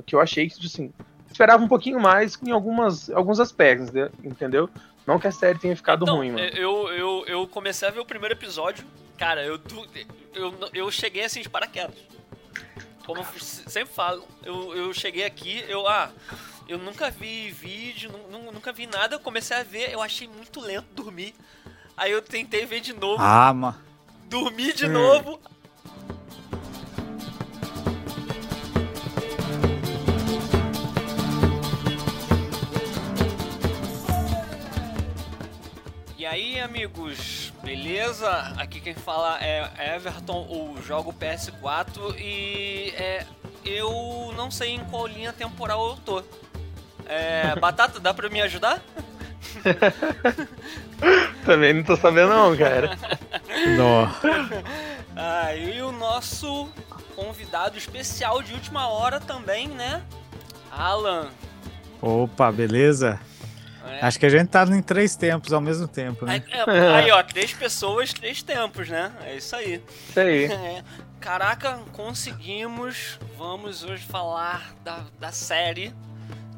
Que 0.00 0.14
eu 0.14 0.20
achei 0.20 0.48
que, 0.48 0.54
tipo 0.54 0.66
assim, 0.66 0.92
esperava 1.30 1.62
um 1.62 1.68
pouquinho 1.68 2.00
mais 2.00 2.38
em 2.40 2.52
algumas, 2.52 3.10
alguns 3.10 3.40
aspectos, 3.40 3.90
né? 3.90 4.10
entendeu? 4.22 4.70
Não 5.06 5.18
que 5.18 5.26
a 5.26 5.32
série 5.32 5.58
tenha 5.58 5.74
ficado 5.74 6.04
então, 6.04 6.16
ruim, 6.16 6.30
mano. 6.30 6.44
Eu, 6.44 6.88
eu, 6.92 7.24
eu 7.26 7.48
comecei 7.48 7.88
a 7.88 7.90
ver 7.90 8.00
o 8.00 8.06
primeiro 8.06 8.34
episódio, 8.34 8.84
cara, 9.18 9.44
eu, 9.44 9.58
eu, 10.32 10.54
eu 10.72 10.90
cheguei 10.90 11.24
assim 11.24 11.42
de 11.42 11.48
paraquedas. 11.48 11.96
Como 13.04 13.20
eu 13.20 13.26
sempre 13.40 13.92
falo, 13.92 14.24
eu, 14.44 14.76
eu 14.76 14.94
cheguei 14.94 15.24
aqui, 15.24 15.64
eu, 15.66 15.88
ah, 15.88 16.10
eu 16.68 16.78
nunca 16.78 17.10
vi 17.10 17.50
vídeo, 17.50 18.12
nunca 18.30 18.72
vi 18.72 18.86
nada, 18.86 19.16
eu 19.16 19.20
comecei 19.20 19.56
a 19.56 19.64
ver, 19.64 19.92
eu 19.92 20.00
achei 20.00 20.28
muito 20.28 20.60
lento 20.60 20.86
dormir. 20.94 21.34
Aí 21.96 22.12
eu 22.12 22.22
tentei 22.22 22.64
ver 22.64 22.80
de 22.80 22.92
novo. 22.92 23.22
Ah, 23.22 23.52
mano. 23.52 23.76
Dormi 24.28 24.72
de 24.72 24.86
hum. 24.86 24.92
novo. 24.92 25.40
Aí, 36.32 36.58
amigos, 36.58 37.52
beleza? 37.62 38.30
Aqui 38.56 38.80
quem 38.80 38.94
fala 38.94 39.38
é 39.38 39.94
Everton, 39.96 40.46
o 40.48 40.82
jogo 40.82 41.12
PS4 41.12 42.16
e 42.18 42.90
é, 42.96 43.26
eu 43.62 44.32
não 44.34 44.50
sei 44.50 44.70
em 44.70 44.84
qual 44.84 45.06
linha 45.06 45.30
temporal 45.30 45.90
eu 45.90 45.96
tô. 45.96 46.22
É, 47.06 47.54
Batata, 47.56 48.00
dá 48.00 48.14
pra 48.14 48.30
me 48.30 48.40
ajudar? 48.40 48.82
Também 51.44 51.74
não 51.74 51.82
tô 51.82 51.96
sabendo 51.96 52.30
não, 52.30 52.56
cara. 52.56 52.96
Não. 53.76 54.08
Ah, 55.14 55.54
e 55.54 55.82
o 55.82 55.92
nosso 55.92 56.68
convidado 57.14 57.76
especial 57.76 58.42
de 58.42 58.54
última 58.54 58.88
hora 58.88 59.20
também, 59.20 59.68
né? 59.68 60.02
Alan. 60.70 61.28
Opa, 62.00 62.50
beleza? 62.50 63.20
É. 63.86 64.04
Acho 64.04 64.18
que 64.18 64.26
a 64.26 64.28
gente 64.28 64.48
tá 64.48 64.64
em 64.64 64.82
três 64.82 65.16
tempos 65.16 65.52
ao 65.52 65.60
mesmo 65.60 65.88
tempo, 65.88 66.24
né? 66.24 66.42
É, 66.50 66.58
é, 66.58 66.94
aí, 66.94 67.10
ó, 67.10 67.22
três 67.22 67.52
pessoas, 67.52 68.12
três 68.12 68.42
tempos, 68.42 68.88
né? 68.88 69.12
É 69.24 69.36
isso 69.36 69.54
aí. 69.56 69.82
Isso 70.08 70.20
aí. 70.20 70.46
É. 70.52 70.82
Caraca, 71.20 71.78
conseguimos. 71.92 73.18
Vamos 73.38 73.84
hoje 73.84 74.04
falar 74.04 74.74
da, 74.82 75.04
da 75.20 75.30
série, 75.30 75.94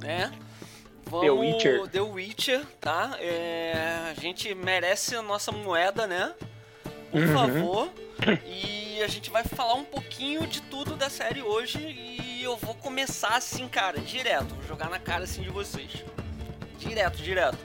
né? 0.00 0.32
Vamos, 1.06 1.26
The 1.26 1.30
Witcher. 1.30 1.88
The 1.88 2.00
Witcher, 2.00 2.64
tá? 2.80 3.16
É, 3.20 4.10
a 4.10 4.20
gente 4.20 4.54
merece 4.54 5.14
a 5.14 5.22
nossa 5.22 5.52
moeda, 5.52 6.06
né? 6.06 6.32
Por 7.10 7.20
uhum. 7.20 7.32
favor. 7.34 7.92
E 8.46 9.02
a 9.02 9.06
gente 9.06 9.30
vai 9.30 9.44
falar 9.44 9.74
um 9.74 9.84
pouquinho 9.84 10.46
de 10.46 10.62
tudo 10.62 10.96
da 10.96 11.10
série 11.10 11.42
hoje. 11.42 11.78
E 11.78 12.42
eu 12.42 12.56
vou 12.56 12.74
começar 12.74 13.36
assim, 13.36 13.68
cara, 13.68 13.98
direto. 14.00 14.54
Vou 14.54 14.64
jogar 14.66 14.88
na 14.88 14.98
cara 14.98 15.24
assim 15.24 15.42
de 15.42 15.50
vocês. 15.50 16.04
Direto, 16.86 17.16
direto. 17.22 17.58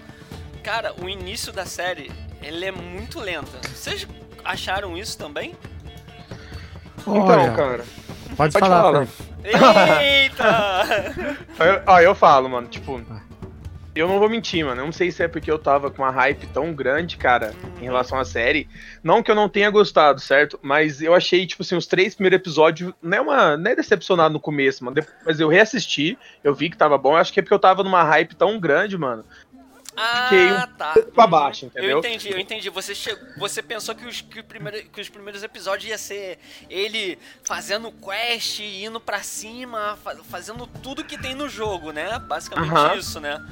Cara, 0.64 0.94
o 1.02 1.10
início 1.10 1.52
da 1.52 1.66
série, 1.66 2.12
ele 2.42 2.66
é 2.66 2.72
muito 2.72 3.20
lenta. 3.20 3.60
Vocês 3.68 4.08
acharam 4.44 4.98
isso 4.98 5.18
também? 5.18 5.56
Então, 7.00 7.14
Olha, 7.14 7.52
cara. 7.54 7.86
Pode, 8.36 8.54
pode 8.54 8.60
falar. 8.60 9.06
falar. 9.06 9.08
Eita! 10.02 11.46
Ó, 11.88 12.00
eu 12.00 12.14
falo, 12.16 12.50
mano, 12.50 12.68
tipo, 12.68 13.02
eu 13.96 14.08
não 14.08 14.20
vou 14.20 14.30
mentir, 14.30 14.64
mano. 14.66 14.82
Eu 14.82 14.86
não 14.86 14.92
sei 14.92 15.12
se 15.12 15.24
é 15.24 15.28
porque 15.28 15.50
eu 15.50 15.58
tava 15.58 15.90
com 15.90 16.02
uma 16.02 16.12
hype 16.12 16.48
tão 16.48 16.74
grande, 16.74 17.18
cara, 17.18 17.54
em 17.80 17.84
relação 17.84 18.20
à 18.20 18.26
série. 18.26 18.70
Não 19.04 19.24
que 19.24 19.32
eu 19.32 19.36
não 19.36 19.50
tenha 19.50 19.70
gostado, 19.70 20.20
certo? 20.20 20.60
Mas 20.62 21.02
eu 21.02 21.14
achei, 21.14 21.46
tipo 21.46 21.64
assim, 21.64 21.76
os 21.76 21.88
três 21.88 22.14
primeiros 22.14 22.40
episódios. 22.40 22.94
Não 23.02 23.18
é, 23.18 23.22
uma, 23.22 23.58
não 23.58 23.72
é 23.72 23.76
decepcionado 23.76 24.34
no 24.34 24.40
começo, 24.40 24.84
mano. 24.86 24.98
Mas 25.26 25.40
eu 25.40 25.48
reassisti, 25.48 26.18
eu 26.44 26.54
vi 26.54 26.70
que 26.70 26.78
tava 26.78 26.98
bom. 26.98 27.14
Eu 27.14 27.18
acho 27.18 27.34
que 27.34 27.40
é 27.40 27.44
porque 27.44 27.54
eu 27.54 27.60
tava 27.60 27.84
numa 27.84 28.04
hype 28.04 28.36
tão 28.36 28.60
grande, 28.60 28.98
mano. 28.98 29.26
Ah, 30.02 30.30
Fiquei 30.30 30.52
um 30.54 30.78
tá. 30.78 30.96
pra 31.14 31.28
baixo, 31.28 31.66
entendeu? 31.66 31.90
Eu 31.90 32.00
entendi, 32.00 32.32
eu 32.32 32.40
entendi. 32.40 32.70
Você, 32.70 32.96
chegou, 32.96 33.22
você 33.38 33.62
pensou 33.62 33.94
que 33.94 34.06
os, 34.06 34.22
que, 34.22 34.42
primeiro, 34.42 34.90
que 34.90 35.02
os 35.02 35.10
primeiros 35.10 35.44
episódios 35.44 35.90
ia 35.90 35.98
ser 35.98 36.40
ele 36.70 37.20
fazendo 37.44 37.92
quest, 37.92 38.62
indo 38.62 39.00
pra 39.02 39.22
cima, 39.22 40.00
fazendo 40.30 40.66
tudo 40.66 41.04
que 41.04 41.18
tem 41.18 41.36
no 41.36 41.50
jogo, 41.50 41.92
né? 41.92 42.18
Basicamente 42.18 42.72
uh 42.72 42.76
-huh. 42.76 42.98
isso, 42.98 43.20
né? 43.20 43.46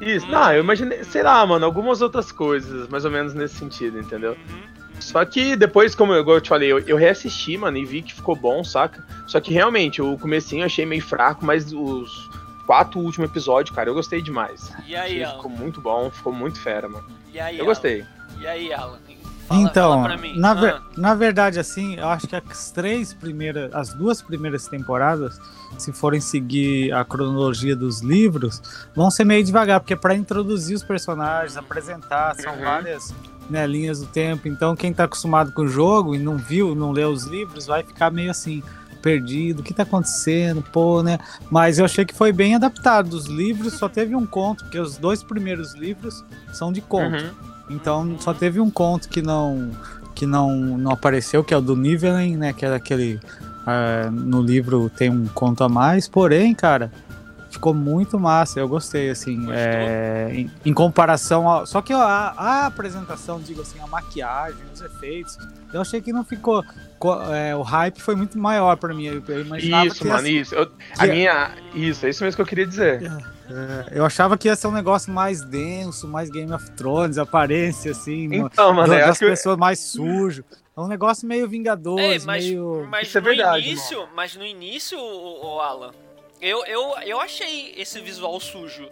Isso, 0.00 0.26
não, 0.26 0.52
eu 0.52 0.62
imaginei, 0.62 1.02
sei 1.04 1.22
lá, 1.22 1.44
mano, 1.44 1.64
algumas 1.64 2.00
outras 2.00 2.30
coisas, 2.30 2.88
mais 2.88 3.04
ou 3.04 3.10
menos 3.10 3.34
nesse 3.34 3.56
sentido, 3.56 3.98
entendeu? 3.98 4.32
Uhum. 4.32 4.68
Só 5.00 5.24
que 5.24 5.56
depois, 5.56 5.94
como 5.94 6.12
eu, 6.12 6.28
eu 6.28 6.40
te 6.40 6.48
falei, 6.48 6.70
eu, 6.70 6.78
eu, 6.80 6.96
reassisti, 6.96 7.56
mano, 7.56 7.76
e 7.76 7.84
vi 7.84 8.02
que 8.02 8.14
ficou 8.14 8.34
bom, 8.34 8.64
saca? 8.64 9.04
Só 9.26 9.40
que 9.40 9.52
realmente, 9.52 10.02
o 10.02 10.18
comecinho 10.18 10.62
eu 10.62 10.66
achei 10.66 10.84
meio 10.84 11.02
fraco, 11.02 11.44
mas 11.44 11.72
os 11.72 12.28
quatro 12.66 13.00
últimos 13.00 13.30
episódios, 13.30 13.74
cara, 13.74 13.88
eu 13.88 13.94
gostei 13.94 14.20
demais. 14.20 14.72
E 14.86 14.96
aí, 14.96 15.22
Alan? 15.22 15.36
Ficou 15.36 15.50
muito 15.50 15.80
bom, 15.80 16.10
ficou 16.10 16.32
muito 16.32 16.60
fera, 16.60 16.88
mano. 16.88 17.06
E 17.32 17.38
aí, 17.38 17.58
eu 17.58 17.64
gostei. 17.64 18.04
E 18.40 18.46
aí, 18.46 18.72
Alan? 18.72 18.98
Fala, 19.48 19.62
então, 19.62 20.02
fala 20.02 20.16
na, 20.36 20.52
ver, 20.52 20.74
ah. 20.74 20.82
na 20.94 21.14
verdade, 21.14 21.58
assim, 21.58 21.96
eu 21.96 22.06
acho 22.08 22.28
que 22.28 22.36
as 22.36 22.70
três 22.70 23.14
primeiras, 23.14 23.74
as 23.74 23.94
duas 23.94 24.20
primeiras 24.20 24.68
temporadas, 24.68 25.40
se 25.78 25.90
forem 25.90 26.20
seguir 26.20 26.92
a 26.92 27.02
cronologia 27.02 27.74
dos 27.74 28.02
livros, 28.02 28.60
vão 28.94 29.10
ser 29.10 29.24
meio 29.24 29.42
devagar, 29.42 29.80
porque 29.80 29.94
é 29.94 29.96
para 29.96 30.14
introduzir 30.14 30.76
os 30.76 30.82
personagens, 30.82 31.56
apresentar, 31.56 32.34
são 32.36 32.54
uhum. 32.54 32.62
várias 32.62 33.14
né, 33.48 33.66
linhas 33.66 34.00
do 34.00 34.06
tempo. 34.06 34.46
Então, 34.48 34.76
quem 34.76 34.92
tá 34.92 35.04
acostumado 35.04 35.50
com 35.50 35.62
o 35.62 35.68
jogo 35.68 36.14
e 36.14 36.18
não 36.18 36.36
viu, 36.36 36.74
não 36.74 36.92
leu 36.92 37.08
os 37.08 37.24
livros, 37.24 37.64
vai 37.64 37.82
ficar 37.82 38.10
meio 38.10 38.30
assim 38.30 38.62
perdido, 39.00 39.60
o 39.60 39.62
que 39.62 39.72
tá 39.72 39.84
acontecendo, 39.84 40.62
pô, 40.72 41.02
né? 41.02 41.18
Mas 41.50 41.78
eu 41.78 41.84
achei 41.86 42.04
que 42.04 42.14
foi 42.14 42.32
bem 42.32 42.54
adaptado. 42.54 43.08
Dos 43.08 43.26
livros 43.26 43.74
só 43.74 43.88
teve 43.88 44.14
um 44.14 44.26
conto, 44.26 44.64
porque 44.64 44.78
os 44.78 44.98
dois 44.98 45.22
primeiros 45.22 45.72
livros 45.74 46.22
são 46.52 46.70
de 46.70 46.82
conto. 46.82 47.16
Uhum. 47.16 47.57
Então 47.68 48.16
só 48.18 48.32
teve 48.32 48.60
um 48.60 48.70
conto 48.70 49.08
que 49.08 49.22
não 49.22 49.70
que 50.18 50.26
não, 50.26 50.76
não 50.76 50.90
apareceu, 50.90 51.44
que 51.44 51.54
é 51.54 51.56
o 51.56 51.60
do 51.60 51.76
Nivellen, 51.76 52.36
né? 52.36 52.52
Que 52.52 52.64
era 52.64 52.74
aquele. 52.74 53.20
Uh, 53.68 54.10
no 54.10 54.42
livro 54.42 54.90
tem 54.90 55.10
um 55.10 55.26
conto 55.26 55.62
a 55.62 55.68
mais, 55.68 56.08
porém, 56.08 56.54
cara, 56.54 56.90
ficou 57.58 57.74
muito 57.74 58.18
massa. 58.18 58.60
Eu 58.60 58.68
gostei, 58.68 59.10
assim. 59.10 59.46
É, 59.52 60.30
em, 60.32 60.50
em, 60.64 60.72
comparação 60.72 61.48
ao. 61.48 61.66
Só 61.66 61.82
que 61.82 61.92
a, 61.92 61.98
a, 61.98 62.66
apresentação, 62.66 63.40
digo 63.40 63.60
assim, 63.60 63.78
a 63.80 63.86
maquiagem, 63.86 64.62
os 64.72 64.80
efeitos, 64.80 65.36
eu 65.72 65.80
achei 65.80 66.00
que 66.00 66.12
não 66.12 66.24
ficou. 66.24 66.64
É, 67.32 67.54
o 67.54 67.62
hype 67.62 68.00
foi 68.00 68.14
muito 68.14 68.38
maior 68.38 68.76
para 68.76 68.94
mim. 68.94 69.06
Eu 69.06 69.40
imaginava 69.40 69.86
isso, 69.86 70.06
mano, 70.06 70.26
isso. 70.26 70.54
Eu, 70.54 70.70
a 70.96 71.06
minha. 71.06 71.50
Isso, 71.74 72.06
é 72.06 72.10
isso 72.10 72.24
mesmo 72.24 72.36
que 72.36 72.42
eu 72.42 72.46
queria 72.46 72.66
dizer. 72.66 73.02
É. 73.02 73.38
É, 73.50 73.98
eu 73.98 74.04
achava 74.04 74.36
que 74.36 74.46
ia 74.46 74.54
ser 74.54 74.66
um 74.66 74.72
negócio 74.72 75.10
mais 75.10 75.42
denso, 75.42 76.06
mais 76.06 76.28
Game 76.28 76.52
of 76.52 76.70
Thrones, 76.72 77.16
aparência 77.16 77.92
assim, 77.92 78.28
então, 78.30 78.74
mano, 78.74 78.92
das 78.92 79.18
pessoas 79.18 79.54
que... 79.54 79.60
mais 79.60 79.78
sujo. 79.78 80.44
É 80.76 80.80
um 80.80 80.86
negócio 80.86 81.26
meio 81.26 81.48
Vingadores, 81.48 82.22
é, 82.22 82.26
mas, 82.26 82.44
meio. 82.44 82.86
Mas 82.88 83.08
Isso 83.08 83.18
é 83.18 83.20
no 83.20 83.26
é 83.26 83.30
verdade, 83.30 83.66
início, 83.66 83.98
mano. 83.98 84.12
mas 84.14 84.36
no 84.36 84.44
início, 84.44 84.98
o, 84.98 85.56
o 85.56 85.60
Alan, 85.60 85.92
eu, 86.40 86.64
eu, 86.66 86.96
eu 87.00 87.20
achei 87.20 87.74
esse 87.76 88.00
visual 88.00 88.38
sujo. 88.40 88.90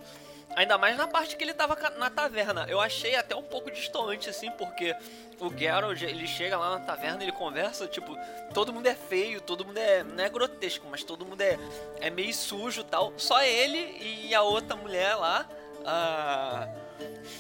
Ainda 0.55 0.79
mais 0.79 0.97
na 0.97 1.07
parte 1.07 1.37
que 1.37 1.45
ele 1.45 1.53
tava 1.53 1.77
na 1.99 2.09
taverna. 2.09 2.65
Eu 2.69 2.81
achei 2.81 3.15
até 3.15 3.37
um 3.37 3.43
pouco 3.43 3.71
distante, 3.71 4.31
assim, 4.31 4.51
porque 4.53 4.95
o 5.39 5.51
Geralt, 5.55 6.01
ele 6.01 6.27
chega 6.27 6.57
lá 6.57 6.79
na 6.79 6.81
taverna, 6.85 7.23
ele 7.23 7.33
conversa, 7.33 7.87
tipo, 7.87 8.17
todo 8.55 8.73
mundo 8.73 8.87
é 8.87 8.95
feio, 8.95 9.41
todo 9.41 9.67
mundo 9.67 9.77
é. 9.77 10.03
Não 10.03 10.25
é 10.25 10.29
grotesco, 10.31 10.87
mas 10.91 11.05
todo 11.05 11.27
mundo 11.27 11.43
é, 11.43 11.59
é 12.01 12.09
meio 12.09 12.33
sujo 12.33 12.83
tal. 12.85 13.13
Só 13.19 13.43
ele 13.43 13.99
e 14.01 14.35
a 14.35 14.43
outra 14.43 14.75
mulher 14.77 15.15
lá. 15.15 15.47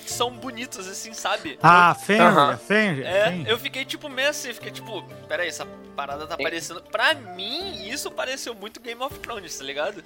São 0.07 0.31
bonitos, 0.31 0.87
assim, 0.89 1.13
sabe? 1.13 1.59
Ah, 1.63 1.95
Fenrir, 1.95 2.59
Fenrir. 2.59 3.07
É, 3.07 3.45
eu 3.47 3.59
fiquei 3.59 3.85
tipo 3.85 4.09
meio 4.09 4.31
assim, 4.31 4.53
fiquei 4.53 4.71
tipo, 4.71 5.03
peraí, 5.29 5.49
essa 5.49 5.67
parada 5.97 6.27
tá 6.27 6.37
parecendo. 6.37 6.81
Pra 6.83 7.15
mim, 7.15 7.89
isso 7.89 8.11
pareceu 8.11 8.55
muito 8.55 8.81
Game 8.81 9.03
of 9.03 9.19
Thrones, 9.19 9.57
tá 9.59 9.65
ligado? 9.65 10.03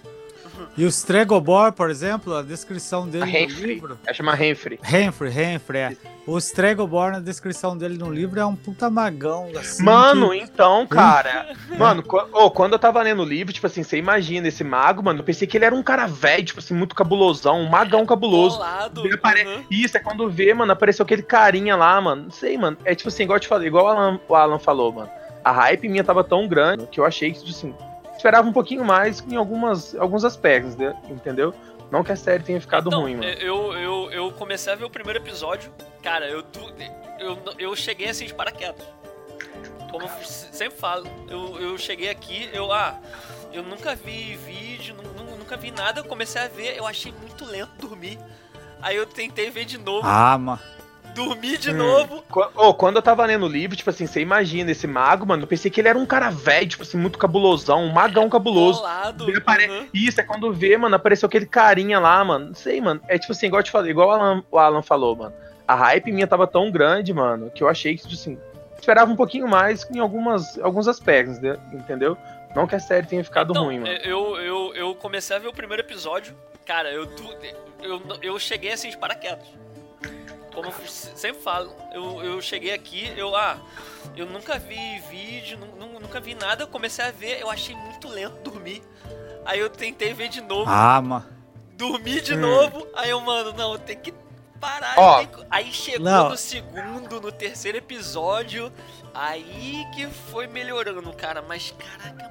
E 0.76 0.84
o 0.84 0.88
Stregobor, 0.88 1.72
por 1.72 1.90
exemplo, 1.90 2.34
a 2.36 2.42
descrição 2.42 3.08
dele 3.08 3.24
a 3.24 3.48
no 3.48 3.66
livro. 3.66 3.98
É 4.06 4.14
chama 4.14 4.34
Renfrey. 4.34 4.78
Renfrey, 4.82 5.30
Renfrey, 5.30 5.80
é. 5.80 5.96
O 6.26 6.38
Stregobor, 6.38 7.10
na 7.10 7.18
descrição 7.18 7.76
dele 7.76 7.98
no 7.98 8.10
livro, 8.10 8.38
é 8.38 8.44
um 8.44 8.54
puta 8.54 8.88
magão, 8.88 9.50
assim. 9.58 9.82
Mano, 9.82 10.30
que... 10.30 10.38
então, 10.38 10.86
cara. 10.86 11.54
mano, 11.76 12.04
oh, 12.32 12.50
quando 12.50 12.74
eu 12.74 12.78
tava 12.78 13.02
lendo 13.02 13.22
o 13.22 13.24
livro, 13.24 13.52
tipo 13.52 13.66
assim, 13.66 13.82
você 13.82 13.96
imagina 13.96 14.48
esse 14.48 14.62
mago, 14.62 15.02
mano, 15.02 15.20
eu 15.20 15.24
pensei 15.24 15.46
que 15.46 15.56
ele 15.56 15.64
era 15.64 15.74
um 15.74 15.82
cara 15.82 16.06
velho, 16.06 16.44
tipo 16.44 16.60
assim, 16.60 16.74
muito 16.74 16.94
cabulosão, 16.94 17.60
um 17.60 17.68
magão 17.68 18.06
cabuloso. 18.06 18.58
Colado, 18.58 19.02
apare... 19.12 19.46
uhum. 19.46 19.64
Isso, 19.70 19.96
é 19.96 20.00
quando 20.00 20.30
vê, 20.30 20.54
mano, 20.54 20.72
apareceu 20.72 21.02
aquele 21.02 21.22
carinha 21.22 21.74
lá, 21.74 22.00
mano. 22.00 22.24
Não 22.24 22.30
sei, 22.30 22.56
mano. 22.56 22.76
É 22.84 22.94
tipo 22.94 23.08
assim, 23.08 23.24
igual 23.24 23.36
eu 23.36 23.40
te 23.40 23.48
falei, 23.48 23.68
igual 23.68 23.86
o 23.86 23.88
Alan, 23.88 24.20
o 24.28 24.34
Alan 24.34 24.58
falou, 24.58 24.92
mano. 24.92 25.10
A 25.42 25.52
hype 25.52 25.88
minha 25.88 26.04
tava 26.04 26.22
tão 26.22 26.46
grande 26.46 26.86
que 26.86 27.00
eu 27.00 27.04
achei 27.04 27.32
que, 27.32 27.38
tipo 27.38 27.50
assim, 27.50 27.74
esperava 28.20 28.46
um 28.46 28.52
pouquinho 28.52 28.84
mais 28.84 29.20
em 29.26 29.34
algumas, 29.36 29.94
alguns 29.94 30.24
aspectos, 30.24 30.76
né? 30.76 30.94
entendeu? 31.08 31.54
Não 31.90 32.04
que 32.04 32.12
a 32.12 32.16
série 32.16 32.42
tenha 32.44 32.60
ficado 32.60 32.88
então, 32.88 33.00
ruim, 33.00 33.16
mano. 33.16 33.28
Eu, 33.30 33.72
eu, 33.72 34.10
eu 34.12 34.32
comecei 34.32 34.72
a 34.72 34.76
ver 34.76 34.84
o 34.84 34.90
primeiro 34.90 35.18
episódio, 35.18 35.72
cara, 36.02 36.28
eu, 36.28 36.44
eu, 37.18 37.38
eu 37.58 37.74
cheguei 37.74 38.08
assim 38.10 38.26
de 38.26 38.34
paraquedas. 38.34 38.86
Como 39.90 40.04
eu 40.04 40.10
sempre 40.24 40.78
falo, 40.78 41.04
eu, 41.28 41.58
eu 41.60 41.78
cheguei 41.78 42.08
aqui, 42.10 42.48
eu, 42.52 42.70
ah, 42.72 42.96
eu 43.52 43.62
nunca 43.64 43.96
vi 43.96 44.36
vídeo, 44.36 44.94
nu- 44.94 45.24
nu- 45.24 45.36
nunca 45.38 45.56
vi 45.56 45.72
nada. 45.72 46.00
Eu 46.00 46.04
comecei 46.04 46.40
a 46.40 46.46
ver, 46.46 46.76
eu 46.76 46.86
achei 46.86 47.12
muito 47.20 47.44
lento 47.44 47.72
dormir. 47.80 48.16
Aí 48.80 48.94
eu 48.96 49.04
tentei 49.06 49.50
ver 49.50 49.64
de 49.64 49.76
novo, 49.78 50.06
Ah, 50.06 50.38
mano. 50.38 50.60
Dormi 51.10 51.56
de 51.58 51.70
Hum. 51.70 51.76
novo. 51.76 52.24
Ô, 52.56 52.72
quando 52.74 52.96
eu 52.96 53.02
tava 53.02 53.24
lendo 53.26 53.46
o 53.46 53.48
livro, 53.48 53.76
tipo 53.76 53.90
assim, 53.90 54.06
você 54.06 54.20
imagina 54.20 54.70
esse 54.70 54.86
mago, 54.86 55.26
mano, 55.26 55.42
eu 55.42 55.46
pensei 55.46 55.70
que 55.70 55.80
ele 55.80 55.88
era 55.88 55.98
um 55.98 56.06
cara 56.06 56.30
velho, 56.30 56.68
tipo 56.68 56.82
assim, 56.82 56.96
muito 56.96 57.18
cabulosão, 57.18 57.84
um 57.84 57.92
magão 57.92 58.28
cabuloso. 58.28 58.78
Bolado. 58.80 59.36
Apare- 59.36 59.68
uhum. 59.70 59.86
Isso, 59.92 60.20
é 60.20 60.24
quando 60.24 60.52
vê, 60.52 60.76
mano, 60.76 60.94
apareceu 60.96 61.26
aquele 61.26 61.46
carinha 61.46 61.98
lá, 61.98 62.24
mano. 62.24 62.46
Não 62.48 62.54
sei, 62.54 62.80
mano. 62.80 63.00
É 63.08 63.18
tipo 63.18 63.32
assim, 63.32 63.46
igual 63.46 63.60
eu 63.60 63.64
te 63.64 63.70
falei, 63.70 63.90
igual 63.90 64.08
o 64.08 64.12
Alan, 64.12 64.44
o 64.50 64.58
Alan 64.58 64.82
falou, 64.82 65.14
mano. 65.16 65.34
A 65.66 65.74
hype 65.74 66.10
minha 66.12 66.26
tava 66.26 66.46
tão 66.46 66.70
grande, 66.70 67.12
mano, 67.12 67.50
que 67.50 67.62
eu 67.62 67.68
achei 67.68 67.94
que, 67.96 68.02
tipo 68.02 68.14
assim, 68.14 68.38
esperava 68.78 69.10
um 69.12 69.16
pouquinho 69.16 69.46
mais 69.46 69.88
em 69.90 69.98
algumas, 70.00 70.58
alguns 70.58 70.88
aspectos, 70.88 71.38
né, 71.38 71.56
entendeu? 71.72 72.16
Não 72.56 72.66
que 72.66 72.74
a 72.74 72.80
série 72.80 73.06
tenha 73.06 73.22
ficado 73.22 73.52
Então, 73.52 73.64
ruim, 73.66 73.78
mano. 73.78 73.92
eu, 74.02 74.36
eu, 74.38 74.74
eu 74.74 74.94
comecei 74.96 75.36
a 75.36 75.38
ver 75.38 75.46
o 75.46 75.52
primeiro 75.52 75.82
episódio. 75.82 76.34
Cara, 76.66 76.90
eu, 76.90 77.08
eu, 77.82 78.02
eu 78.22 78.38
cheguei 78.40 78.72
assim 78.72 78.90
de 78.90 78.96
paraquedas. 78.98 79.46
Como 80.54 80.68
eu 80.68 80.74
sempre 80.88 81.40
falo, 81.42 81.72
eu, 81.92 82.22
eu 82.22 82.42
cheguei 82.42 82.72
aqui, 82.72 83.12
eu, 83.16 83.34
ah, 83.36 83.56
eu 84.16 84.26
nunca 84.26 84.58
vi 84.58 84.98
vídeo, 85.10 85.58
nu- 85.58 85.86
nu- 85.86 86.00
nunca 86.00 86.20
vi 86.20 86.34
nada. 86.34 86.64
Eu 86.64 86.68
comecei 86.68 87.04
a 87.04 87.10
ver, 87.10 87.40
eu 87.40 87.50
achei 87.50 87.74
muito 87.76 88.08
lento 88.08 88.36
dormir. 88.42 88.82
Aí 89.44 89.58
eu 89.60 89.70
tentei 89.70 90.12
ver 90.12 90.28
de 90.28 90.40
novo, 90.40 90.70
Ah, 90.70 91.00
mano. 91.00 91.26
dormi 91.76 92.20
de 92.20 92.34
Hum. 92.34 92.40
novo. 92.40 92.86
Aí 92.94 93.10
eu, 93.10 93.20
mano, 93.20 93.52
não, 93.52 93.72
eu 93.74 93.78
tenho 93.78 94.00
que 94.00 94.12
parar. 94.60 94.94
Que- 95.26 95.46
Aí 95.50 95.72
chegou 95.72 96.00
Não. 96.04 96.28
no 96.30 96.36
segundo, 96.36 97.20
no 97.20 97.32
terceiro 97.32 97.78
episódio. 97.78 98.70
Aí 99.14 99.86
que 99.94 100.06
foi 100.30 100.46
melhorando, 100.46 101.12
cara. 101.14 101.40
Mas, 101.42 101.72
caraca, 101.78 102.30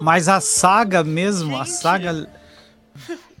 Mas 0.00 0.28
a 0.28 0.40
saga 0.40 1.04
mesmo, 1.04 1.54
a 1.56 1.64
Gente. 1.64 1.76
saga. 1.76 2.28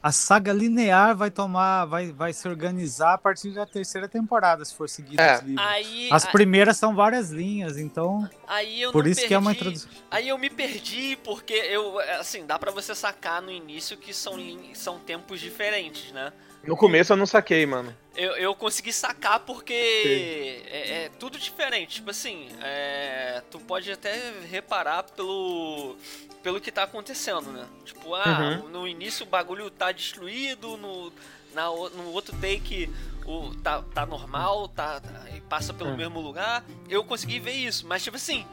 A 0.02 0.10
saga 0.10 0.52
linear 0.52 1.16
vai 1.16 1.30
tomar. 1.30 1.84
Vai, 1.84 2.10
vai 2.12 2.32
se 2.32 2.48
organizar 2.48 3.14
a 3.14 3.18
partir 3.18 3.50
da 3.54 3.64
terceira 3.64 4.08
temporada, 4.08 4.64
se 4.64 4.74
for 4.74 4.88
seguir 4.88 5.20
É. 5.20 5.36
os 5.36 5.42
livros. 5.42 5.66
aí. 5.66 6.08
As 6.12 6.24
a- 6.26 6.30
primeiras 6.30 6.76
são 6.76 6.94
várias 6.94 7.30
linhas, 7.30 7.78
então. 7.78 8.28
Aí 8.48 8.82
eu 8.82 8.90
Por 8.92 9.04
não 9.04 9.10
isso 9.10 9.26
que 9.26 9.32
é 9.34 9.38
uma 9.38 9.54
perdi- 9.54 9.68
introdução. 9.76 10.02
Aí 10.10 10.28
eu 10.28 10.38
me 10.38 10.50
perdi 10.50 11.16
porque 11.22 11.52
eu, 11.54 11.98
assim, 12.18 12.44
dá 12.46 12.58
pra 12.58 12.70
você 12.72 12.94
sacar 12.94 13.40
no 13.40 13.50
início 13.50 13.96
que 13.96 14.12
são, 14.12 14.36
lin- 14.36 14.74
são 14.74 14.98
tempos 14.98 15.40
diferentes, 15.40 16.10
né? 16.12 16.32
No 16.64 16.76
começo 16.76 17.12
eu 17.12 17.16
não 17.16 17.26
saquei, 17.26 17.66
mano. 17.66 17.94
Eu, 18.14 18.32
eu 18.36 18.54
consegui 18.54 18.92
sacar 18.92 19.40
porque 19.40 20.62
é, 20.66 21.04
é 21.04 21.10
tudo 21.18 21.38
diferente. 21.38 21.96
Tipo 21.96 22.10
assim, 22.10 22.48
é, 22.62 23.42
tu 23.50 23.58
pode 23.58 23.90
até 23.90 24.32
reparar 24.50 25.02
pelo, 25.04 25.96
pelo 26.42 26.60
que 26.60 26.70
tá 26.70 26.82
acontecendo, 26.84 27.50
né? 27.50 27.66
Tipo, 27.84 28.14
ah, 28.14 28.60
Uhum. 28.62 28.68
no 28.68 28.86
início 28.88 29.24
o 29.24 29.28
bagulho 29.28 29.70
tá 29.70 29.90
destruído, 29.90 30.76
no, 30.76 31.12
na, 31.54 31.66
no 31.70 32.12
outro 32.12 32.36
take 32.38 32.88
o, 33.26 33.54
tá, 33.62 33.82
tá 33.94 34.04
normal, 34.06 34.68
tá, 34.68 35.00
tá- 35.00 35.24
e 35.34 35.40
passa 35.42 35.72
pelo 35.72 35.90
Hum. 35.90 35.96
mesmo 35.96 36.20
lugar. 36.20 36.64
Eu 36.88 37.02
consegui 37.04 37.40
ver 37.40 37.54
isso, 37.54 37.86
mas 37.86 38.02
tipo 38.04 38.16
assim. 38.16 38.46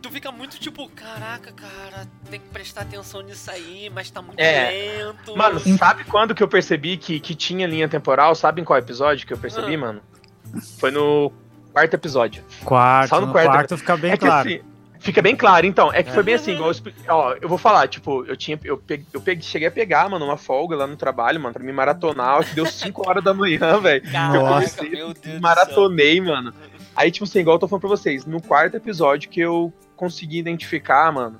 Tu 0.00 0.10
fica 0.10 0.30
muito 0.30 0.58
tipo, 0.60 0.88
caraca, 0.90 1.50
cara, 1.52 2.06
tem 2.30 2.38
que 2.38 2.46
prestar 2.50 2.82
atenção 2.82 3.20
nisso 3.20 3.50
aí, 3.50 3.90
mas 3.92 4.08
tá 4.10 4.22
muito 4.22 4.38
É. 4.38 4.70
lento. 4.98 5.36
Mano, 5.36 5.58
sabe 5.76 6.04
quando 6.04 6.34
que 6.34 6.42
eu 6.42 6.46
percebi 6.48 6.96
que, 6.96 7.18
que 7.18 7.34
tinha 7.34 7.66
linha 7.66 7.88
temporal? 7.88 8.34
Sabe 8.34 8.60
em 8.60 8.64
qual 8.64 8.78
episódio 8.78 9.26
que 9.26 9.32
eu 9.32 9.38
percebi, 9.38 9.74
Ah. 9.74 9.78
mano? 9.78 10.00
Foi 10.78 10.90
no 10.92 11.32
quarto 11.72 11.94
episódio. 11.94 12.44
Quarto, 12.64 13.08
Só 13.08 13.20
no 13.20 13.26
no 13.26 13.32
quarto. 13.32 13.50
quarto, 13.50 13.76
fica 13.78 13.96
bem 13.96 14.12
é 14.12 14.16
que 14.16 14.24
claro. 14.24 14.48
assim, 14.48 14.60
fica 15.00 15.20
bem 15.20 15.34
claro, 15.36 15.66
então. 15.66 15.92
É 15.92 16.02
que 16.04 16.10
É. 16.10 16.12
foi 16.12 16.22
bem 16.22 16.34
assim, 16.34 16.52
igual 16.52 16.70
eu, 16.70 16.76
ó, 17.08 17.34
eu 17.40 17.48
vou 17.48 17.58
falar, 17.58 17.88
tipo, 17.88 18.24
eu 18.24 18.36
tinha. 18.36 18.58
Eu, 18.64 18.78
peguei, 18.78 19.04
eu 19.12 19.20
peguei, 19.20 19.42
cheguei 19.42 19.66
a 19.66 19.70
pegar, 19.70 20.08
mano, 20.08 20.24
uma 20.24 20.36
folga 20.36 20.76
lá 20.76 20.86
no 20.86 20.96
trabalho, 20.96 21.40
mano, 21.40 21.52
pra 21.52 21.62
me 21.64 21.72
maratonar, 21.72 22.44
que 22.48 22.54
deu 22.54 22.66
5 22.66 23.06
horas 23.08 23.22
da 23.24 23.34
manhã, 23.34 23.58
velho. 23.82 24.02
Caraca, 24.12 24.38
Nossa. 24.38 24.82
meu 24.84 24.90
Deus 25.12 25.14
do 25.14 25.22
céu. 25.24 25.40
Maratonei, 25.40 26.20
mano. 26.20 26.54
Aí, 26.94 27.10
tipo 27.10 27.24
assim, 27.24 27.40
igual 27.40 27.56
eu 27.56 27.60
tô 27.60 27.66
falando 27.68 27.80
pra 27.82 27.90
vocês, 27.90 28.24
no 28.24 28.40
quarto 28.40 28.76
episódio 28.76 29.28
que 29.28 29.40
eu 29.40 29.72
consegui 29.98 30.38
identificar, 30.38 31.12
mano, 31.12 31.38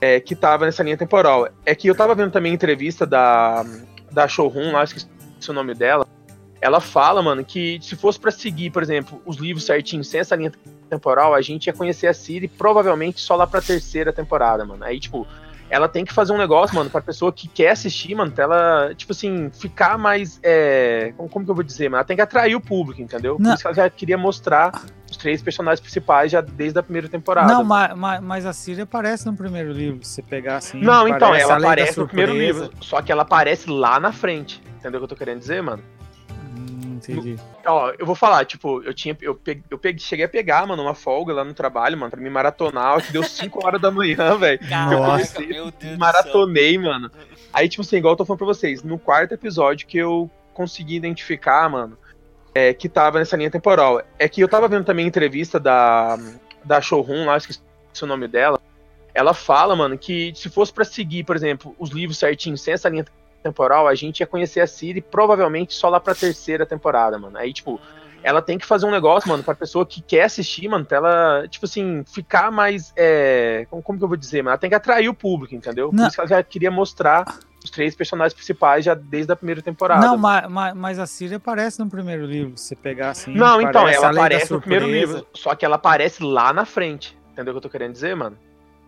é, 0.00 0.20
que 0.20 0.34
tava 0.34 0.66
nessa 0.66 0.82
linha 0.82 0.96
temporal. 0.96 1.48
É 1.64 1.74
que 1.74 1.86
eu 1.86 1.94
tava 1.94 2.14
vendo 2.14 2.32
também 2.32 2.52
entrevista 2.52 3.06
da, 3.06 3.64
da 4.10 4.26
showroom 4.26 4.72
lá, 4.72 4.84
esqueci 4.84 5.06
o 5.48 5.52
nome 5.52 5.74
dela. 5.74 6.06
Ela 6.60 6.80
fala, 6.80 7.22
mano, 7.22 7.44
que 7.44 7.78
se 7.80 7.96
fosse 7.96 8.20
pra 8.20 8.30
seguir, 8.30 8.70
por 8.70 8.82
exemplo, 8.82 9.20
os 9.24 9.36
livros 9.36 9.64
certinhos 9.64 10.08
sem 10.08 10.20
essa 10.20 10.36
linha 10.36 10.52
temporal, 10.90 11.34
a 11.34 11.40
gente 11.40 11.66
ia 11.68 11.72
conhecer 11.72 12.06
a 12.06 12.14
Siri 12.14 12.46
provavelmente 12.46 13.20
só 13.20 13.34
lá 13.34 13.46
pra 13.46 13.60
terceira 13.60 14.12
temporada, 14.12 14.64
mano. 14.64 14.84
Aí, 14.84 15.00
tipo, 15.00 15.26
ela 15.72 15.88
tem 15.88 16.04
que 16.04 16.12
fazer 16.12 16.34
um 16.34 16.36
negócio, 16.36 16.76
mano, 16.76 16.90
pra 16.90 17.00
pessoa 17.00 17.32
que 17.32 17.48
quer 17.48 17.70
assistir, 17.70 18.14
mano, 18.14 18.30
pra 18.30 18.44
ela, 18.44 18.94
tipo 18.94 19.12
assim, 19.12 19.50
ficar 19.50 19.96
mais. 19.96 20.38
É... 20.42 21.14
Como, 21.16 21.30
como 21.30 21.44
que 21.46 21.50
eu 21.50 21.54
vou 21.54 21.64
dizer, 21.64 21.88
mano? 21.88 21.96
Ela 21.96 22.04
tem 22.04 22.14
que 22.14 22.20
atrair 22.20 22.54
o 22.54 22.60
público, 22.60 23.00
entendeu? 23.00 23.36
Por 23.36 23.42
Não. 23.42 23.54
isso 23.54 23.62
que 23.62 23.66
ela 23.68 23.74
já 23.74 23.88
queria 23.88 24.18
mostrar 24.18 24.70
os 25.10 25.16
três 25.16 25.40
personagens 25.40 25.80
principais 25.80 26.30
já 26.30 26.42
desde 26.42 26.78
a 26.78 26.82
primeira 26.82 27.08
temporada. 27.08 27.50
Não, 27.50 27.64
mas, 27.64 27.96
mas, 27.96 28.20
mas 28.20 28.46
a 28.46 28.52
Siri 28.52 28.82
aparece 28.82 29.24
no 29.24 29.34
primeiro 29.34 29.72
livro, 29.72 30.04
se 30.04 30.16
você 30.16 30.22
pegar 30.22 30.56
assim. 30.56 30.78
Não, 30.78 31.08
então, 31.08 31.28
aparece, 31.28 31.50
ela 31.50 31.56
aparece 31.56 31.98
no 31.98 32.06
primeiro 32.06 32.34
livro, 32.34 32.70
só 32.82 33.00
que 33.00 33.10
ela 33.10 33.22
aparece 33.22 33.70
lá 33.70 33.98
na 33.98 34.12
frente. 34.12 34.62
Entendeu 34.78 34.98
o 34.98 35.00
que 35.00 35.04
eu 35.04 35.08
tô 35.08 35.16
querendo 35.16 35.38
dizer, 35.38 35.62
mano? 35.62 35.82
Entendi. 37.10 37.36
Ó, 37.66 37.92
eu 37.98 38.06
vou 38.06 38.14
falar, 38.14 38.44
tipo, 38.44 38.82
eu 38.82 38.94
tinha. 38.94 39.16
Eu, 39.20 39.34
peguei, 39.34 39.64
eu 39.70 39.78
peguei, 39.78 39.98
cheguei 39.98 40.24
a 40.24 40.28
pegar, 40.28 40.66
mano, 40.66 40.82
uma 40.82 40.94
folga 40.94 41.32
lá 41.32 41.44
no 41.44 41.54
trabalho, 41.54 41.98
mano, 41.98 42.10
pra 42.10 42.20
me 42.20 42.30
maratonar, 42.30 43.04
que 43.04 43.12
deu 43.12 43.22
5 43.22 43.66
horas 43.66 43.80
da 43.80 43.90
manhã, 43.90 44.36
velho. 44.38 44.58
Caraca, 44.68 44.96
Nossa. 44.96 45.40
meu 45.40 45.48
Deus 45.48 45.72
do 45.72 45.80
céu. 45.80 45.98
Maratonei, 45.98 46.78
mano. 46.78 47.10
Aí, 47.52 47.68
tipo 47.68 47.82
assim, 47.82 47.96
igual 47.96 48.12
eu 48.12 48.16
tô 48.16 48.24
falando 48.24 48.38
pra 48.38 48.46
vocês, 48.46 48.82
no 48.82 48.98
quarto 48.98 49.32
episódio 49.34 49.86
que 49.86 49.98
eu 49.98 50.30
consegui 50.54 50.96
identificar, 50.96 51.68
mano, 51.68 51.96
é, 52.54 52.72
que 52.72 52.88
tava 52.88 53.18
nessa 53.18 53.36
linha 53.36 53.50
temporal. 53.50 54.02
É 54.18 54.28
que 54.28 54.40
eu 54.40 54.48
tava 54.48 54.68
vendo 54.68 54.84
também 54.84 55.04
a 55.04 55.08
entrevista 55.08 55.58
da, 55.58 56.18
da 56.64 56.80
showroom 56.80 57.26
lá, 57.26 57.36
esqueci 57.36 57.60
o 58.00 58.06
nome 58.06 58.28
dela. 58.28 58.60
Ela 59.14 59.34
fala, 59.34 59.76
mano, 59.76 59.98
que 59.98 60.32
se 60.34 60.48
fosse 60.48 60.72
pra 60.72 60.84
seguir, 60.84 61.24
por 61.24 61.36
exemplo, 61.36 61.74
os 61.78 61.90
livros 61.90 62.18
certinhos 62.18 62.62
sem 62.62 62.74
essa 62.74 62.88
linha 62.88 63.04
temporal, 63.42 63.86
a 63.88 63.94
gente 63.94 64.20
ia 64.20 64.26
conhecer 64.26 64.60
a 64.60 64.66
Siri 64.66 65.00
provavelmente 65.00 65.74
só 65.74 65.88
lá 65.88 65.98
pra 66.00 66.14
terceira 66.14 66.64
temporada, 66.64 67.18
mano. 67.18 67.36
Aí, 67.36 67.52
tipo, 67.52 67.80
ela 68.22 68.40
tem 68.40 68.56
que 68.58 68.64
fazer 68.64 68.86
um 68.86 68.90
negócio, 68.90 69.28
mano, 69.28 69.42
pra 69.42 69.54
pessoa 69.54 69.84
que 69.84 70.00
quer 70.00 70.22
assistir, 70.24 70.68
mano, 70.68 70.84
pra 70.84 70.98
ela, 70.98 71.48
tipo 71.48 71.66
assim, 71.66 72.04
ficar 72.06 72.50
mais. 72.52 72.92
É... 72.96 73.66
Como, 73.68 73.82
como 73.82 73.98
que 73.98 74.04
eu 74.04 74.08
vou 74.08 74.16
dizer, 74.16 74.42
mano? 74.42 74.50
Ela 74.52 74.58
tem 74.58 74.70
que 74.70 74.76
atrair 74.76 75.08
o 75.08 75.14
público, 75.14 75.54
entendeu? 75.54 75.90
Por 75.90 75.96
Não. 75.96 76.06
isso 76.06 76.14
que 76.14 76.20
ela 76.20 76.28
já 76.28 76.42
queria 76.42 76.70
mostrar 76.70 77.24
os 77.64 77.70
três 77.70 77.94
personagens 77.94 78.34
principais 78.34 78.84
já 78.84 78.94
desde 78.94 79.32
a 79.32 79.36
primeira 79.36 79.62
temporada. 79.62 80.04
Não, 80.04 80.16
mas, 80.16 80.48
mas, 80.50 80.74
mas 80.74 80.98
a 80.98 81.06
Siri 81.06 81.34
aparece 81.36 81.78
no 81.78 81.88
primeiro 81.88 82.24
livro, 82.26 82.56
se 82.56 82.64
você 82.68 82.76
pegar 82.76 83.10
assim. 83.10 83.34
Não, 83.34 83.60
então, 83.60 83.86
ela 83.88 84.10
aparece 84.10 84.52
no 84.52 84.60
primeiro 84.60 84.86
livro, 84.86 85.26
só 85.34 85.54
que 85.54 85.64
ela 85.64 85.76
aparece 85.76 86.22
lá 86.22 86.52
na 86.52 86.64
frente. 86.64 87.16
Entendeu 87.32 87.52
o 87.52 87.54
que 87.54 87.58
eu 87.58 87.62
tô 87.62 87.68
querendo 87.70 87.92
dizer, 87.92 88.14
mano? 88.16 88.36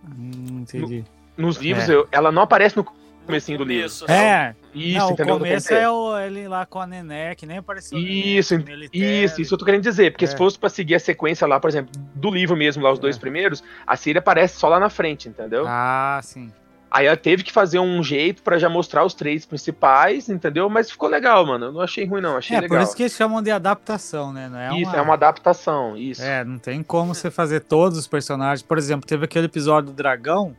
Hum, 0.04 0.60
entendi. 0.62 1.04
Nos 1.36 1.56
livros, 1.56 1.88
É. 1.88 1.94
eu- 1.94 2.06
ela 2.12 2.30
não 2.30 2.42
aparece 2.42 2.76
no 2.76 2.84
comecinho 3.24 3.58
do 3.58 3.64
livro. 3.64 3.82
Começo, 3.88 4.10
É, 4.10 4.54
Isso, 4.74 4.98
não, 4.98 5.10
entendeu? 5.10 5.34
o 5.34 5.38
começo 5.38 5.72
é 5.72 5.76
dizer? 5.76 5.88
o, 5.88 6.18
ele 6.18 6.48
lá 6.48 6.64
com 6.66 6.80
a 6.80 6.86
Nené, 6.86 7.34
que 7.34 7.46
nem 7.46 7.58
apareceu. 7.58 7.98
Isso. 7.98 8.54
Isso, 8.92 9.40
isso 9.42 9.54
eu 9.54 9.58
tô 9.58 9.64
querendo 9.64 9.82
dizer, 9.82 10.10
porque 10.12 10.26
se 10.26 10.34
É. 10.34 10.38
fosse 10.38 10.58
pra 10.58 10.68
seguir 10.68 10.94
a 10.94 11.00
sequência 11.00 11.46
lá, 11.46 11.58
por 11.60 11.68
exemplo, 11.68 11.90
do 12.14 12.30
livro 12.30 12.56
mesmo, 12.56 12.82
lá 12.82 12.92
os 12.92 12.98
dois 12.98 13.16
É. 13.16 13.20
primeiros, 13.20 13.62
a 13.86 13.96
Siri 13.96 14.18
aparece 14.18 14.58
só 14.58 14.68
lá 14.68 14.78
na 14.80 14.90
frente, 14.90 15.28
entendeu? 15.28 15.64
Ah, 15.66 16.20
sim. 16.22 16.52
Aí 16.90 17.06
ela 17.06 17.16
teve 17.16 17.42
que 17.42 17.50
fazer 17.50 17.80
um 17.80 18.00
jeito 18.04 18.40
pra 18.40 18.56
já 18.56 18.68
mostrar 18.68 19.04
os 19.04 19.14
três 19.14 19.44
principais, 19.44 20.28
entendeu? 20.28 20.70
Mas 20.70 20.88
ficou 20.92 21.08
legal, 21.08 21.44
mano. 21.44 21.64
Eu 21.66 21.72
não 21.72 21.80
achei 21.80 22.06
ruim, 22.06 22.20
não. 22.20 22.36
Achei 22.36 22.56
É, 22.56 22.60
legal. 22.60 22.78
por 22.78 22.84
isso 22.84 22.94
que 22.96 23.02
eles 23.02 23.14
chamam 23.16 23.42
de 23.42 23.50
adaptação, 23.50 24.32
né? 24.32 24.48
Não 24.48 24.56
é 24.56 24.80
Isso, 24.80 24.94
é 24.94 25.00
uma 25.02 25.14
adaptação, 25.14 25.96
isso. 25.96 26.22
É, 26.22 26.44
não 26.44 26.56
tem 26.56 26.84
como 26.84 27.12
você 27.12 27.32
fazer 27.32 27.60
todos 27.64 27.98
os 27.98 28.06
personagens. 28.06 28.62
Por 28.62 28.78
exemplo, 28.78 29.08
teve 29.08 29.24
aquele 29.24 29.46
episódio 29.46 29.90
do 29.90 29.96
dragão, 29.96 30.54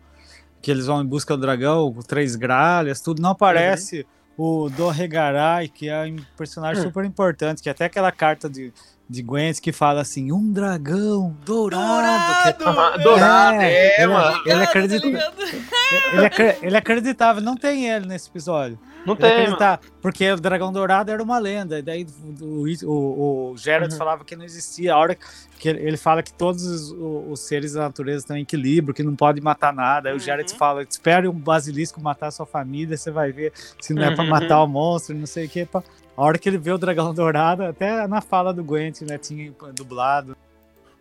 que 0.66 0.72
eles 0.72 0.88
vão 0.88 1.00
em 1.00 1.06
busca 1.06 1.36
do 1.38 1.42
dragão, 1.42 1.94
três 2.08 2.36
gralhas, 2.36 3.00
tudo. 3.00 3.22
Não 3.22 3.30
aparece 3.30 4.04
o 4.36 4.68
Dorregaray, 4.68 5.70
que 5.70 5.90
é 5.90 6.06
um 6.06 6.16
personagem 6.36 6.82
Hum. 6.82 6.88
super 6.88 7.06
importante, 7.06 7.62
que 7.62 7.70
é 7.70 7.72
até 7.72 7.86
aquela 7.86 8.12
carta 8.12 8.50
de, 8.50 8.74
de 9.08 9.22
Gwent 9.22 9.60
que 9.60 9.72
fala 9.72 10.02
assim, 10.02 10.32
um 10.32 10.52
dragão 10.52 11.36
dourado. 11.46 12.56
que 12.58 12.64
é- 12.64 12.68
Aham, 12.68 12.98
dourado, 13.04 13.62
É, 13.62 13.72
é, 13.72 14.02
ele- 14.04 14.14
mano. 14.14 14.42
ele 14.46 14.58
Tá 14.58 14.64
acredita- 14.64 15.08
ele, 15.08 15.18
é, 15.20 16.60
ele 16.62 16.76
é 16.76 16.80
acreditável, 16.80 17.42
não 17.44 17.56
tem 17.56 17.88
ele 17.90 18.08
nesse 18.08 18.30
episódio. 18.30 18.80
Não 19.06 19.14
Ele 19.14 19.56
tem, 19.56 19.80
porque 20.02 20.32
o 20.32 20.36
dragão 20.38 20.74
dourado 20.74 21.12
era 21.12 21.22
uma 21.22 21.38
lenda, 21.38 21.78
e 21.78 21.82
daí 21.84 22.08
o, 22.42 22.66
o, 22.88 23.52
o 23.52 23.56
Geralt 23.58 23.92
Uhum. 23.92 23.98
falava 24.00 24.26
que 24.26 24.36
não 24.36 24.44
existia. 24.44 24.96
A 24.96 24.98
hora 24.98 25.16
que 25.60 25.70
ele, 25.70 25.80
ele 25.88 25.96
fala 25.98 26.24
que 26.24 26.34
todos 26.34 26.64
os, 26.64 26.92
os 27.30 27.40
seres 27.42 27.74
da 27.74 27.82
natureza 27.84 28.24
estão 28.24 28.36
em 28.36 28.42
equilíbrio, 28.42 28.96
que 28.96 29.04
não 29.04 29.16
pode 29.16 29.40
matar 29.42 29.72
nada. 29.72 30.10
Aí 30.10 30.14
o 30.16 30.18
Uhum. 30.18 30.24
Geralt 30.24 30.52
fala: 30.56 30.82
espere 30.82 31.28
um 31.28 31.34
basilisco 31.34 32.02
matar 32.02 32.32
sua 32.32 32.48
família, 32.48 32.98
você 32.98 33.12
vai 33.12 33.32
ver 33.32 33.54
se 33.80 33.94
não 33.94 34.02
é 34.02 34.10
pra 34.16 34.24
Uhum. 34.24 34.30
matar 34.32 34.64
o 34.64 34.68
monstro, 34.68 35.16
não 35.16 35.28
sei 35.28 35.46
o 35.46 35.50
que. 35.50 35.68
A 36.18 36.22
hora 36.24 36.38
que 36.38 36.48
ele 36.48 36.58
vê 36.58 36.72
o 36.72 36.78
dragão 36.78 37.14
dourado, 37.16 37.64
até 37.64 38.08
na 38.08 38.22
fala 38.22 38.54
do 38.54 38.64
Gwent, 38.64 39.02
né? 39.02 39.18
Tinha 39.18 39.54
dublado. 39.74 40.36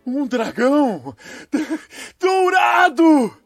Um 0.06 0.26
dragão 0.26 1.14
dourado! 2.18 3.38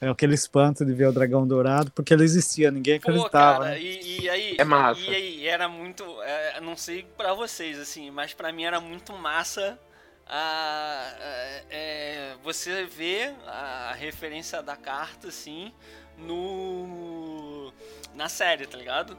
É 0.00 0.08
aquele 0.08 0.34
espanto 0.34 0.84
de 0.84 0.92
ver 0.92 1.06
o 1.08 1.12
dragão 1.12 1.46
dourado, 1.46 1.90
porque 1.92 2.12
ele 2.12 2.24
existia, 2.24 2.70
ninguém 2.70 3.00
Pô, 3.00 3.08
acreditava. 3.08 3.60
cara, 3.60 3.70
né? 3.70 3.80
e, 3.80 4.22
e 4.22 4.28
aí, 4.28 4.56
É 4.58 4.64
massa. 4.64 5.00
E 5.00 5.14
aí, 5.14 5.46
era 5.46 5.68
muito, 5.68 6.04
é, 6.22 6.60
não 6.60 6.76
sei 6.76 7.04
pra 7.16 7.32
vocês, 7.32 7.78
assim, 7.78 8.10
mas 8.10 8.34
pra 8.34 8.52
mim 8.52 8.64
era 8.64 8.78
muito 8.80 9.12
massa 9.14 9.78
a, 10.26 10.36
a- 10.38 11.62
é, 11.70 12.34
você 12.42 12.84
ver 12.84 13.34
a 13.46 13.94
referência 13.96 14.62
da 14.62 14.76
carta, 14.76 15.28
assim, 15.28 15.72
no 16.18 17.72
na 18.14 18.28
série, 18.28 18.66
tá 18.66 18.76
ligado? 18.76 19.16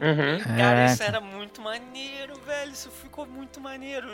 Uhum. 0.00 0.38
Cara, 0.56 0.80
É, 0.80 0.84
isso 0.86 1.02
era 1.02 1.20
muito 1.20 1.60
maneiro, 1.60 2.40
velho. 2.40 2.72
Isso 2.72 2.90
ficou 2.90 3.26
muito 3.26 3.60
maneiro. 3.60 4.08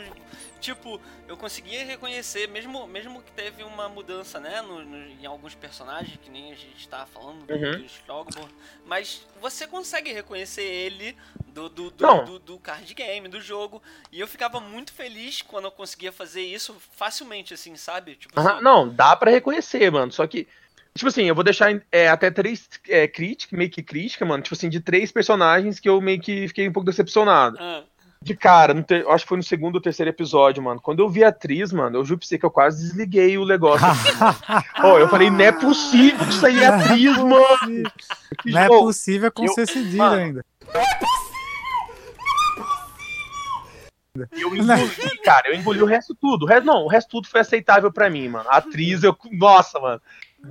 Tipo, 0.59 0.99
eu 1.27 1.37
conseguia 1.37 1.85
reconhecer, 1.85 2.47
mesmo, 2.47 2.85
mesmo 2.87 3.21
que 3.21 3.31
teve 3.31 3.63
uma 3.63 3.87
mudança, 3.87 4.37
né, 4.39 4.61
no- 4.61 4.83
no- 4.83 4.97
em 4.97 5.25
alguns 5.25 5.55
personagens, 5.55 6.19
que 6.21 6.29
nem 6.29 6.51
a 6.51 6.55
gente 6.55 6.87
tava 6.89 7.05
falando 7.05 7.45
do, 7.45 7.53
Uhum. 7.53 7.71
do 7.71 7.85
Strogbo, 7.85 8.49
mas 8.85 9.25
você 9.39 9.65
consegue 9.65 10.11
reconhecer 10.11 10.63
ele 10.63 11.15
do, 11.47 11.69
do, 11.69 11.89
do, 11.91 12.17
do- 12.17 12.39
do 12.39 12.59
card 12.59 12.93
game, 12.93 13.27
do 13.29 13.39
jogo. 13.39 13.81
E 14.11 14.19
eu 14.19 14.27
ficava 14.27 14.59
muito 14.59 14.91
feliz 14.91 15.41
quando 15.41 15.65
eu 15.65 15.71
conseguia 15.71 16.11
fazer 16.11 16.41
isso 16.41 16.75
facilmente, 16.91 17.53
assim, 17.53 17.75
sabe? 17.77 18.15
Tipo 18.15 18.37
Aham, 18.37 18.53
assim, 18.55 18.63
Não, 18.63 18.89
dá 18.89 19.15
pra 19.15 19.31
reconhecer, 19.31 19.89
mano. 19.91 20.11
Só 20.11 20.27
que, 20.27 20.47
tipo 20.97 21.07
assim, 21.09 21.23
eu 21.23 21.35
vou 21.35 21.43
deixar 21.43 21.69
é, 21.91 22.09
até 22.09 22.29
três 22.31 22.67
é, 22.89 23.07
críticas, 23.07 23.57
meio 23.57 23.69
que 23.69 23.81
crítica, 23.83 24.25
mano. 24.25 24.43
Tipo 24.43 24.55
assim, 24.55 24.69
de 24.69 24.79
três 24.79 25.11
personagens 25.11 25.79
que 25.79 25.87
eu 25.87 26.01
meio 26.01 26.19
que 26.19 26.47
fiquei 26.47 26.67
um 26.67 26.73
pouco 26.73 26.85
decepcionado. 26.87 27.57
ah, 27.59 27.83
De 28.21 28.35
cara, 28.35 28.73
no 28.73 28.83
ter- 28.83 29.07
acho 29.07 29.23
que 29.23 29.29
foi 29.29 29.37
no 29.37 29.43
segundo 29.43 29.75
ou 29.75 29.81
terceiro 29.81 30.09
episódio, 30.09 30.61
mano. 30.61 30.81
Quando 30.81 30.99
eu 30.99 31.09
vi 31.09 31.23
a 31.23 31.29
atriz, 31.29 31.71
mano, 31.71 31.97
eu 31.97 32.03
juro 32.05 32.19
pra 32.19 32.27
você 32.27 32.37
que 32.37 32.45
eu 32.45 32.51
quase 32.51 32.83
desliguei 32.83 33.37
o 33.37 33.45
negócio. 33.45 33.85
Pô, 34.81 34.97
eu 34.97 35.07
falei, 35.07 35.29
não 35.29 35.39
é 35.41 35.51
possível 35.51 36.17
que 36.25 36.31
isso 36.33 36.45
aí 36.45 36.59
é 36.59 36.65
atriz, 36.67 37.17
mano. 37.17 37.91
Que 38.41 38.51
Não 38.51 38.59
é 38.61 38.67
possível 38.67 39.31
com 39.31 39.45
eu- 39.45 39.53
ser 39.53 39.67
cedilha 39.67 39.97
Mano, 39.97 40.15
ainda. 40.21 40.45
Eu 44.31 44.55
engoli, 44.55 45.17
cara, 45.23 45.47
eu 45.49 45.53
engoli 45.53 45.79
o 45.81 45.85
resto 45.85 46.15
tudo. 46.15 46.43
O 46.43 46.47
resto, 46.47 46.65
não, 46.65 46.85
o 46.85 46.87
resto 46.87 47.07
tudo 47.09 47.27
foi 47.27 47.41
aceitável 47.41 47.91
pra 47.91 48.09
mim, 48.09 48.27
mano. 48.27 48.49
A 48.49 48.57
atriz, 48.57 49.03
eu. 49.03 49.15
Nossa, 49.31 49.79
mano. 49.79 50.01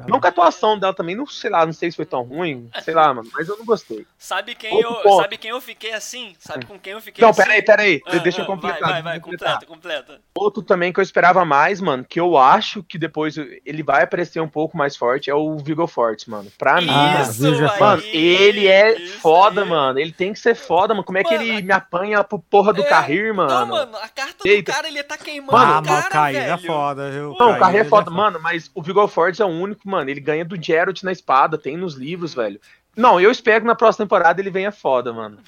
Não 0.08 0.20
que 0.20 0.26
a 0.26 0.30
atuação 0.30 0.78
dela 0.78 0.94
também, 0.94 1.14
não 1.16 1.26
sei 1.26 1.50
lá, 1.50 1.64
não 1.64 1.72
sei 1.72 1.90
se 1.90 1.96
foi 1.96 2.06
tão 2.06 2.22
ruim, 2.22 2.68
sei 2.82 2.94
lá, 2.94 3.12
mano, 3.14 3.28
mas 3.32 3.48
eu 3.48 3.56
não 3.56 3.64
gostei. 3.64 4.06
sabe 4.18 4.54
quem 4.54 4.72
Outro 4.72 4.90
eu, 4.90 5.02
ponto. 5.02 5.22
sabe 5.22 5.36
quem 5.38 5.50
eu 5.50 5.60
fiquei 5.60 5.92
assim? 5.92 6.34
Sabe 6.38 6.66
com 6.66 6.78
quem 6.78 6.92
eu 6.92 7.00
fiquei 7.00 7.22
Não, 7.22 7.30
assim? 7.30 7.42
peraí, 7.42 7.62
peraí, 7.62 8.02
Ah, 8.06 8.16
deixa 8.18 8.40
eu 8.40 8.44
ah, 8.44 8.46
completar. 8.46 8.80
Vai, 8.80 8.92
vai, 8.92 9.02
vai, 9.02 9.16
eu 9.16 9.20
completa, 9.20 9.66
completa. 9.66 10.20
Outro 10.36 10.62
também 10.62 10.92
que 10.92 11.00
eu 11.00 11.02
esperava 11.02 11.44
mais, 11.44 11.80
mano, 11.80 12.04
que 12.04 12.18
eu 12.20 12.36
acho 12.36 12.82
que 12.82 12.98
depois 12.98 13.36
ele 13.64 13.82
vai 13.82 14.02
aparecer 14.02 14.40
um 14.40 14.48
pouco 14.48 14.76
mais 14.76 14.96
forte, 14.96 15.30
é 15.30 15.34
o 15.34 15.56
Viggo 15.58 15.86
Forte, 15.86 16.28
mano. 16.30 16.50
Pra 16.58 16.80
mim, 16.80 16.88
Ah, 16.90 17.18
mano. 17.20 17.32
Viggo 17.32 17.66
aí, 17.70 17.80
Mano, 17.80 18.02
ele 18.12 18.66
é 18.68 18.98
isso 19.00 19.18
foda, 19.20 19.62
aí. 19.62 19.68
mano. 19.68 19.98
Ele 19.98 20.12
tem 20.12 20.32
que 20.32 20.38
ser 20.38 20.54
foda, 20.54 20.94
mano. 20.94 21.04
Como 21.04 21.18
é 21.18 21.24
que 21.24 21.34
Mano, 21.36 21.42
ele 21.44 21.62
me 21.62 21.72
apanha 21.72 22.22
pro 22.24 22.38
porra 22.38 22.72
do 22.72 22.82
É, 22.82 22.84
Carrir, 22.84 23.34
mano? 23.34 23.50
Não, 23.50 23.66
mano, 23.66 23.96
a 23.98 24.08
carta 24.08 24.46
Eita. 24.48 24.72
do 24.72 24.74
cara, 24.74 24.88
ele 24.88 25.02
tá 25.02 25.16
queimando 25.16 25.52
Mano, 25.52 25.72
ah, 25.72 25.78
o 25.78 25.82
mas 25.84 25.98
o 25.98 26.02
cara, 26.02 26.08
Cair 26.10 26.36
é 26.36 26.56
foda, 26.58 27.10
viu? 27.10 27.34
Não, 27.38 27.52
o 27.52 27.58
Carrir 27.58 27.76
é 27.76 27.80
ele 27.80 27.88
foda. 27.88 28.10
Mano, 28.10 28.38
mas 28.42 28.70
o 28.74 28.82
Vigor 28.82 29.08
Forte 29.08 29.40
é 29.42 29.44
o 29.44 29.48
único, 29.48 29.85
mano. 29.88 30.10
Ele 30.10 30.20
ganha 30.20 30.44
do 30.44 30.60
Geralt 30.60 31.02
na 31.02 31.12
espada, 31.12 31.56
tem 31.58 31.76
nos 31.76 31.94
livros, 31.94 32.34
velho. 32.34 32.60
Não, 32.96 33.20
eu 33.20 33.30
espero 33.30 33.60
que 33.62 33.66
na 33.66 33.74
próxima 33.74 34.04
temporada 34.06 34.40
ele 34.40 34.50
venha 34.50 34.72
foda, 34.72 35.12
mano. 35.12 35.38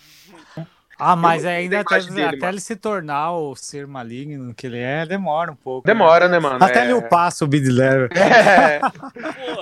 Ah, 1.00 1.14
mas 1.14 1.44
Eu 1.44 1.50
ainda 1.50 1.76
gostei 1.84 1.98
até, 1.98 2.04
mais 2.06 2.14
dele, 2.14 2.26
até 2.26 2.36
mano. 2.38 2.52
ele 2.54 2.60
se 2.60 2.74
tornar 2.74 3.32
o 3.32 3.54
ser 3.54 3.86
maligno 3.86 4.52
que 4.52 4.66
ele 4.66 4.78
é, 4.80 5.06
demora 5.06 5.52
um 5.52 5.54
pouco. 5.54 5.86
Demora, 5.86 6.28
né, 6.28 6.40
mano? 6.40 6.58
Né? 6.58 6.66
Até 6.66 6.80
É- 6.80 6.84
ele 6.84 6.94
upar 6.94 7.30
subir 7.30 7.60
de 7.60 7.70
level. 7.70 8.08
É. 8.18 8.80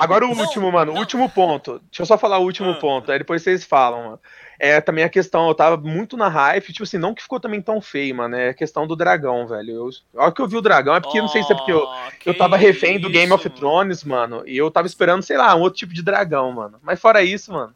Agora 0.01 0.25
o 0.27 0.35
não, 0.35 0.43
último, 0.45 0.73
mano. 0.73 0.93
O 0.93 0.95
não. 0.95 1.01
último 1.03 1.29
ponto. 1.29 1.79
Deixa 1.91 2.03
eu 2.03 2.07
só 2.07 2.17
falar 2.17 2.39
o 2.39 2.43
último 2.45 2.71
Ah. 2.71 2.75
ponto. 2.77 3.13
Aí 3.13 3.19
depois 3.19 3.43
vocês 3.43 3.65
falam, 3.65 4.03
mano. 4.05 4.21
É 4.59 4.81
também 4.81 5.05
a 5.05 5.09
questão, 5.09 5.49
eu 5.49 5.55
tava 5.55 5.77
muito 5.77 6.17
na 6.17 6.29
hype, 6.29 6.73
tipo 6.73 6.83
assim, 6.85 6.99
não 6.99 7.15
que 7.15 7.23
ficou 7.23 7.39
também 7.39 7.61
tão 7.61 7.81
feio, 7.81 8.15
mano. 8.15 8.35
É 8.37 8.51
a 8.51 8.55
questão 8.55 8.87
do 8.87 8.97
dragão, 8.97 9.47
velho. 9.47 9.71
Eu, 9.71 9.91
a 10.21 10.25
hora 10.25 10.33
que 10.33 10.41
eu 10.41 10.49
vi 10.49 10.57
o 10.57 10.63
dragão, 10.63 10.95
é 10.95 11.01
porque 11.01 11.21
não 11.21 11.29
sei 11.29 11.43
se 11.43 11.53
é 11.53 11.57
porque 11.57 11.73
eu, 11.73 11.85
Oh, 11.87 11.97
eu 12.25 12.37
tava 12.37 12.57
refém 12.57 12.99
do 12.99 13.09
Game 13.11 13.27
isso, 13.27 13.35
of. 13.35 13.51
Thrones, 13.51 14.03
mano. 14.05 14.43
E 14.47 14.57
eu 14.57 14.71
tava 14.71 14.87
esperando, 14.87 15.23
sei 15.23 15.37
lá, 15.37 15.55
um 15.55 15.61
outro 15.61 15.79
tipo 15.79 15.93
de 15.95 16.03
dragão, 16.03 16.53
mano. 16.53 16.79
Mas 16.83 17.01
fora 17.01 17.23
isso, 17.23 17.53
mano. 17.53 17.73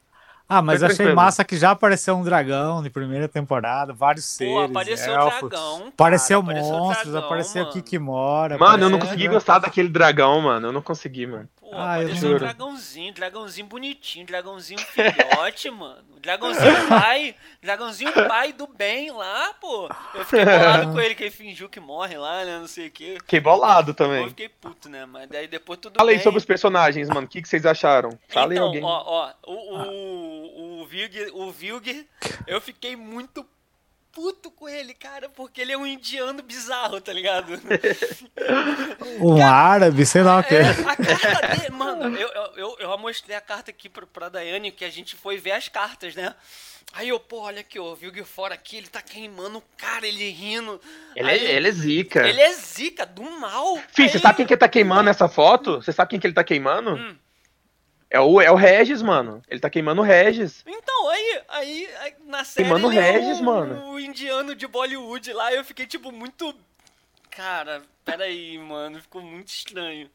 Ah, 0.53 0.61
mas 0.61 0.83
achei 0.83 0.97
tranquilo. 0.97 1.15
massa 1.15 1.45
que 1.45 1.57
já 1.57 1.71
apareceu 1.71 2.17
um 2.17 2.25
dragão 2.25 2.83
de 2.83 2.91
primeira 2.91 3.29
temporada, 3.29 3.93
vários 3.93 4.25
seres. 4.25 4.53
Pô, 4.53 4.61
apareceu 4.63 5.15
elfos. 5.15 5.49
dragão, 5.49 5.79
cara, 5.79 5.89
Apareceu 5.91 6.41
apareceu 6.41 6.73
monstros, 6.73 7.13
dragão, 7.13 7.27
apareceu. 7.29 7.67
Kikimora. 7.71 8.59
Mano, 8.59 8.73
eu 8.85 8.91
não 8.91 8.97
apareceu- 8.97 9.17
consegui 9.17 9.29
gostar 9.29 9.59
daquele 9.61 9.89
dragão, 9.89 10.41
mano. 10.41 10.67
Eu 10.67 10.73
não 10.73 10.83
consegui, 10.83 11.25
mano. 11.25 11.49
Pô, 11.71 11.77
Ah, 11.77 11.99
eu 12.01 12.07
apareceu 12.07 12.35
um 12.35 12.39
dragãozinho, 12.39 13.15
dragãozinho 13.15 13.67
bonitinho, 13.67 14.27
dragãozinho 14.27 14.81
filhote, 14.81 15.71
mano. 15.71 16.05
Dragãozinho 16.21 16.89
pai, 16.89 17.35
dragãozinho 17.63 18.13
pai 18.13 18.53
do 18.53 18.67
bem 18.67 19.11
lá, 19.11 19.55
pô. 19.61 19.89
Eu 20.15 20.25
fiquei 20.25 20.45
bolado 20.45 20.93
com 20.93 21.01
ele, 21.01 21.15
que 21.15 21.23
ele 21.23 21.31
fingiu 21.31 21.69
que 21.69 21.81
morre 21.81 22.19
lá, 22.19 22.45
né, 22.45 22.59
não 22.59 22.67
sei 22.67 22.89
o 22.89 22.91
quê. 22.91 23.15
Fiquei 23.21 23.41
bolado 23.41 23.93
Eu 23.93 23.95
também. 23.95 24.29
fiquei 24.29 24.49
puto, 24.49 24.89
né, 24.89 25.07
mas 25.07 25.29
daí 25.29 25.47
depois 25.47 25.79
tudo 25.79 25.97
Fala 25.97 26.11
aí 26.11 26.17
bem. 26.17 26.25
sobre 26.25 26.39
os 26.39 26.45
personagens, 26.45 27.09
mano. 27.09 27.27
O 27.27 27.29
que, 27.29 27.41
que 27.41 27.49
vocês 27.49 27.65
acharam? 27.65 28.11
Fala 28.29 28.53
aí 28.53 28.57
então, 28.59 28.67
alguém. 28.67 28.83
ó, 28.85 29.03
ó, 29.07 29.33
o, 29.47 29.77
o, 29.77 30.83
o, 30.83 30.87
Vilg, 30.87 31.31
o 31.33 31.51
Vilg, 31.53 32.07
eu 32.47 32.61
fiquei 32.61 32.97
muito 32.97 33.43
puto 33.45 33.60
com 34.61 34.69
ele, 34.69 34.93
cara, 34.93 35.29
porque 35.29 35.61
ele 35.61 35.73
é 35.73 35.79
um 35.79 35.87
indiano 35.87 36.43
bizarro, 36.43 37.01
tá 37.01 37.13
ligado? 37.13 37.53
Um 39.21 39.45
árabe, 39.45 40.05
sei 40.05 40.23
lá 40.23 40.39
o 40.39 40.45
que. 40.45 40.55
É, 40.55 40.71
a 40.71 40.97
carta 40.97 41.57
dele, 41.57 41.71
mano, 41.71 42.17
eu, 42.17 42.29
eu, 42.57 42.77
eu, 42.79 42.99
mostrei 42.99 43.37
a 43.37 43.41
carta 43.41 43.71
aqui 43.71 43.89
pra, 43.89 44.07
pra 44.07 44.29
Daiane, 44.29 44.71
que 44.71 44.85
a 44.85 44.91
gente 44.91 45.17
foi 45.17 45.39
ver 45.39 45.53
as 45.53 45.69
cartas, 45.69 46.15
né? 46.15 46.35
Aí 46.93 47.09
eu, 47.09 47.21
pô, 47.21 47.41
olha 47.41 47.61
aqui, 47.61 47.79
ó, 47.79 47.95
Vilg 47.95 48.23
fora 48.25 48.55
aqui, 48.55 48.77
ele 48.77 48.89
tá 48.89 49.01
queimando 49.01 49.59
o 49.59 49.63
cara, 49.77 50.07
ele 50.07 50.29
rindo. 50.31 50.81
Ele, 51.15 51.31
Aí, 51.31 51.47
é, 51.47 51.53
ele 51.53 51.69
é 51.69 51.73
zica. 51.73 52.27
ele 52.27 52.41
é 52.41 52.53
zica 52.53 53.07
do 53.07 53.23
mal. 53.23 53.79
Fih, 53.95 54.03
Aí 54.03 54.09
você 54.09 54.19
sabe 54.19 54.37
quem 54.37 54.47
que 54.47 54.57
tá 54.57 54.69
queimando 54.69 55.09
essa 55.09 55.29
foto? 55.29 55.77
Você 55.77 55.93
sabe 55.93 56.11
quem 56.11 56.21
que 56.21 56.27
ele 56.27 56.35
tá 56.35 56.45
queimando? 56.45 56.97
Hum. 56.97 57.17
É, 58.11 58.19
o, 58.19 58.41
é 58.41 58.51
o 58.51 58.57
Regis, 58.57 59.01
mano. 59.01 59.41
Ele 59.49 59.61
tá 59.61 59.71
queimando 59.71 60.03
o 60.03 60.05
Regis. 60.05 60.65
Então, 60.67 61.09
aí, 61.09 61.43
aí, 61.49 61.89
aí 62.01 62.15
na 62.27 62.45
série 62.45 62.69
ele 62.69 62.99
é 62.99 63.11
Regis, 63.13 63.39
o, 63.39 63.45
mano. 63.45 63.91
o 63.93 64.01
indiano 64.01 64.55
de 64.57 64.67
Bollywood 64.67 65.33
lá, 65.33 65.55
eu 65.55 65.65
fiquei, 65.65 65.87
tipo, 65.87 66.11
muito... 66.11 66.53
Cara, 67.31 67.83
peraí, 68.05 68.59
mano, 68.59 69.01
ficou 69.01 69.23
muito 69.23 69.49
estranho. 69.49 70.11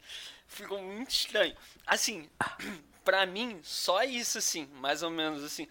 Ficou 0.46 0.80
muito 0.82 1.10
estranho. 1.10 1.54
Assim, 1.86 2.28
pra 3.02 3.24
mim, 3.24 3.58
só 3.62 4.02
isso, 4.04 4.36
assim, 4.36 4.68
mais 4.78 5.02
ou 5.02 5.10
menos, 5.10 5.42
assim. 5.42 5.66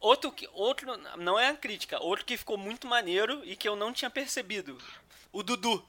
Outro 0.00 0.32
que, 0.32 0.48
outro, 0.54 0.98
não 1.18 1.38
é 1.38 1.48
a 1.48 1.54
crítica, 1.54 2.02
outro 2.02 2.24
que 2.24 2.38
ficou 2.38 2.56
muito 2.56 2.86
maneiro 2.86 3.42
e 3.44 3.54
que 3.54 3.68
eu 3.68 3.76
não 3.76 3.92
tinha 3.92 4.10
percebido. 4.10 4.78
O 5.30 5.42
Dudu. 5.42 5.84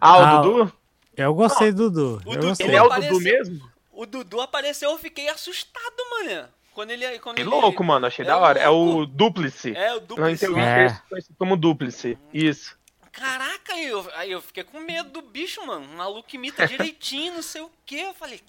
Ah, 0.00 0.18
o 0.18 0.22
Ah, 0.22 0.40
Dudu? 0.42 0.72
Eu 1.16 1.34
gostei 1.34 1.72
do 1.72 1.90
Dudu. 1.90 2.22
O 2.24 2.34
eu 2.34 2.36
Dudu 2.36 2.48
gostei. 2.48 2.66
Ele 2.66 2.76
é 2.76 2.82
o. 2.82 2.88
Dudu 2.88 3.20
mesmo? 3.20 3.69
O 4.00 4.06
Dudu 4.06 4.40
apareceu, 4.40 4.92
eu 4.92 4.96
fiquei 4.98 5.28
assustado, 5.28 5.94
mano. 6.10 6.48
Quando 6.72 6.90
ele... 6.90 7.18
Quando 7.18 7.36
Que 7.36 7.42
ele, 7.42 7.50
louco, 7.50 7.84
mano. 7.84 8.06
Achei 8.06 8.24
É 8.24 8.28
da 8.28 8.38
hora. 8.38 8.58
É 8.58 8.66
louco. 8.66 9.00
o 9.02 9.06
Duplice. 9.06 9.76
É, 9.76 9.90
o 9.92 10.00
Não 10.00 10.06
Dudu. 10.06 10.30
entendi 10.30 10.58
É. 10.58 10.86
é. 10.86 11.02
conhecido 11.06 11.34
como 11.38 11.54
Duplice. 11.54 12.18
Isso. 12.32 12.78
Caraca, 13.12 13.74
aí 13.74 13.88
eu, 13.88 14.10
aí 14.14 14.30
eu 14.32 14.40
fiquei 14.40 14.64
com 14.64 14.80
medo 14.80 15.10
do 15.10 15.20
bicho, 15.20 15.66
mano. 15.66 15.84
Um 15.84 15.96
maluco 15.96 16.34
imita 16.34 16.66
direitinho, 16.66 17.34
não 17.34 17.42
sei 17.42 17.60
o 17.60 17.70
que. 17.84 17.96
Eu 18.00 18.14
falei, 18.14 18.40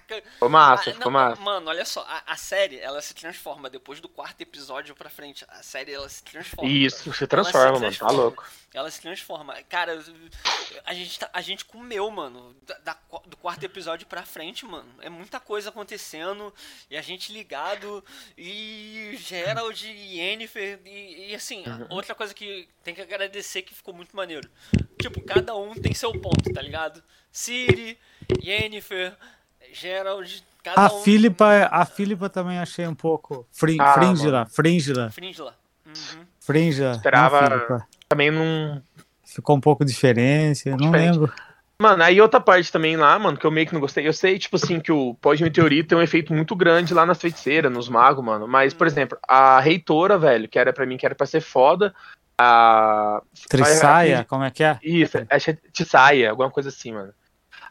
caraca. 0.00 0.22
Ficou 0.30 0.48
massa, 0.48 0.90
Ah, 0.90 0.94
ficou 0.94 1.12
não, 1.12 1.20
massa. 1.20 1.40
Mano, 1.42 1.68
olha 1.70 1.84
só, 1.84 2.00
a, 2.08 2.32
a 2.32 2.36
série, 2.36 2.78
ela 2.78 3.00
se 3.02 3.14
transforma 3.14 3.68
depois 3.70 4.00
do 4.00 4.08
quarto 4.08 4.40
episódio 4.40 4.94
pra 4.94 5.10
frente. 5.10 5.44
A 5.48 5.62
série, 5.62 5.92
ela 5.92 6.08
se 6.08 6.22
transforma. 6.22 6.70
Isso, 6.70 7.12
se 7.12 7.24
Ela 7.24 7.28
transforma, 7.28 7.76
se 7.76 7.80
mano. 7.80 7.80
Tá 7.80 7.98
transforma. 7.98 8.12
louco. 8.22 8.50
Ela 8.74 8.90
se 8.90 9.00
transforma. 9.02 9.62
Cara, 9.68 10.02
a 10.86 10.94
gente, 10.94 11.18
tá- 11.18 11.30
a 11.32 11.40
gente 11.42 11.64
comeu, 11.64 12.10
mano, 12.10 12.56
da- 12.62 12.78
da- 12.78 12.98
do 13.26 13.36
quarto 13.36 13.62
episódio 13.64 14.06
pra 14.06 14.22
frente, 14.24 14.64
mano. 14.64 14.88
É 15.00 15.10
muita 15.10 15.38
coisa 15.38 15.68
acontecendo 15.68 16.52
e 16.90 16.96
a 16.96 17.02
gente 17.02 17.32
ligado 17.32 18.02
e 18.36 19.14
Gerald 19.18 19.86
e 19.86 20.18
Yennefer 20.18 20.80
e, 20.86 21.30
e 21.30 21.34
assim, 21.34 21.62
Uhum. 21.66 21.86
outra 21.90 22.14
coisa 22.14 22.32
que 22.32 22.66
tem 22.82 22.94
que 22.94 23.02
agradecer 23.02 23.60
que 23.62 23.74
ficou 23.74 23.92
muito 23.92 24.16
maneiro. 24.16 24.48
Tipo, 25.00 25.20
cada 25.22 25.54
um 25.54 25.74
tem 25.74 25.92
seu 25.92 26.12
ponto, 26.12 26.50
tá 26.52 26.62
ligado? 26.62 27.02
Siri, 27.30 27.98
Yennefer, 28.42 29.16
Gerald, 29.72 30.44
cada 30.62 30.80
A 30.80 30.92
um... 30.94 31.02
Filipa, 31.02 31.68
a 31.70 31.84
Filipa 31.84 32.28
também 32.28 32.58
achei 32.58 32.86
um 32.86 32.94
pouco. 32.94 33.46
Frin, 33.52 33.76
Ah, 33.80 33.94
fríngila, 33.94 34.46
fríngila, 34.46 35.10
Fringila. 35.10 35.54
Uhum. 35.86 36.24
fríngila. 36.40 36.92
Esperava-. 36.92 37.86
Também 38.08 38.30
não. 38.30 38.82
Ficou 39.24 39.56
um 39.56 39.60
pouco 39.60 39.84
diferente, 39.84 40.68
não 40.68 40.76
Diferente. 40.76 41.12
lembro. 41.18 41.32
Mano, 41.80 42.02
aí 42.04 42.20
outra 42.20 42.40
parte 42.40 42.70
também 42.70 42.96
lá, 42.96 43.18
mano, 43.18 43.36
que 43.36 43.44
eu 43.44 43.50
meio 43.50 43.66
que 43.66 43.72
não 43.72 43.80
gostei. 43.80 44.06
Eu 44.06 44.12
sei, 44.12 44.38
tipo 44.38 44.54
assim, 44.56 44.78
que 44.78 44.92
o 44.92 45.14
pós 45.14 45.40
meteorito 45.40 45.88
tem 45.88 45.98
um 45.98 46.02
efeito 46.02 46.32
muito 46.32 46.54
grande 46.54 46.94
lá 46.94 47.04
nas 47.04 47.20
feiticeiras, 47.20 47.72
nos 47.72 47.88
magos, 47.88 48.24
mano. 48.24 48.46
Mas, 48.46 48.72
por 48.72 48.86
exemplo, 48.86 49.18
a 49.26 49.58
reitora, 49.58 50.16
velho, 50.16 50.48
que 50.48 50.58
era 50.58 50.72
pra 50.72 50.86
mim, 50.86 50.96
que 50.96 51.04
era 51.06 51.14
pra 51.14 51.26
ser 51.26 51.40
foda. 51.40 51.92
A. 52.38 53.20
Trissaia, 53.48 54.18
Ai, 54.18 54.24
como 54.24 54.44
é 54.44 54.50
que 54.50 54.62
é? 54.62 54.78
Isso, 54.82 55.16
é 55.18 55.38
Tissaia, 55.72 56.30
alguma 56.30 56.50
coisa 56.50 56.68
assim, 56.68 56.92
mano. 56.92 57.12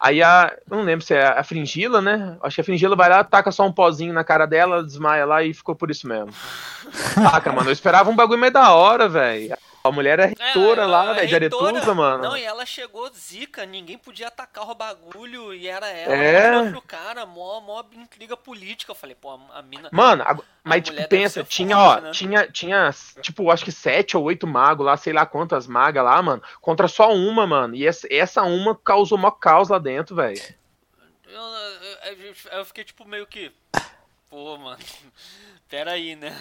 Aí 0.02 0.24
a. 0.24 0.52
Não 0.68 0.82
lembro 0.82 1.06
se 1.06 1.14
é 1.14 1.28
a 1.28 1.44
Fringila, 1.44 2.02
né? 2.02 2.36
Acho 2.42 2.56
que 2.56 2.62
a 2.62 2.64
Fringila 2.64 2.96
vai 2.96 3.08
lá, 3.08 3.24
taca 3.24 3.52
só 3.52 3.68
um 3.68 3.72
pozinho 3.72 4.12
na 4.12 4.24
cara 4.24 4.48
dela, 4.48 4.84
desmaia 4.84 5.26
lá 5.26 5.44
e 5.44 5.54
ficou 5.54 5.76
por 5.76 5.92
isso 5.92 6.08
mesmo. 6.08 6.32
Saca, 6.92 7.52
mano. 7.52 7.70
Eu 7.70 7.74
esperava 7.74 8.10
um 8.10 8.16
bagulho 8.16 8.40
meio 8.40 8.52
da 8.52 8.74
hora, 8.74 9.08
velho. 9.08 9.56
A 9.84 9.92
mulher 9.92 10.20
é 10.20 10.26
reitora 10.28 10.84
É, 10.84 10.86
lá, 10.86 11.12
é 11.12 11.14
velho, 11.16 11.28
de. 11.28 11.36
Aretusa, 11.36 11.94
mano. 11.96 12.24
Não, 12.24 12.38
e 12.38 12.44
ela 12.44 12.66
chegou 12.68 13.12
zica, 13.14 13.66
ninguém 13.66 13.98
podia 13.98 14.28
atacar 14.28 14.70
o 14.70 14.76
bagulho, 14.76 15.54
e 15.54 15.68
era 15.68 15.88
ela 15.90 16.14
É. 16.14 16.62
o 16.78 16.82
cara, 16.82 17.26
mó, 17.26 17.60
mó 17.62 17.84
intriga 17.94 18.38
política. 18.38 18.92
Eu 18.92 18.96
falei, 18.96 19.16
pô, 19.16 19.32
a, 19.32 19.60
a 19.60 19.62
mina. 19.64 19.90
Mano, 19.92 20.22
a- 20.24 20.38
mas 20.64 20.84
mulher 20.88 21.02
tipo, 21.02 21.10
pensa, 21.10 21.44
tinha, 21.44 21.76
forte, 21.76 21.98
ó, 21.98 22.02
né? 22.02 22.12
tinha, 22.12 22.48
tinha, 22.48 22.92
tipo, 23.22 23.50
acho 23.50 23.66
que 23.66 23.72
sete 23.72 24.16
ou 24.16 24.24
oito 24.24 24.46
magos 24.46 24.86
lá, 24.86 24.96
sei 24.96 25.14
lá 25.14 25.26
quantas 25.26 25.66
magas 25.66 26.04
lá, 26.04 26.22
mano, 26.22 26.44
contra 26.62 26.88
só 26.88 27.12
uma, 27.14 27.48
mano. 27.48 27.74
E 27.76 27.88
essa, 27.88 28.08
essa 28.12 28.44
uma 28.44 28.76
causou 28.76 29.18
mó 29.18 29.32
caos 29.32 29.70
lá 29.70 29.80
dentro, 29.80 30.16
velho. 30.16 30.40
Eu, 31.28 31.42
eu- 31.42 32.14
eu- 32.28 32.36
eu 32.60 32.66
fiquei 32.66 32.84
tipo 32.84 33.04
meio 33.08 33.26
que. 33.26 33.52
Pô, 34.32 34.58
mano. 34.58 34.80
Pera 35.70 35.92
aí, 35.92 36.16
né? 36.16 36.36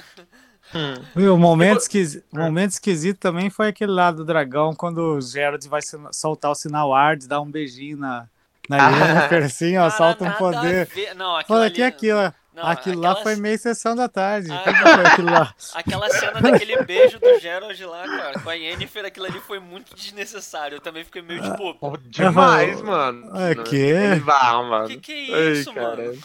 E 1.16 1.26
o 1.26 1.36
momento, 1.36 1.80
esquisi- 1.80 2.24
o 2.32 2.38
momento 2.38 2.70
esquisito 2.70 3.18
também 3.18 3.50
foi 3.50 3.68
aquele 3.68 3.90
lá 3.92 4.10
do 4.12 4.24
dragão, 4.24 4.74
quando 4.74 4.98
o 4.98 5.20
Gerald 5.20 5.68
vai 5.68 5.80
soltar 6.12 6.50
o 6.50 6.54
sinal 6.54 6.94
Ard, 6.94 7.26
dar 7.26 7.40
um 7.40 7.50
beijinho 7.50 7.96
na, 7.96 8.26
na 8.68 8.76
Yennefer, 8.90 9.44
assim, 9.44 9.76
ó, 9.76 9.82
Cara, 9.82 9.90
solta 9.90 10.24
um 10.24 10.28
a 10.28 10.32
poder. 10.32 10.88
Não, 11.16 11.34
aquilo 11.36 11.46
Fala 11.48 11.64
ali- 11.66 11.74
que 11.74 11.82
aquilo, 11.82 12.32
Não, 12.54 12.66
aquilo 12.66 13.00
lá 13.00 13.10
aquela- 13.10 13.24
foi 13.24 13.36
meio 13.36 13.58
sessão 13.58 13.94
da 13.96 14.08
tarde. 14.08 14.50
Ah. 14.52 14.58
Que 14.62 14.72
que 14.72 14.78
foi 14.78 15.04
aquilo 15.06 15.30
lá? 15.30 15.54
Aquela 15.74 16.08
cena 16.10 16.40
daquele 16.40 16.82
beijo 16.84 17.18
do 17.18 17.38
Gerald 17.40 17.84
lá, 17.84 18.04
cara, 18.06 18.38
com 18.40 18.50
a 18.50 18.54
Yennefer, 18.54 19.04
aquilo 19.04 19.26
ali 19.26 19.40
foi 19.40 19.58
muito 19.58 19.94
desnecessário. 19.96 20.76
Eu 20.76 20.80
também 20.80 21.02
fiquei 21.04 21.22
meio 21.22 21.42
tipo, 21.42 21.98
Demais, 22.04 22.80
mano. 22.82 23.30
É 23.40 23.54
que? 23.56 23.92
Vai, 24.24 24.52
mano. 24.68 24.86
que 24.88 24.96
que 24.98 25.32
é 25.34 25.52
isso, 25.52 25.72
mano? 25.72 26.16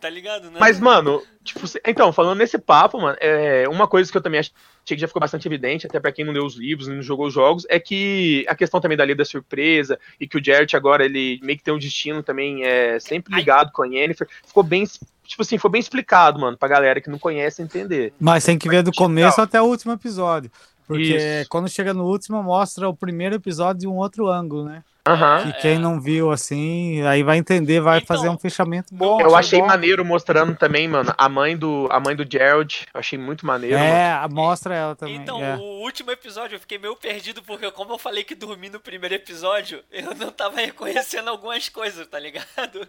Tá 0.00 0.10
ligado, 0.10 0.50
né? 0.50 0.58
Mas, 0.60 0.78
mano, 0.78 1.22
tipo, 1.42 1.60
então, 1.86 2.12
falando 2.12 2.38
nesse 2.38 2.58
papo, 2.58 3.00
mano, 3.00 3.16
é, 3.18 3.66
uma 3.68 3.88
coisa 3.88 4.10
que 4.10 4.16
eu 4.16 4.22
também 4.22 4.40
achei 4.40 4.52
que 4.84 4.98
já 4.98 5.08
ficou 5.08 5.20
bastante 5.20 5.48
evidente, 5.48 5.86
até 5.86 5.98
pra 5.98 6.12
quem 6.12 6.24
não 6.24 6.32
leu 6.32 6.44
os 6.44 6.54
livros, 6.54 6.86
não 6.86 7.00
jogou 7.02 7.26
os 7.26 7.34
jogos, 7.34 7.66
é 7.68 7.80
que 7.80 8.44
a 8.46 8.54
questão 8.54 8.80
também 8.80 8.96
da 8.96 9.04
lei 9.04 9.14
da 9.14 9.24
surpresa 9.24 9.98
e 10.20 10.28
que 10.28 10.36
o 10.36 10.44
Jarrett 10.44 10.76
agora, 10.76 11.04
ele 11.04 11.40
meio 11.42 11.58
que 11.58 11.64
tem 11.64 11.72
um 11.72 11.78
destino 11.78 12.22
também 12.22 12.62
é, 12.64 13.00
sempre 13.00 13.34
Ai. 13.34 13.40
ligado 13.40 13.72
com 13.72 13.82
a 13.82 13.86
Yennefer, 13.86 14.28
ficou 14.46 14.62
bem, 14.62 14.84
tipo 15.24 15.42
assim, 15.42 15.56
foi 15.56 15.70
bem 15.70 15.80
explicado, 15.80 16.38
mano, 16.38 16.58
pra 16.58 16.68
galera 16.68 17.00
que 17.00 17.10
não 17.10 17.18
conhece 17.18 17.62
entender. 17.62 18.12
Mas 18.20 18.44
tem 18.44 18.58
que 18.58 18.68
ver 18.68 18.82
do 18.82 18.92
começo 18.92 19.40
até 19.40 19.60
o 19.60 19.64
último 19.64 19.92
episódio. 19.92 20.50
Porque 20.86 21.16
Isso. 21.16 21.48
quando 21.48 21.68
chega 21.68 21.92
no 21.92 22.04
último, 22.04 22.40
mostra 22.42 22.88
o 22.88 22.94
primeiro 22.94 23.34
episódio 23.34 23.80
de 23.80 23.88
um 23.88 23.96
outro 23.96 24.28
ângulo, 24.28 24.66
né? 24.66 24.84
Aham. 25.06 25.42
Que 25.52 25.60
quem 25.60 25.78
não 25.78 26.00
viu 26.00 26.30
assim, 26.32 27.00
aí 27.06 27.22
vai 27.22 27.38
entender, 27.38 27.80
vai 27.80 27.98
Então, 27.98 28.16
fazer 28.16 28.28
um 28.28 28.36
fechamento 28.36 28.94
bom. 28.94 29.20
Eu 29.20 29.30
foi 29.30 29.38
achei 29.38 29.60
bom. 29.60 29.66
maneiro 29.66 30.04
mostrando 30.04 30.54
também, 30.56 30.88
mano, 30.88 31.14
a 31.16 31.28
mãe 31.28 31.56
do, 31.56 31.88
a 31.90 32.00
mãe 32.00 32.16
do 32.16 32.24
Gerald, 32.30 32.86
eu 32.92 32.98
achei 32.98 33.18
muito 33.18 33.46
maneiro, 33.46 33.78
mano. 33.78 33.88
É, 33.90 34.28
mostra 34.28 34.74
ela 34.74 34.96
também. 34.96 35.16
Então, 35.16 35.42
é. 35.42 35.56
o 35.56 35.60
último 35.82 36.10
episódio 36.10 36.56
eu 36.56 36.60
fiquei 36.60 36.78
meio 36.78 36.96
perdido, 36.96 37.42
porque 37.42 37.70
como 37.70 37.92
eu 37.92 37.98
falei 37.98 38.24
que 38.24 38.34
dormi 38.34 38.68
no 38.68 38.80
primeiro 38.80 39.14
episódio, 39.14 39.82
eu 39.92 40.14
não 40.14 40.30
tava 40.32 40.56
reconhecendo 40.56 41.28
algumas 41.28 41.68
coisas, 41.68 42.06
tá 42.06 42.18
ligado? 42.18 42.86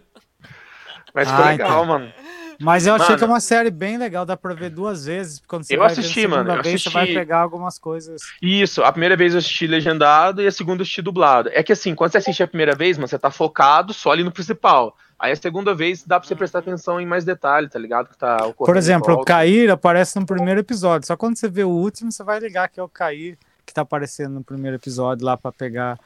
Mas 1.14 1.28
Ah, 1.28 1.50
legal, 1.50 1.68
então. 1.68 1.84
mano. 1.86 2.12
Mas 2.60 2.86
eu 2.86 2.94
achei 2.94 3.06
Mano. 3.08 3.18
que 3.18 3.24
é 3.24 3.26
uma 3.26 3.40
série 3.40 3.70
bem 3.70 3.96
legal, 3.98 4.26
dá 4.26 4.36
pra 4.36 4.52
ver 4.52 4.70
duas 4.70 5.04
vezes. 5.06 5.40
Quando 5.46 5.64
você 5.64 5.74
Eu 5.74 5.78
vai 5.78 5.88
ver 5.88 5.96
a 5.96 6.00
assisti, 6.00 6.20
segunda 6.22 6.36
mano, 6.38 6.50
eu 6.58 6.62
vez, 6.62 6.82
você 6.82 6.90
vai 6.90 7.02
assisti- 7.04 7.18
pegar 7.20 7.38
algumas 7.40 7.78
coisas. 7.78 8.20
Isso, 8.42 8.82
a 8.82 8.90
primeira 8.90 9.16
vez 9.16 9.32
eu 9.32 9.38
assisti 9.38 9.66
legendado 9.66 10.42
e 10.42 10.46
a 10.46 10.50
segunda 10.52 10.80
eu 10.80 10.82
assisti 10.82 11.00
dublado. 11.02 11.50
É 11.52 11.62
que 11.62 11.72
assim, 11.72 11.94
quando 11.94 12.10
você 12.12 12.18
assiste 12.18 12.42
a 12.42 12.48
primeira 12.48 12.74
vez, 12.74 12.98
mano, 12.98 13.06
você 13.06 13.18
tá 13.18 13.30
focado 13.30 13.92
só 13.94 14.10
ali 14.10 14.24
no 14.24 14.32
principal. 14.32 14.96
Aí 15.18 15.32
a 15.32 15.36
segunda 15.36 15.74
vez 15.74 16.04
dá 16.04 16.18
pra 16.20 16.28
você 16.28 16.34
prestar 16.36 16.60
atenção 16.60 17.00
em 17.00 17.06
mais 17.06 17.24
detalhes, 17.24 17.70
tá 17.72 17.78
ligado? 17.78 18.08
Que 18.08 18.16
tá 18.18 18.36
ocorrendo 18.36 18.56
Por 18.66 18.76
em 18.76 18.78
exemplo, 18.78 19.14
o. 19.14 19.24
Cair 19.24 19.70
aparece 19.70 20.18
no 20.18 20.26
primeiro 20.26 20.60
episódio. 20.60 21.06
Só 21.06 21.16
quando 21.16 21.36
você 21.36 21.48
vê 21.48 21.64
o 21.64 21.68
último, 21.70 22.10
você 22.12 22.22
vai 22.22 22.38
ligar 22.38 22.68
que 22.68 22.78
é 22.78 22.82
o 22.82 22.88
Cair 22.88 23.36
que 23.66 23.74
tá 23.74 23.82
aparecendo 23.82 24.32
no 24.34 24.42
primeiro 24.44 24.76
episódio 24.76 25.26
lá 25.26 25.36
pra 25.36 25.52
pegar, 25.52 25.98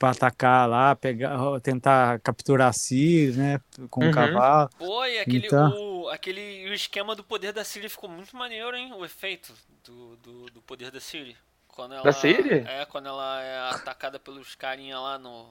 pra 0.00 0.10
atacar 0.12 0.66
lá, 0.66 0.96
pegar, 0.96 1.38
tentar 1.60 2.18
capturar 2.20 2.68
a 2.68 2.72
Ciri, 2.72 3.36
né? 3.36 3.60
Com 3.90 4.00
o 4.00 4.04
Uhum. 4.06 4.10
cavalo. 4.10 4.70
Pô, 4.78 5.04
e 5.04 5.18
aquele, 5.18 5.46
Então. 5.46 5.74
o, 5.76 6.08
aquele 6.08 6.70
o 6.70 6.72
esquema 6.74 7.14
do 7.14 7.22
poder 7.22 7.52
da 7.52 7.62
Siri 7.62 7.86
ficou 7.90 8.08
muito 8.08 8.34
maneiro, 8.34 8.74
hein? 8.74 8.92
O 8.94 9.04
efeito 9.04 9.52
do, 9.84 10.16
do, 10.16 10.46
do 10.46 10.62
poder 10.62 10.90
da 10.90 10.98
Siri. 11.00 11.36
Quando 11.68 11.92
ela, 11.94 12.02
Da 12.02 12.12
Siri? 12.12 12.64
É, 12.66 12.86
quando 12.86 13.06
ela 13.08 13.42
é 13.42 13.70
atacada 13.74 14.18
pelos 14.18 14.54
carinha 14.54 14.98
lá 14.98 15.18
no. 15.18 15.46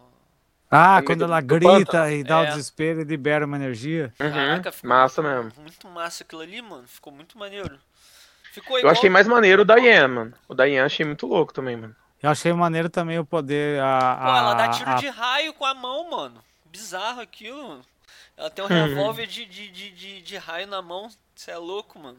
Ah, 0.71 1.01
quando 1.05 1.19
do- 1.19 1.25
ela 1.25 1.41
grita 1.41 2.11
e 2.11 2.23
dá 2.23 2.41
o 2.41 2.43
É. 2.43 2.47
desespero 2.47 3.01
e 3.01 3.03
libera 3.03 3.45
uma 3.45 3.55
energia. 3.55 4.11
Uhum, 4.19 4.31
Caraca, 4.31 4.71
ficou 4.71 4.89
massa 4.89 5.21
muito, 5.21 5.35
mesmo. 5.45 5.61
Muito 5.61 5.87
massa 5.87 6.23
aquilo 6.23 6.41
ali, 6.41 6.59
mano. 6.61 6.87
Ficou 6.87 7.13
muito 7.13 7.37
maneiro. 7.37 7.79
Ficou 8.51 8.79
Eu 8.79 8.89
achei 8.89 9.09
mais 9.11 9.27
maneiro 9.27 9.61
o 9.61 9.65
da 9.65 9.77
Ian, 9.79 10.07
mano. 10.07 10.33
O 10.47 10.55
da 10.55 10.67
Ian 10.67 10.85
achei 10.85 11.05
muito 11.05 11.27
louco 11.27 11.53
também, 11.53 11.75
mano. 11.77 11.95
Eu 12.21 12.29
achei 12.29 12.51
maneiro 12.53 12.89
também 12.89 13.17
o 13.19 13.25
poder. 13.25 13.79
A, 13.81 14.17
Pô, 14.21 14.27
ela 14.37 14.53
dá 14.53 14.65
a- 14.65 14.69
tiro 14.69 14.89
a- 14.89 14.95
de 14.95 15.07
raio 15.07 15.53
com 15.53 15.65
a 15.65 15.73
mão, 15.73 16.09
mano. 16.11 16.41
Bizarro 16.65 17.21
aquilo, 17.21 17.67
mano. 17.67 17.81
Ela 18.37 18.49
tem 18.49 18.63
um 18.63 18.67
Uhum. 18.67 18.85
revólver 18.87 19.25
de, 19.27 19.45
de, 19.45 19.69
de, 19.69 19.91
de, 19.91 20.21
de 20.21 20.37
raio 20.37 20.67
na 20.67 20.81
mão. 20.81 21.09
Você 21.35 21.51
é 21.51 21.57
louco, 21.57 21.97
mano. 21.99 22.17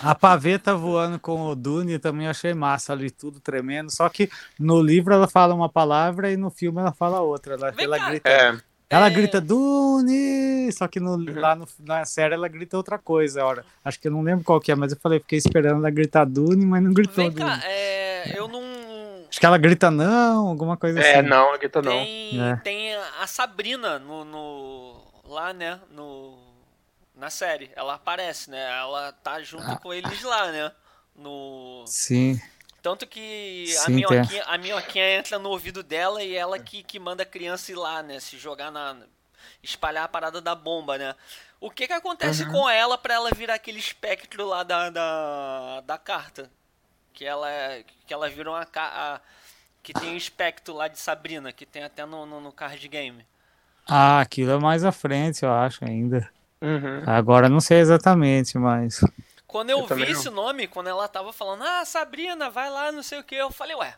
A 0.00 0.14
paveta 0.14 0.74
voando 0.74 1.18
com 1.18 1.46
o 1.48 1.54
Dune 1.54 1.98
também 1.98 2.26
achei 2.28 2.52
massa 2.54 2.92
ali, 2.92 3.10
tudo 3.10 3.40
tremendo. 3.40 3.90
Só 3.90 4.08
que 4.08 4.30
no 4.58 4.80
livro 4.82 5.12
ela 5.14 5.26
fala 5.28 5.54
uma 5.54 5.68
palavra 5.68 6.30
e 6.30 6.36
no 6.36 6.50
filme 6.50 6.80
ela 6.80 6.92
fala 6.92 7.20
outra. 7.20 7.54
Ela, 7.54 7.70
Vem 7.70 7.84
ela 7.86 7.98
cá. 7.98 8.08
grita, 8.10 8.28
É, 8.28 8.58
ela 8.90 9.06
É. 9.06 9.10
grita 9.10 9.40
Dune! 9.40 10.70
Só 10.72 10.86
que 10.88 11.00
no, 11.00 11.16
lá 11.40 11.54
no- 11.54 11.68
na 11.80 12.04
série 12.04 12.34
ela 12.34 12.48
grita 12.48 12.76
outra 12.76 12.98
coisa. 12.98 13.44
Ora. 13.44 13.64
Acho 13.84 13.98
que 14.00 14.08
eu 14.08 14.12
não 14.12 14.22
lembro 14.22 14.44
qual 14.44 14.60
que 14.60 14.70
é, 14.72 14.74
mas 14.74 14.92
eu 14.92 14.98
falei, 14.98 15.20
fiquei 15.20 15.38
esperando 15.38 15.78
ela 15.78 15.90
gritar 15.90 16.24
Dune, 16.24 16.64
mas 16.66 16.82
não 16.82 16.92
gritou 16.92 17.16
Vem 17.16 17.30
Dune. 17.30 17.44
cá, 17.46 17.60
é. 17.64 18.34
Eu 18.38 18.48
não. 18.48 18.62
Acho 19.36 19.40
que 19.40 19.44
ela 19.44 19.58
grita 19.58 19.90
não, 19.90 20.48
alguma 20.48 20.78
coisa 20.78 20.98
é 20.98 21.18
assim. 21.18 21.28
não, 21.28 21.52
Agueta 21.52 21.82
não. 21.82 21.92
Tem, 21.92 22.40
É. 22.52 22.56
tem 22.56 22.94
a 22.94 23.26
Sabrina 23.26 23.98
no, 23.98 24.24
no. 24.24 25.02
lá, 25.26 25.52
né? 25.52 25.78
No. 25.90 26.38
Na 27.14 27.28
série. 27.28 27.70
Ela 27.76 27.94
aparece, 27.96 28.50
né? 28.50 28.66
Ela 28.80 29.12
tá 29.12 29.42
junto 29.42 29.70
Ah. 29.70 29.76
com 29.76 29.92
eles 29.92 30.22
lá, 30.22 30.50
né? 30.50 30.72
No. 31.14 31.84
Sim. 31.86 32.40
Tanto 32.80 33.06
que 33.06 33.66
a 33.76 33.80
Sim, 33.82 33.92
minhoquinha, 33.92 34.44
a 34.46 34.56
minhoquinha 34.56 35.18
entra 35.18 35.38
no 35.38 35.50
ouvido 35.50 35.82
dela 35.82 36.22
e 36.22 36.34
ela 36.34 36.58
que, 36.58 36.82
que 36.82 36.98
manda 36.98 37.22
a 37.22 37.26
criança 37.26 37.70
ir 37.70 37.74
lá, 37.74 38.02
né? 38.02 38.18
Se 38.20 38.38
jogar 38.38 38.70
na. 38.70 38.96
espalhar 39.62 40.04
a 40.04 40.08
parada 40.08 40.40
da 40.40 40.54
bomba, 40.54 40.96
né? 40.96 41.14
O 41.60 41.70
que 41.70 41.86
que 41.86 41.92
acontece 41.92 42.42
Uhum. 42.44 42.52
com 42.52 42.70
ela 42.70 42.96
pra 42.96 43.12
ela 43.14 43.30
virar 43.36 43.54
aquele 43.54 43.80
espectro 43.80 44.46
lá 44.46 44.62
da, 44.62 44.88
da, 44.88 45.80
da 45.82 45.98
carta? 45.98 46.50
Que 47.16 47.24
ela, 47.24 47.50
é- 47.50 47.82
que 48.06 48.12
ela 48.12 48.28
vira 48.28 48.50
uma. 48.50 48.68
a- 48.76 49.20
que 49.82 49.94
tem 49.94 50.12
o 50.12 50.16
espectro 50.16 50.74
lá 50.74 50.86
de 50.86 50.98
Sabrina, 50.98 51.50
que 51.50 51.64
tem 51.64 51.82
até 51.82 52.04
no, 52.04 52.26
no, 52.26 52.40
no 52.40 52.52
card 52.52 52.86
game. 52.88 53.26
Ah, 53.88 54.20
aquilo 54.20 54.50
é 54.50 54.58
mais 54.58 54.84
à 54.84 54.92
frente, 54.92 55.42
eu 55.44 55.52
acho, 55.52 55.82
ainda. 55.82 56.28
Uhum. 56.60 57.02
Agora 57.06 57.46
eu 57.46 57.50
não 57.50 57.60
sei 57.60 57.78
exatamente, 57.78 58.58
mas. 58.58 59.00
Quando 59.46 59.70
eu, 59.70 59.78
Eu 59.78 59.86
vi 59.86 60.02
esse 60.10 60.28
nome, 60.28 60.66
quando 60.66 60.88
ela 60.88 61.08
tava 61.08 61.32
falando, 61.32 61.62
ah, 61.62 61.84
Sabrina, 61.86 62.50
vai 62.50 62.68
lá, 62.68 62.92
não 62.92 63.02
sei 63.02 63.18
o 63.20 63.24
que, 63.24 63.34
eu 63.34 63.50
falei, 63.50 63.74
ué, 63.76 63.96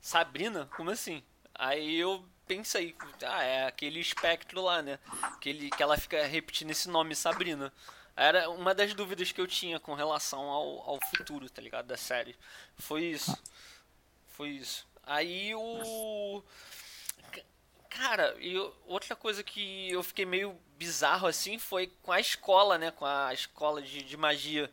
Sabrina? 0.00 0.68
Como 0.76 0.90
assim? 0.90 1.22
Aí 1.54 1.98
eu 1.98 2.24
pensei, 2.46 2.94
ah, 3.26 3.42
é 3.42 3.66
aquele 3.66 3.98
espectro 3.98 4.60
lá, 4.62 4.80
né? 4.82 4.98
Que, 5.40 5.48
ele, 5.48 5.70
que 5.70 5.82
ela 5.82 5.96
fica 5.96 6.24
repetindo 6.26 6.70
esse 6.70 6.88
nome, 6.88 7.16
Sabrina. 7.16 7.72
Era 8.16 8.50
uma 8.50 8.74
das 8.74 8.92
dúvidas 8.94 9.32
que 9.32 9.40
eu 9.40 9.46
tinha 9.46 9.80
com 9.80 9.94
relação 9.94 10.40
ao, 10.40 10.80
ao 10.90 10.98
futuro, 11.08 11.48
tá 11.48 11.62
ligado? 11.62 11.86
Da 11.86 11.96
série. 11.96 12.36
Foi 12.78 13.04
isso. 13.04 13.36
Foi 14.28 14.50
isso. 14.50 14.86
Aí 15.06 15.54
o. 15.54 16.42
Ca- 17.32 17.42
Cara, 17.88 18.36
e 18.38 18.56
outra 18.86 19.16
coisa 19.16 19.42
que 19.42 19.90
eu 19.90 20.02
fiquei 20.02 20.24
meio 20.24 20.56
bizarro 20.78 21.26
assim 21.26 21.58
foi 21.58 21.92
com 22.02 22.12
a 22.12 22.20
escola, 22.20 22.78
né? 22.78 22.90
Com 22.92 23.04
a 23.04 23.32
escola 23.34 23.82
de, 23.82 24.02
de 24.02 24.16
magia. 24.16 24.70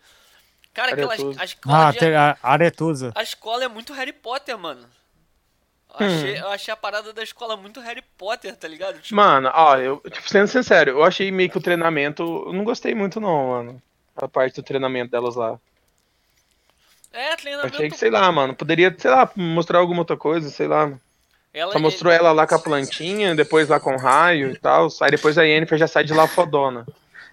Cara, 0.74 0.94
aquela, 0.94 1.14
a 1.42 1.46
escola 1.46 1.88
Ah, 1.88 1.92
de- 1.92 2.16
a 2.16 2.38
Aretusa. 2.44 3.12
a 3.16 3.24
escola 3.24 3.64
é 3.64 3.68
muito 3.68 3.94
Harry 3.94 4.14
Potter, 4.14 4.56
mano. 4.58 4.88
Hum. 6.00 6.04
Eu 6.04 6.08
achei, 6.08 6.40
eu 6.40 6.48
achei 6.50 6.74
a 6.74 6.78
parada 6.78 7.14
da 7.14 7.24
escola 7.24 7.58
muito 7.58 7.80
Harry 7.80 8.04
Potter, 8.18 8.56
tá 8.56 8.68
ligado? 8.68 9.00
Tipo, 9.00 9.16
Mano, 9.16 9.50
ó, 9.54 9.78
eu, 9.78 10.02
tipo, 10.12 10.30
sendo 10.30 10.48
sincero, 10.48 10.92
eu 10.92 11.04
achei 11.04 11.32
meio 11.32 11.50
que 11.50 11.58
o 11.58 11.62
treinamento. 11.62 12.24
Eu 12.48 12.54
não 12.54 12.64
gostei 12.64 12.94
muito, 12.94 13.20
não, 13.20 13.50
mano. 13.50 13.82
A 14.16 14.28
parte 14.28 14.56
do 14.56 14.64
treinamento 14.64 15.12
delas 15.12 15.36
lá. 15.36 15.60
é, 17.14 17.36
treinamento. 17.36 17.76
achei 17.76 17.90
que, 17.90 17.98
sei 17.98 18.10
lá, 18.10 18.32
mano, 18.32 18.54
poderia, 18.56 18.94
sei 18.98 19.12
lá, 19.12 19.30
mostrar 19.36 19.80
alguma 19.80 20.02
outra 20.02 20.18
coisa, 20.18 20.50
sei 20.50 20.68
lá. 20.68 20.92
ela, 21.54 21.72
Só 21.72 21.80
mostrou 21.80 22.12
ela 22.12 22.32
lá 22.32 22.46
com 22.46 22.56
a 22.56 22.60
plantinha, 22.60 23.36
depois 23.36 23.70
lá 23.70 23.80
com 23.80 23.96
o 23.96 24.00
raio 24.00 24.52
e 24.52 24.58
tal. 24.58 24.88
Aí 25.02 25.12
depois 25.12 25.38
a 25.38 25.44
Yennefer 25.44 25.78
já 25.78 25.88
sai 25.88 26.04
de 26.04 26.14
lá 26.14 26.28
fodona. 26.28 26.86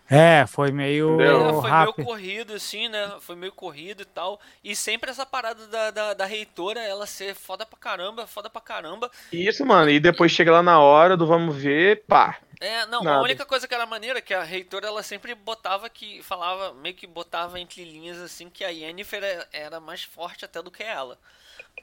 É, 0.09 0.47
foi 0.47 0.71
meio 0.71 1.15
Entendeu? 1.15 1.49
É, 1.49 1.61
foi 1.61 1.71
rápido. 1.71 1.95
meio 1.97 2.09
corrido, 2.09 2.53
assim, 2.55 2.89
né? 2.89 3.17
Foi 3.21 3.35
meio 3.35 3.53
corrido 3.53 4.03
e 4.03 4.05
tal. 4.05 4.39
E 4.63 4.77
sempre 4.77 5.11
essa 5.11 5.25
parada 5.25 5.67
da, 5.67 5.91
da, 5.91 6.15
da 6.15 6.25
reitora, 6.27 6.81
ela 6.81 7.07
ser 7.07 7.35
foda 7.35 7.65
pra 7.65 7.79
caramba, 7.79 8.27
foda 8.27 8.51
pra 8.51 8.61
caramba. 8.61 9.11
Isso, 9.33 9.65
mano. 9.65 9.91
E 9.91 9.99
depois 9.99 10.31
chega 10.31 10.53
lá 10.53 10.63
na 10.63 10.79
hora 10.79 11.17
do 11.17 11.27
vamos 11.27 11.57
ver, 11.57 12.05
pá. 12.07 12.39
É, 12.61 12.87
não, 12.87 13.01
a 13.01 13.05
Nada. 13.05 13.23
única 13.23 13.45
coisa 13.45 13.67
que 13.67 13.75
era 13.75 13.85
maneira 13.87 14.19
é 14.19 14.23
que 14.23 14.33
a 14.33 14.43
reitora, 14.43 14.87
ela 14.87 15.03
sempre 15.03 15.35
botava 15.35 15.89
que, 15.91 16.23
falava, 16.23 16.73
meio 16.75 16.95
que 16.95 17.07
botava 17.07 17.59
entre 17.59 17.85
linhas, 17.85 18.19
assim, 18.19 18.49
que 18.49 18.65
a 18.65 18.69
Yennefer 18.69 19.23
é- 19.25 19.49
era 19.53 19.81
mais 19.81 20.03
forte 20.05 20.45
até 20.45 20.63
do 20.63 20.71
que 20.71 20.83
ela. 20.83 21.19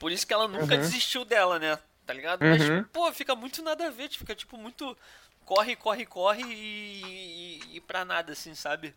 Por 0.00 0.10
isso 0.12 0.26
que 0.26 0.32
ela 0.34 0.48
nunca 0.48 0.74
Uhum. 0.74 0.80
desistiu 0.80 1.24
dela, 1.24 1.58
né? 1.58 1.78
Tá 2.06 2.12
ligado? 2.14 2.40
Mas, 2.40 2.62
Uhum. 2.68 2.84
pô, 2.92 3.12
fica 3.12 3.34
muito 3.36 3.62
nada 3.62 3.86
a 3.86 3.90
ver, 3.90 4.08
tipo, 4.08 4.24
fica 4.24 4.34
tipo 4.34 4.56
muito 4.56 4.96
corre, 5.44 5.76
corre, 5.76 6.06
corre 6.06 6.42
e, 6.42 7.60
e, 7.72 7.76
e 7.76 7.80
pra 7.80 8.04
nada, 8.04 8.32
assim, 8.32 8.54
sabe? 8.54 8.94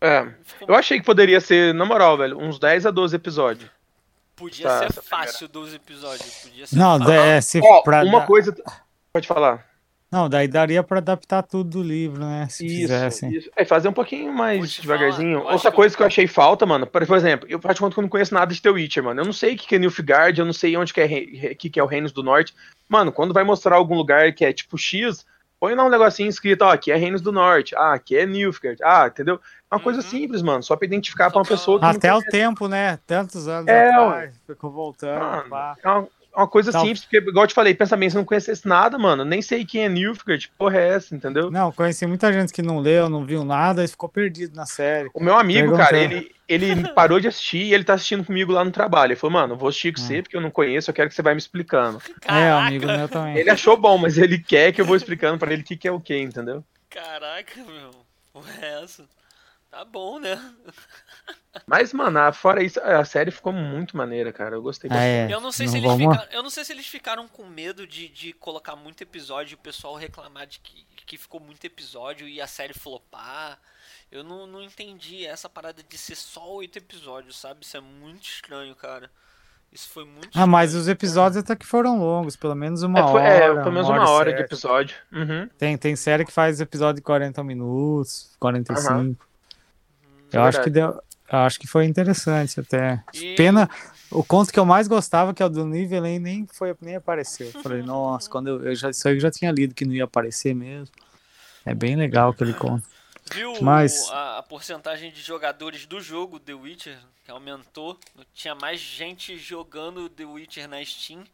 É. 0.00 0.26
Eu 0.66 0.74
achei 0.74 0.98
que 0.98 1.06
poderia 1.06 1.40
ser, 1.40 1.72
na 1.72 1.84
moral, 1.84 2.16
velho, 2.18 2.38
uns 2.38 2.58
10 2.58 2.86
a 2.86 2.90
12 2.90 3.16
episódios. 3.16 3.70
Podia 4.36 4.66
Tá, 4.68 4.90
ser 4.90 5.02
fácil 5.02 5.46
dos 5.48 5.72
episódios, 5.72 6.28
podia 6.42 6.66
ser 6.66 6.76
Não, 6.76 6.98
fácil. 6.98 7.12
é, 7.14 7.40
se 7.40 7.60
Ó, 7.62 7.82
pra 7.82 8.02
uma 8.04 8.20
dar- 8.20 8.26
coisa. 8.26 8.54
Pode 9.12 9.26
falar. 9.28 9.64
Não, 10.10 10.28
daí 10.28 10.46
daria 10.46 10.80
pra 10.82 10.98
adaptar 10.98 11.42
tudo 11.42 11.70
do 11.70 11.82
livro, 11.82 12.20
né? 12.24 12.46
Se 12.48 12.64
Isso, 12.66 12.76
fizessem. 12.82 13.32
isso. 13.32 13.50
É, 13.56 13.64
fazer 13.64 13.88
um 13.88 13.92
pouquinho 13.92 14.32
mais 14.32 14.72
devagarzinho. 14.74 15.38
falar, 15.40 15.52
Outra 15.54 15.70
que 15.70 15.76
coisa 15.76 15.96
que 15.96 16.02
eu 16.02 16.06
achei 16.06 16.26
falta, 16.28 16.64
mano, 16.66 16.86
por 16.86 17.04
por 17.04 17.16
exemplo, 17.16 17.48
eu 17.48 17.58
praticamente 17.58 18.00
não 18.00 18.08
conheço 18.08 18.32
nada 18.34 18.52
de 18.54 18.60
The 18.62 18.70
Witcher, 18.70 19.02
mano. 19.02 19.20
Eu 19.20 19.24
não 19.24 19.32
sei 19.32 19.54
o 19.54 19.56
que 19.58 19.66
que 19.66 19.74
é 19.74 19.78
Nilfgaard, 19.78 20.38
eu 20.38 20.44
não 20.46 20.52
sei 20.52 20.76
onde 20.76 20.92
que 20.92 21.00
é, 21.00 21.54
que 21.54 21.68
que 21.70 21.80
é 21.80 21.82
o 21.82 21.86
Reinos 21.86 22.12
do 22.12 22.22
Norte. 22.22 22.54
Mano, 22.88 23.10
quando 23.10 23.34
vai 23.34 23.42
mostrar 23.42 23.74
algum 23.76 23.96
lugar 23.96 24.32
que 24.32 24.44
é 24.44 24.52
tipo 24.52 24.76
X, 24.78 25.24
põe 25.64 25.74
lá 25.74 25.82
um 25.86 25.88
negocinho 25.88 26.28
escrito, 26.28 26.60
ó, 26.60 26.72
aqui 26.72 26.92
é 26.92 26.96
Reinos 26.96 27.22
do 27.22 27.32
Norte, 27.32 27.74
ah, 27.74 27.94
aqui 27.94 28.14
é 28.18 28.26
Nilfgaard, 28.26 28.82
ah, 28.84 29.06
entendeu? 29.06 29.40
É 29.70 29.74
uma 29.74 29.80
coisa 29.80 30.00
Uhum. 30.00 30.06
simples, 30.06 30.42
mano, 30.42 30.62
só 30.62 30.76
pra 30.76 30.84
identificar 30.84 31.24
Só 31.24 31.30
pra 31.30 31.38
uma 31.38 31.44
pessoa 31.46 31.80
que 31.80 31.86
Até 31.86 32.12
o 32.14 32.20
tempo, 32.20 32.68
né? 32.68 32.98
Tantos 33.06 33.48
anos 33.48 33.66
É, 33.70 33.88
atrás, 33.88 34.34
ficou 34.46 34.70
voltando. 34.70 35.20
Mano, 35.20 35.48
pá. 35.48 35.74
é 35.82 35.88
uma, 35.88 36.00
é 36.00 36.02
uma 36.36 36.48
coisa 36.48 36.72
Tal- 36.72 36.82
simples, 36.82 37.02
porque, 37.04 37.18
igual 37.18 37.44
eu 37.44 37.48
te 37.48 37.54
falei, 37.54 37.74
pensa 37.74 37.96
bem, 37.96 38.10
se 38.10 38.16
eu 38.16 38.20
não 38.20 38.26
conhecesse 38.26 38.66
nada, 38.66 38.98
mano, 38.98 39.24
nem 39.24 39.40
sei 39.42 39.64
quem 39.64 39.84
é 39.84 39.88
Nilfgaard, 39.88 40.48
que 40.48 40.54
porra 40.56 40.78
é 40.78 40.88
essa, 40.90 41.14
entendeu? 41.14 41.50
Não, 41.50 41.70
conheci 41.72 42.06
muita 42.06 42.32
gente 42.32 42.52
que 42.52 42.62
não 42.62 42.78
leu, 42.80 43.08
não 43.08 43.24
viu 43.24 43.44
nada 43.44 43.84
e 43.84 43.88
ficou 43.88 44.08
perdido 44.08 44.54
na 44.56 44.66
série. 44.66 45.08
O 45.14 45.22
meu 45.22 45.36
amigo, 45.38 45.60
Pergunta. 45.70 45.84
cara, 45.84 45.98
ele, 45.98 46.30
ele 46.48 46.88
parou 46.94 47.20
de 47.20 47.28
assistir 47.28 47.62
e 47.62 47.74
ele 47.74 47.84
tá 47.84 47.94
assistindo 47.94 48.24
comigo 48.24 48.52
lá 48.52 48.64
no 48.64 48.70
trabalho. 48.70 49.12
Ele 49.12 49.16
falou, 49.20 49.32
mano, 49.34 49.56
vou 49.56 49.68
assistir 49.68 49.92
com 49.94 50.00
Hum. 50.00 50.04
você 50.06 50.22
porque 50.22 50.36
eu 50.36 50.40
não 50.40 50.50
conheço, 50.50 50.90
eu 50.90 50.94
quero 50.94 51.08
que 51.08 51.14
você 51.14 51.22
vai 51.22 51.34
me 51.34 51.38
explicando. 51.40 51.98
É, 52.22 52.26
Caraca, 52.26 52.66
amigo 52.66 52.86
meu 52.86 53.08
também. 53.08 53.36
Ele 53.36 53.50
achou 53.50 53.76
bom, 53.76 53.96
mas 53.98 54.18
ele 54.18 54.38
quer 54.38 54.72
que 54.72 54.80
eu 54.80 54.84
vou 54.84 54.96
explicando 54.96 55.38
pra 55.38 55.52
ele 55.52 55.62
o 55.62 55.64
que, 55.64 55.76
que 55.76 55.88
é 55.88 55.92
o 55.92 56.00
que, 56.00 56.18
entendeu? 56.18 56.64
caraca, 56.90 57.56
meu. 57.56 57.90
Porra 58.32 58.50
é 58.62 58.82
essa? 58.82 59.04
Tá 59.74 59.84
bom, 59.84 60.20
né? 60.20 60.38
Mas, 61.66 61.92
mano, 61.92 62.32
fora 62.32 62.62
isso, 62.62 62.80
a 62.80 63.04
série 63.04 63.30
ficou 63.30 63.52
muito 63.52 63.96
maneira, 63.96 64.32
cara. 64.32 64.54
Eu 64.56 64.62
gostei 64.62 64.88
Ah, 64.90 64.94
bastante. 64.94 65.32
é. 65.32 65.34
Eu 65.34 65.40
não 65.40 65.50
sei 65.52 65.66
se 65.68 65.78
eles 65.78 65.92
ficaram. 65.92 66.32
Eu 66.32 66.42
não 66.42 66.50
sei 66.50 66.64
se 66.64 66.72
eles 66.72 66.86
ficaram 66.86 67.28
com 67.28 67.44
medo 67.46 67.86
de, 67.86 68.08
de 68.08 68.32
colocar 68.34 68.76
muito 68.76 69.02
episódio 69.02 69.54
e 69.54 69.56
o 69.56 69.58
pessoal 69.58 69.94
reclamar 69.96 70.46
de 70.46 70.58
que, 70.60 70.84
que 71.06 71.16
ficou 71.18 71.40
muito 71.40 71.64
episódio 71.64 72.28
e 72.28 72.40
a 72.40 72.46
série 72.46 72.72
flopar. 72.74 73.58
Eu 74.12 74.22
não, 74.22 74.46
não 74.46 74.62
entendi 74.62 75.26
essa 75.26 75.48
parada 75.48 75.82
de 75.82 75.98
ser 75.98 76.14
só 76.16 76.54
oito 76.54 76.76
episódios, 76.78 77.36
sabe? 77.36 77.64
Isso 77.64 77.76
é 77.76 77.80
muito 77.80 78.22
estranho, 78.24 78.74
cara. 78.76 79.10
Isso 79.72 79.88
foi 79.88 80.04
muito 80.04 80.30
Ah, 80.38 80.46
mas 80.46 80.70
estranho. 80.70 80.82
os 80.82 80.88
episódios 80.88 81.36
até 81.42 81.56
que 81.56 81.66
foram 81.66 81.98
longos, 81.98 82.36
pelo 82.36 82.54
menos 82.54 82.82
uma 82.84 82.98
É, 82.98 83.02
foi- 83.02 83.20
hora. 83.22 83.28
é, 83.28 83.54
pelo 83.54 83.72
menos 83.72 83.88
uma 83.88 84.08
hora 84.08 84.30
e 84.30 84.34
de 84.34 84.42
episódio. 84.42 84.96
Uhum. 85.12 85.48
Tem, 85.58 85.76
tem 85.76 85.96
série 85.96 86.24
que 86.24 86.30
faz 86.32 86.60
episódio 86.60 86.96
de 86.96 87.02
40 87.02 87.42
minutos, 87.42 88.36
45. 88.38 88.92
é 88.92 89.33
Eu 90.34 90.42
acho 90.42 90.62
que 90.62 90.70
deu. 90.70 91.00
eu 91.32 91.38
acho 91.38 91.58
que 91.58 91.66
foi 91.66 91.84
interessante 91.86 92.60
até. 92.60 93.02
E- 93.12 93.34
Pena. 93.34 93.68
O 94.10 94.22
conto 94.22 94.52
que 94.52 94.58
eu 94.60 94.64
mais 94.64 94.86
gostava, 94.86 95.34
que 95.34 95.42
é 95.42 95.46
o 95.46 95.48
do 95.48 95.64
Nivelen, 95.66 96.20
nem 96.20 96.46
foi 96.46 96.76
nem 96.80 96.94
apareceu. 96.96 97.50
Eu 97.52 97.62
Falei, 97.62 97.82
nossa, 97.82 98.30
quando 98.30 98.46
eu, 98.48 98.62
eu 98.64 98.74
já, 98.74 98.90
isso 98.90 99.08
aí 99.08 99.14
eu 99.16 99.20
já 99.20 99.30
tinha 99.30 99.50
lido 99.50 99.74
que 99.74 99.84
não 99.84 99.92
ia 99.92 100.04
aparecer 100.04 100.54
mesmo. 100.54 100.94
É 101.64 101.74
bem 101.74 101.96
legal 101.96 102.30
aquele 102.30 102.52
conto. 102.54 102.86
Viu 103.32 103.54
Mas- 103.62 104.08
a, 104.10 104.38
a 104.38 104.42
porcentagem 104.42 105.10
de 105.10 105.20
jogadores 105.20 105.86
do 105.86 106.00
jogo 106.00 106.38
The 106.38 106.54
Witcher 106.54 106.98
que 107.24 107.30
aumentou? 107.30 107.98
Tinha 108.34 108.54
mais 108.54 108.78
gente 108.78 109.36
jogando 109.38 110.08
The 110.10 110.26
Witcher 110.26 110.68
na 110.68 110.84
Steam 110.84 111.24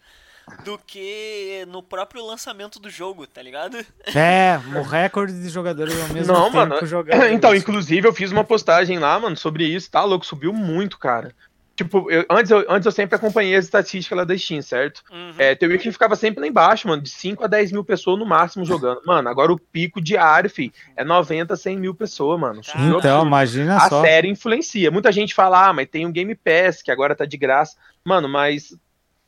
do 0.65 0.79
que 0.87 1.65
no 1.69 1.83
próprio 1.83 2.25
lançamento 2.27 2.79
do 2.79 2.91
jogo, 2.91 3.27
tá 3.27 3.41
ligado? 3.43 3.79
É, 4.15 4.59
o 4.79 4.83
recorde 4.83 5.33
de 5.41 5.49
jogadores 5.49 5.99
ao 6.01 6.09
mesmo 6.09 6.33
Não, 6.33 6.45
tempo 6.47 6.57
mano. 6.57 6.87
jogando. 6.87 7.23
Então, 7.33 7.55
isso. 7.55 7.63
inclusive, 7.63 8.07
eu 8.07 8.13
fiz 8.13 8.33
uma 8.33 8.45
postagem 8.45 8.99
lá, 8.99 9.19
mano, 9.19 9.37
sobre 9.37 9.65
isso, 9.65 9.91
tá 9.91 10.03
louco? 10.05 10.27
Subiu 10.27 10.53
muito, 10.53 10.99
cara. 10.99 11.35
Tipo, 11.77 12.11
eu- 12.11 12.27
antes, 12.29 12.51
eu, 12.51 12.67
antes 12.69 12.85
eu 12.85 12.93
sempre 12.93 13.17
acompanhei 13.17 13.57
as 13.57 13.65
estatísticas 13.65 14.19
lá 14.19 14.25
da 14.25 14.37
Steam, 14.37 14.61
certo? 14.61 15.03
Uhum. 15.11 15.33
É, 15.39 15.55
The 15.55 15.67
Witcher 15.67 15.91
ficava 15.93 16.15
sempre 16.15 16.41
lá 16.41 16.47
embaixo, 16.47 16.87
mano, 16.87 17.01
de 17.01 17.09
5 17.09 17.43
a 17.43 17.47
10 17.47 17.73
mil 17.73 17.83
pessoas 17.83 18.19
no 18.19 18.27
máximo 18.27 18.67
jogando. 18.67 19.01
Mano, 19.07 19.27
agora 19.31 19.51
o 19.51 19.59
pico 19.59 19.99
diário, 19.99 20.51
fi, 20.51 20.71
é 20.95 21.03
90, 21.03 21.57
100 21.57 21.79
mil 21.79 21.95
pessoas, 21.95 22.39
mano. 22.39 22.61
Então, 22.61 22.97
absurdo. 22.99 23.27
imagina 23.27 23.77
a 23.79 23.89
só. 23.89 24.03
série 24.03 24.29
influencia. 24.29 24.91
Muita 24.91 25.11
gente 25.11 25.35
fala, 25.35 25.69
ah, 25.69 25.73
mas 25.73 25.89
tem 25.89 26.05
o 26.05 26.13
Game 26.13 26.35
Pass, 26.35 26.83
que 26.83 26.91
agora 26.91 27.15
tá 27.15 27.25
de 27.25 27.39
graça. 27.39 27.77
Mano, 28.05 28.29
mas. 28.29 28.77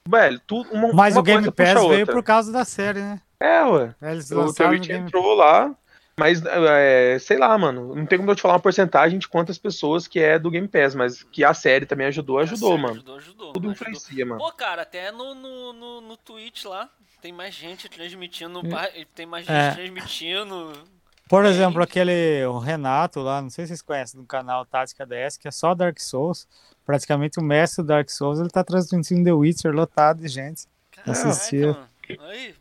Velho, 0.08 0.40
tudo. 0.46 0.70
Uma, 0.72 0.92
Mas 0.92 1.14
uma 1.14 1.20
o 1.20 1.22
Game 1.22 1.50
Pass 1.50 1.74
veio 1.74 2.00
outra. 2.00 2.14
por 2.14 2.22
causa 2.22 2.52
da 2.52 2.64
série, 2.64 3.00
né? 3.00 3.20
É, 3.40 3.62
ué. 3.64 3.94
Eles 4.02 4.30
O 4.30 4.52
The 4.52 4.78
Game 4.78 5.06
entrou 5.06 5.34
lá. 5.34 5.74
Mas, 6.18 6.42
é, 6.44 7.16
sei 7.18 7.38
lá, 7.38 7.56
mano. 7.56 7.94
Não 7.94 8.04
tem 8.04 8.18
como 8.18 8.30
eu 8.30 8.36
te 8.36 8.42
falar 8.42 8.54
uma 8.54 8.60
porcentagem 8.60 9.18
de 9.18 9.26
quantas 9.26 9.56
pessoas 9.56 10.06
que 10.06 10.20
é 10.20 10.38
do 10.38 10.50
Game 10.50 10.68
Pass, 10.68 10.94
mas 10.94 11.22
que 11.22 11.42
a 11.42 11.54
série 11.54 11.86
também 11.86 12.06
ajudou, 12.08 12.38
ajudou, 12.38 12.76
mano. 12.76 12.94
Ajudou, 12.94 13.16
ajudou. 13.16 13.52
Tudo 13.52 13.70
ajudou. 13.70 13.72
influencia, 13.72 14.26
mano. 14.26 14.38
Pô, 14.38 14.52
cara, 14.52 14.82
até 14.82 15.10
no, 15.10 15.34
no, 15.34 15.72
no, 15.72 16.00
no 16.02 16.16
Twitch 16.18 16.64
lá 16.64 16.88
tem 17.20 17.32
mais 17.32 17.54
gente 17.54 17.88
transmitindo. 17.88 18.60
Tem 19.14 19.24
mais 19.24 19.46
gente 19.46 19.56
É. 19.56 19.70
transmitindo. 19.72 20.72
Por 21.28 21.44
Tem. 21.44 21.52
exemplo, 21.52 21.82
aquele 21.82 22.44
o 22.44 22.58
Renato 22.58 23.20
lá, 23.20 23.40
não 23.40 23.48
sei 23.48 23.64
se 23.64 23.68
vocês 23.68 23.80
conhecem, 23.82 24.20
do 24.20 24.26
canal 24.26 24.66
Tática 24.66 25.06
DS, 25.06 25.38
que 25.38 25.48
é 25.48 25.50
só 25.50 25.74
Dark 25.74 25.98
Souls. 25.98 26.46
Praticamente 26.84 27.38
o 27.38 27.42
mestre 27.42 27.82
do 27.82 27.88
Dark 27.88 28.10
Souls, 28.10 28.40
ele 28.40 28.50
tá 28.50 28.64
transmitindo 28.64 29.24
The 29.24 29.32
Witcher 29.32 29.72
lotado 29.72 30.20
de 30.20 30.28
gente. 30.28 30.66
Assistia. 31.06 31.76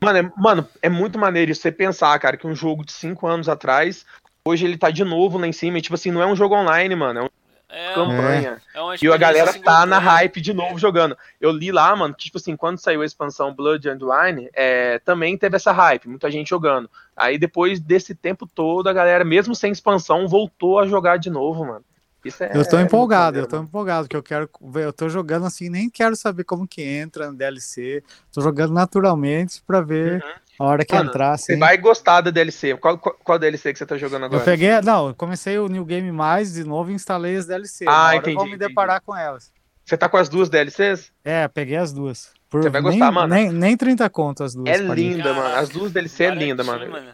mano. 0.02 0.18
É, 0.18 0.32
mano, 0.38 0.68
é 0.82 0.90
muito 0.90 1.20
maneiro 1.20 1.52
isso 1.52 1.62
você 1.62 1.72
pensar, 1.72 2.18
cara, 2.20 2.38
que 2.38 2.48
um 2.48 2.56
jogo 2.56 2.86
de 2.86 2.92
5 2.92 3.28
anos 3.28 3.50
atrás, 3.50 4.06
hoje 4.46 4.66
ele 4.66 4.78
tá 4.78 4.90
de 4.90 5.04
novo 5.04 5.38
lá 5.38 5.48
em 5.48 5.52
cima. 5.52 5.78
E, 5.78 5.82
tipo 5.82 5.96
assim, 5.96 6.12
não 6.12 6.22
é 6.22 6.28
um 6.28 6.36
jogo 6.36 6.56
online, 6.56 6.96
mano. 6.96 7.20
É 7.20 7.22
uma 7.24 7.32
é, 7.70 7.94
campanha. 7.94 8.62
é 8.74 8.82
uma 8.82 8.96
E 9.02 9.08
a 9.08 9.18
galera 9.18 9.54
tá 9.54 9.86
na 9.86 9.98
hype 9.98 10.42
de 10.42 10.54
novo 10.54 10.78
jogando. 10.78 11.18
Eu 11.40 11.52
li 11.52 11.72
lá, 11.72 11.96
mano, 11.96 12.14
que, 12.14 12.26
tipo 12.26 12.38
assim, 12.38 12.56
quando 12.56 12.78
saiu 12.78 13.02
a 13.02 13.06
expansão 13.06 13.54
Blood 13.54 13.90
and 13.90 14.00
Wine, 14.02 14.50
é, 14.54 15.00
também 15.00 15.38
teve 15.38 15.56
essa 15.56 15.72
hype, 15.72 16.10
muita 16.10 16.30
gente 16.30 16.50
jogando. 16.50 16.90
Aí 17.16 17.38
depois 17.38 17.80
desse 17.80 18.14
tempo 18.14 18.46
todo, 18.46 18.88
a 18.88 18.94
galera, 18.94 19.24
mesmo 19.24 19.56
sem 19.56 19.72
expansão, 19.72 20.28
voltou 20.28 20.80
a 20.80 20.88
jogar 20.88 21.18
de 21.18 21.30
novo, 21.30 21.66
mano. 21.66 21.86
Isso 22.24 22.44
é, 22.44 22.52
Eu 22.54 22.68
tô 22.68 22.78
é 22.78 22.82
empolgado, 22.84 23.40
eu 23.40 23.48
tô 23.48 23.58
empolgado, 23.58 24.08
que 24.08 24.16
eu 24.16 24.22
quero 24.22 24.50
ver, 24.62 24.86
eu 24.86 24.94
tô 24.94 25.10
jogando 25.10 25.46
assim, 25.46 25.70
nem 25.70 25.90
quero 25.90 26.16
saber 26.16 26.44
como 26.44 26.68
que 26.68 26.82
entra 26.84 27.32
no 27.32 27.36
DLC. 27.38 28.04
Tô 28.32 28.42
jogando 28.42 28.74
naturalmente 28.74 29.62
pra 29.66 29.82
ver 29.82 30.24
a 30.60 30.64
hora 30.64 30.86
que 30.86 30.94
Mano, 30.94 31.10
entrar, 31.10 31.24
mano. 31.26 31.34
assim. 31.36 31.54
Você 31.54 31.58
vai 31.60 31.78
gostar 31.78 32.22
da 32.22 32.30
DLC. 32.30 32.76
Qual, 32.78 32.98
qual, 33.00 33.16
qual 33.24 33.40
DLC 33.40 33.74
que 33.74 33.80
você 33.80 33.86
tá 33.86 33.98
jogando 33.98 34.22
Eu 34.24 34.26
agora? 34.28 34.44
peguei, 34.44 34.80
não, 34.82 35.08
eu 35.08 35.16
comecei 35.16 35.58
o 35.58 35.68
New 35.68 35.84
Game 35.84 36.12
Mais 36.12 36.54
de 36.54 36.64
novo 36.64 36.92
e 36.92 36.94
instalei 36.94 37.36
as 37.38 37.48
DLC. 37.48 37.86
Ah, 37.88 38.16
entendi, 38.16 38.32
Eu 38.32 38.36
vou 38.36 38.46
me 38.46 38.54
entendi. 38.56 38.68
deparar 38.70 39.02
com 39.02 39.16
elas. 39.18 39.52
Você 39.84 39.98
tá 39.98 40.08
com 40.08 40.18
as 40.18 40.30
duas 40.30 40.48
DLCs? 40.48 41.12
É, 41.26 41.48
peguei 41.48 41.76
as 41.78 41.92
duas. 41.92 42.30
Por 42.50 42.62
Você 42.62 42.70
vai 42.70 42.82
nem, 42.82 42.92
gostar, 43.00 43.12
mano. 43.12 43.34
Nem, 43.34 43.52
nem 43.52 43.76
30 43.76 44.08
conto 44.12 44.44
as 44.44 44.54
duas. 44.54 44.70
É 44.70 44.78
linda, 44.78 45.34
mano. 45.34 45.56
As 45.56 45.70
duas 45.70 45.92
DLC 45.92 46.26
é 46.26 46.36
linda, 46.36 46.64
Baratinho, 46.64 46.92
mano. 46.92 47.12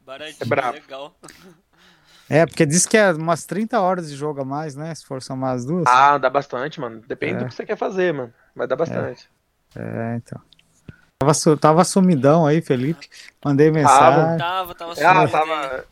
Baratinho, 0.00 0.36
É 0.40 0.44
brabo. 0.46 0.72
legal. 0.78 1.14
É, 2.28 2.44
porque 2.44 2.66
diz 2.66 2.86
que 2.86 2.96
é 2.96 3.12
umas 3.12 3.44
30 3.44 3.80
horas 3.80 4.10
de 4.10 4.16
jogo 4.16 4.40
a 4.42 4.44
mais, 4.44 4.74
né? 4.74 4.94
Se 4.94 5.04
for 5.06 5.22
somar 5.22 5.54
as 5.54 5.64
duas. 5.64 5.84
Ah, 5.86 6.18
dá 6.18 6.28
bastante, 6.28 6.80
mano. 6.80 7.00
Depende 7.06 7.34
É. 7.34 7.38
do 7.38 7.46
que 7.46 7.54
você 7.54 7.64
quer 7.64 7.76
fazer, 7.76 8.12
mano. 8.12 8.32
Vai 8.54 8.66
dar 8.66 8.76
bastante. 8.76 9.28
É, 9.76 10.16
então. 10.16 10.40
Tava, 11.18 11.56
tava 11.56 11.84
sumidão 11.84 12.44
aí, 12.46 12.60
Felipe. 12.60 13.08
Mandei 13.44 13.70
mensagem. 13.70 14.38
Tava, 14.38 14.74
tava 14.74 14.92
Ah, 14.92 14.94
sumido 14.96 15.20
aí. 15.20 15.28
tava. 15.30 15.84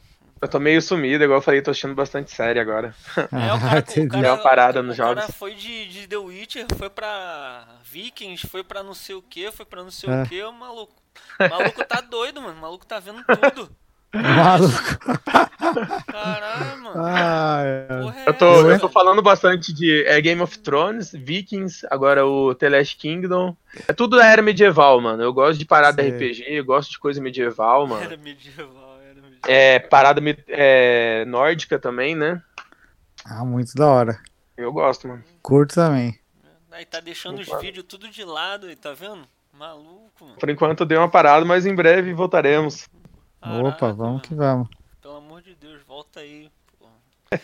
Eu 0.42 0.49
tô 0.49 0.59
meio 0.61 0.83
sumido, 0.83 1.25
igual 1.25 1.38
eu 1.38 1.42
falei, 1.42 1.62
tô 1.62 1.70
assistindo 1.70 1.94
bastante 1.94 2.31
série 2.31 2.61
agora. 2.61 2.94
É, 3.16 3.23
o 3.23 3.29
cara, 3.31 3.55
o 3.55 3.68
Ah, 3.77 3.79
Entendi. 3.79 4.09
cara, 4.09 4.23
Deu 4.23 4.35
uma 4.35 4.42
parada 4.42 4.81
o 4.81 4.83
nos 4.83 4.97
cara 4.99 5.20
jogos. 5.23 5.35
foi 5.37 5.55
de, 5.55 5.88
de 5.88 6.07
The 6.09 6.16
Witcher, 6.18 6.66
foi 6.77 6.90
pra 6.90 7.64
Vikings, 7.90 8.47
foi 8.49 8.62
pra 8.62 8.83
não 8.83 8.92
sei 8.92 9.14
o 9.14 9.23
que, 9.23 9.51
foi 9.53 9.64
pra 9.64 9.83
não 9.83 9.90
sei 9.90 10.11
É. 10.11 10.23
o 10.23 10.27
que, 10.27 10.42
o 10.42 10.53
maluco. 10.53 10.92
O 11.40 11.49
maluco 11.49 11.85
tá 11.87 12.01
doido, 12.03 12.42
mano. 12.42 12.59
O 12.59 12.61
maluco 12.61 12.85
tá 12.85 12.99
vendo 12.99 13.25
tudo. 13.25 13.70
Maluco. 14.14 14.75
Caralho, 16.07 16.83
mano. 16.83 17.03
Ah, 17.05 17.62
é. 17.64 18.00
Porra 18.00 18.20
é 18.20 18.29
Eu 18.29 18.35
tô, 18.35 18.70
eu 18.70 18.81
tô 18.81 18.88
falando 18.88 19.22
bastante 19.22 19.72
de 19.72 20.05
é, 20.07 20.20
Game 20.20 20.40
of 20.40 20.59
Thrones, 20.59 21.12
Vikings, 21.12 21.87
agora 21.90 22.27
o 22.27 22.55
The 22.55 22.68
Last 22.68 22.96
Kingdom. 22.96 23.57
É 23.88 23.92
tudo 23.92 24.16
da 24.16 24.27
era 24.27 24.42
medieval, 24.42 25.00
mano. 25.00 25.22
Eu 25.22 25.33
gosto 25.33 25.59
de 25.59 25.64
parada 25.64 26.03
Sei. 26.03 26.11
RPG, 26.11 26.44
eu 26.48 26.64
gosto 26.64 26.90
de 26.90 26.98
coisa 26.98 27.20
medieval, 27.20 27.87
mano. 27.87 28.03
Era 28.03 28.16
medieval, 28.16 28.98
era 29.00 29.14
medieval. 29.14 29.40
É, 29.48 29.79
parada 29.79 30.20
é, 30.48 31.24
nórdica 31.27 31.79
também, 31.79 32.14
né? 32.14 32.42
Ah, 33.24 33.44
muito 33.44 33.74
da 33.74 33.87
hora. 33.87 34.20
Eu 34.57 34.72
gosto, 34.72 35.09
mano. 35.09 35.24
Curto 35.42 35.74
também. 35.74 36.18
Aí 36.70 36.85
tá 36.85 37.00
deixando 37.00 37.40
os 37.40 37.61
vídeos 37.61 37.87
tudo 37.88 38.09
de 38.11 38.24
lado 38.24 38.66
aí, 38.66 38.77
tá 38.77 38.92
vendo? 38.92 39.27
Maluco, 39.53 40.24
mano. 40.24 40.37
Por 40.37 40.50
enquanto 40.50 40.85
deu 40.85 41.00
uma 41.00 41.09
parada, 41.09 41.44
mas 41.44 41.64
em 41.64 41.74
breve 41.74 42.12
voltaremos. 42.12 42.88
Caraca, 43.40 43.68
Opa, 43.68 43.92
vamos 43.92 43.98
mano. 43.98 44.20
que 44.20 44.35
vamos. 44.35 44.68
Amor 45.35 45.42
de 45.42 45.57
Deus, 45.57 45.83
volta 45.83 46.20
aí. 46.20 46.49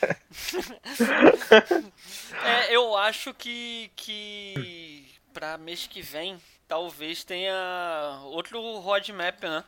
é, 2.47 2.73
eu 2.73 2.97
acho 2.97 3.35
que, 3.35 3.91
que 3.97 5.09
pra 5.35 5.59
mês 5.59 5.89
que 5.89 6.01
vem 6.01 6.41
talvez 6.69 7.25
tenha 7.25 8.21
outro 8.27 8.79
roadmap, 8.79 9.43
né? 9.43 9.65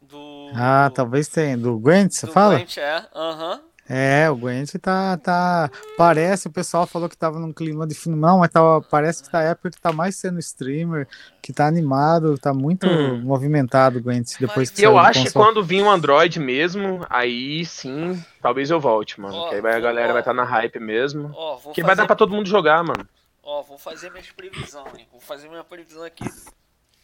Do. 0.00 0.52
Ah, 0.54 0.88
talvez 0.94 1.26
tenha. 1.26 1.58
Do 1.58 1.76
Gwent, 1.80 2.12
você 2.12 2.26
do 2.26 2.32
fala? 2.32 2.54
Gwent, 2.54 2.76
é. 2.76 3.04
Aham. 3.12 3.54
Uhum. 3.54 3.67
É, 3.88 4.28
o 4.30 4.36
Gwent 4.36 4.74
tá, 4.82 5.16
tá. 5.16 5.70
Parece, 5.96 6.46
o 6.46 6.52
pessoal 6.52 6.86
falou 6.86 7.08
que 7.08 7.16
tava 7.16 7.38
num 7.38 7.52
clima 7.52 7.86
de 7.86 7.94
filme. 7.94 8.18
Não, 8.18 8.40
mas 8.40 8.50
tava, 8.50 8.82
parece 8.82 9.22
que 9.22 9.30
tá 9.30 9.40
época 9.40 9.70
que 9.70 9.80
tá 9.80 9.92
mais 9.92 10.14
sendo 10.16 10.38
streamer, 10.38 11.08
que 11.40 11.52
tá 11.54 11.66
animado, 11.66 12.36
tá 12.36 12.52
muito 12.52 12.86
hum. 12.86 13.22
movimentado 13.22 13.98
o 13.98 14.02
Gwent 14.02 14.38
depois 14.38 14.68
que 14.68 14.82
Eu 14.82 14.98
acho 14.98 15.24
que 15.24 15.32
quando 15.32 15.64
vir 15.64 15.82
um 15.82 15.90
Android 15.90 16.38
mesmo, 16.38 17.06
aí 17.08 17.64
sim, 17.64 18.22
talvez 18.42 18.70
eu 18.70 18.78
volte, 18.78 19.18
mano. 19.18 19.34
Oh, 19.34 19.48
que 19.48 19.54
aí 19.54 19.60
vai, 19.62 19.74
a 19.74 19.80
galera 19.80 20.10
ó, 20.10 20.12
vai 20.12 20.20
estar 20.20 20.34
tá 20.34 20.36
na 20.36 20.44
hype 20.44 20.78
mesmo. 20.78 21.32
Ó, 21.34 21.56
que 21.56 21.62
fazer... 21.62 21.82
vai 21.82 21.96
dar 21.96 22.06
pra 22.06 22.16
todo 22.16 22.34
mundo 22.34 22.46
jogar, 22.46 22.84
mano. 22.84 23.08
Ó, 23.42 23.62
vou 23.62 23.78
fazer 23.78 24.10
minhas 24.10 24.30
previsões, 24.30 24.98
hein? 24.98 25.08
Vou 25.10 25.20
fazer 25.20 25.48
minha 25.48 25.64
previsão 25.64 26.04
aqui. 26.04 26.24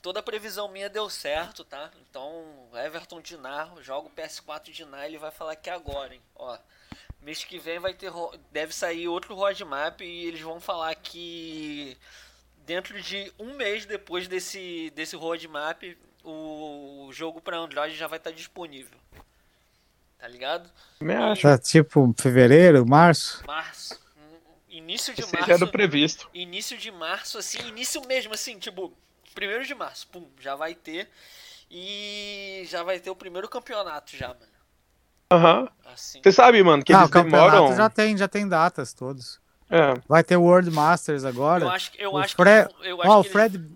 Toda 0.04 0.22
previsão 0.22 0.68
minha 0.68 0.90
deu 0.90 1.08
certo, 1.08 1.64
tá? 1.64 1.90
Então, 1.98 2.44
Everton 2.74 3.22
Dinar, 3.22 3.72
joga 3.80 4.08
o 4.08 4.10
PS4 4.10 4.70
Dinar, 4.70 5.06
ele 5.06 5.16
vai 5.16 5.30
falar 5.30 5.52
aqui 5.52 5.70
agora, 5.70 6.14
hein? 6.14 6.20
Ó, 6.34 6.58
mês 7.22 7.42
que 7.42 7.58
vem 7.58 7.78
vai 7.78 7.94
ter 7.94 8.12
deve 8.52 8.74
sair 8.74 9.08
outro 9.08 9.34
roadmap 9.34 10.02
e 10.02 10.26
eles 10.26 10.42
vão 10.42 10.60
falar 10.60 10.94
que 10.94 11.96
dentro 12.66 13.00
de 13.00 13.32
um 13.38 13.54
mês 13.54 13.86
depois 13.86 14.28
desse 14.28 14.92
desse 14.94 15.16
roadmap 15.16 15.82
o 16.22 17.08
jogo 17.10 17.40
para 17.40 17.56
Android 17.56 17.96
já 17.96 18.06
vai 18.06 18.18
estar 18.18 18.30
disponível. 18.30 18.98
Tá 20.18 20.28
ligado? 20.28 20.70
Me 21.00 21.14
acho. 21.14 21.40
Tá, 21.40 21.56
tipo 21.56 22.14
fevereiro, 22.20 22.84
março? 22.86 23.42
Março. 23.46 23.98
Início 24.68 25.14
de 25.14 25.22
Esse 25.22 25.32
março. 25.32 25.48
Já 25.48 25.54
era 25.54 25.66
previsto. 25.66 26.28
Início 26.34 26.76
de 26.76 26.90
março, 26.90 27.38
assim, 27.38 27.66
início 27.68 28.06
mesmo, 28.06 28.34
assim, 28.34 28.58
tipo, 28.58 28.94
primeiro 29.34 29.64
de 29.64 29.74
março, 29.74 30.06
pum, 30.08 30.26
já 30.40 30.54
vai 30.54 30.74
ter. 30.74 31.08
E 31.70 32.64
já 32.68 32.82
vai 32.82 33.00
ter 33.00 33.10
o 33.10 33.16
primeiro 33.16 33.48
campeonato 33.48 34.16
já, 34.16 34.28
mano. 34.28 34.40
Aham. 35.30 35.60
Uhum. 35.62 35.68
Assim. 35.92 36.20
Você 36.22 36.32
sabe, 36.32 36.62
mano, 36.62 36.84
que 36.84 36.92
ah, 36.92 37.00
eles 37.00 37.10
demoram. 37.10 37.74
Já 37.74 37.90
tem, 37.90 38.16
já 38.16 38.28
tem 38.28 38.46
datas 38.48 38.92
todos. 38.92 39.40
É. 39.70 39.94
Vai 40.06 40.22
ter 40.22 40.36
World 40.36 40.70
Masters 40.70 41.24
agora. 41.24 41.64
Eu 41.64 41.70
acho, 41.70 41.90
eu 41.98 42.12
o 42.12 42.18
acho 42.18 42.36
Fre... 42.36 42.44
que. 42.44 42.88
Eu 42.88 43.02
acho 43.02 43.10
oh, 43.10 43.20
o 43.20 43.24
Fred. 43.24 43.56
Eles... 43.56 43.70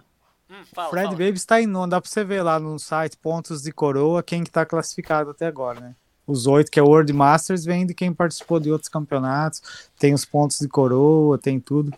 Hum, 0.50 0.64
fala, 0.72 0.90
Fred 0.90 1.06
fala. 1.06 1.16
Baby 1.16 1.36
está 1.36 1.60
em 1.60 1.66
nono. 1.66 1.90
Dá 1.90 2.00
pra 2.00 2.08
você 2.08 2.24
ver 2.24 2.42
lá 2.42 2.60
no 2.60 2.78
site 2.78 3.16
pontos 3.16 3.62
de 3.62 3.72
coroa 3.72 4.22
quem 4.22 4.44
que 4.44 4.50
tá 4.50 4.64
classificado 4.64 5.30
até 5.30 5.46
agora, 5.46 5.80
né? 5.80 5.94
Os 6.26 6.46
oito, 6.46 6.70
que 6.70 6.78
é 6.78 6.82
World 6.82 7.10
Masters, 7.12 7.64
vem 7.64 7.86
de 7.86 7.94
quem 7.94 8.12
participou 8.12 8.60
de 8.60 8.70
outros 8.70 8.90
campeonatos. 8.90 9.90
Tem 9.98 10.12
os 10.12 10.26
pontos 10.26 10.58
de 10.58 10.68
coroa, 10.68 11.38
tem 11.38 11.58
tudo. 11.58 11.90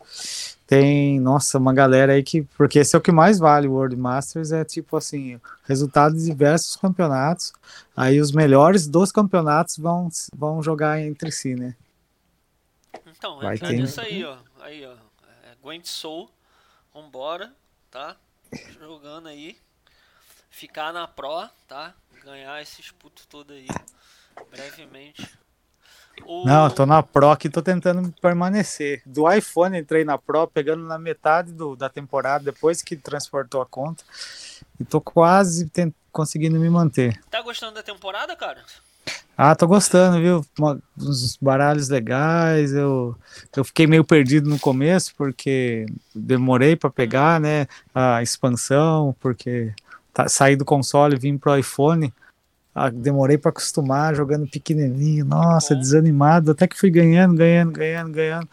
Tem, 0.71 1.19
nossa, 1.19 1.59
uma 1.59 1.75
galera 1.75 2.13
aí 2.13 2.23
que. 2.23 2.43
Porque 2.57 2.79
esse 2.79 2.95
é 2.95 2.99
o 2.99 3.03
que 3.03 3.11
mais 3.11 3.41
vale, 3.41 3.67
o 3.67 3.73
World 3.73 3.97
Masters, 3.97 4.53
é 4.53 4.65
tipo 4.65 4.97
assim, 4.97 5.41
resultado 5.65 6.15
de 6.15 6.25
diversos 6.25 6.77
campeonatos. 6.77 7.53
Aí 7.97 8.21
os 8.21 8.31
melhores 8.31 8.87
dos 8.87 9.11
campeonatos 9.11 9.77
vão, 9.79 10.09
vão 10.33 10.63
jogar 10.63 11.01
entre 11.01 11.33
si, 11.33 11.57
né? 11.57 11.75
Então, 13.05 13.41
Vai 13.41 13.59
ter... 13.59 13.81
isso 13.81 14.01
aí, 14.01 14.25
ó. 14.25 14.37
Aí, 14.61 14.87
ó. 14.87 14.93
É, 14.93 15.57
Gwent 15.61 15.87
Soul, 15.87 16.31
vambora, 16.95 17.53
tá? 17.91 18.15
Jogando 18.81 19.27
aí. 19.27 19.57
Ficar 20.51 20.93
na 20.93 21.09
Pro, 21.09 21.49
tá? 21.67 21.95
Ganhar 22.25 22.63
esses 22.63 22.93
putos 22.93 23.27
todos 23.27 23.57
aí. 23.57 23.67
Brevemente. 24.49 25.37
O... 26.27 26.45
Não, 26.45 26.71
tô 26.71 26.87
na 26.87 27.03
Pro 27.03 27.31
aqui, 27.31 27.49
tô 27.49 27.63
tentando 27.63 28.13
permanecer. 28.21 29.03
Do 29.05 29.31
iPhone 29.31 29.79
entrei 29.79 30.05
na 30.05 30.19
Pro, 30.19 30.47
pegando 30.47 30.85
na 30.85 30.99
metade 30.99 31.53
do, 31.53 31.77
da 31.77 31.89
temporada, 31.89 32.45
depois 32.45 32.83
que 32.83 32.97
transportou 32.97 33.61
a 33.61 33.67
conta. 33.67 34.05
E 34.79 34.85
tô 34.85 35.01
quase 35.01 35.69
tent... 35.69 35.93
conseguindo 36.13 36.59
me 36.59 36.71
manter. 36.71 37.21
Tá 37.31 37.43
gostando 37.43 37.75
da 37.75 37.83
temporada, 37.83 38.35
cara? 38.37 38.61
Ah, 39.43 39.55
tô 39.55 39.67
gostando, 39.67 40.19
viu? 40.21 40.45
Uns 40.99 41.39
baralhos 41.41 41.89
legais. 41.89 42.75
Eu, 42.75 43.17
eu 43.57 43.65
fiquei 43.65 43.87
meio 43.87 44.05
perdido 44.05 44.51
no 44.51 44.59
começo, 44.59 45.15
porque 45.17 45.87
demorei 46.15 46.77
para 46.77 46.91
pegar, 46.91 47.41
né? 47.41 47.67
A 47.95 48.23
expansão, 48.23 49.17
porque 49.19 49.73
tá, 50.13 50.29
saí 50.29 50.57
do 50.57 50.65
console 50.65 51.17
e 51.17 51.19
vim 51.19 51.39
pro 51.39 51.57
iPhone. 51.57 52.13
Ah, 52.83 52.89
demorei 52.89 53.37
para 53.37 53.51
acostumar 53.51 54.15
jogando 54.15 54.49
pequenininho, 54.49 55.23
nossa, 55.23 55.77
desanimado, 55.77 56.53
até 56.53 56.67
que 56.67 56.79
fui 56.79 56.91
ganhando, 56.91 57.35
ganhando, 57.35 57.73
ganhando, 57.73 58.11
ganhando. 58.11 58.49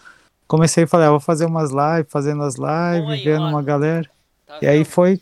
Comecei 0.46 0.84
a 0.84 0.88
falar, 0.88 1.08
ah, 1.08 1.12
vou 1.12 1.20
fazer 1.22 1.46
umas 1.46 1.72
lives, 1.72 2.12
fazendo 2.12 2.44
as 2.44 2.56
lives, 2.56 3.10
aí, 3.10 3.24
vendo 3.24 3.44
ó, 3.44 3.48
uma 3.48 3.64
galera. 3.64 4.10
Tá 4.46 4.60
e 4.62 4.68
aí 4.68 4.84
foi 4.84 5.22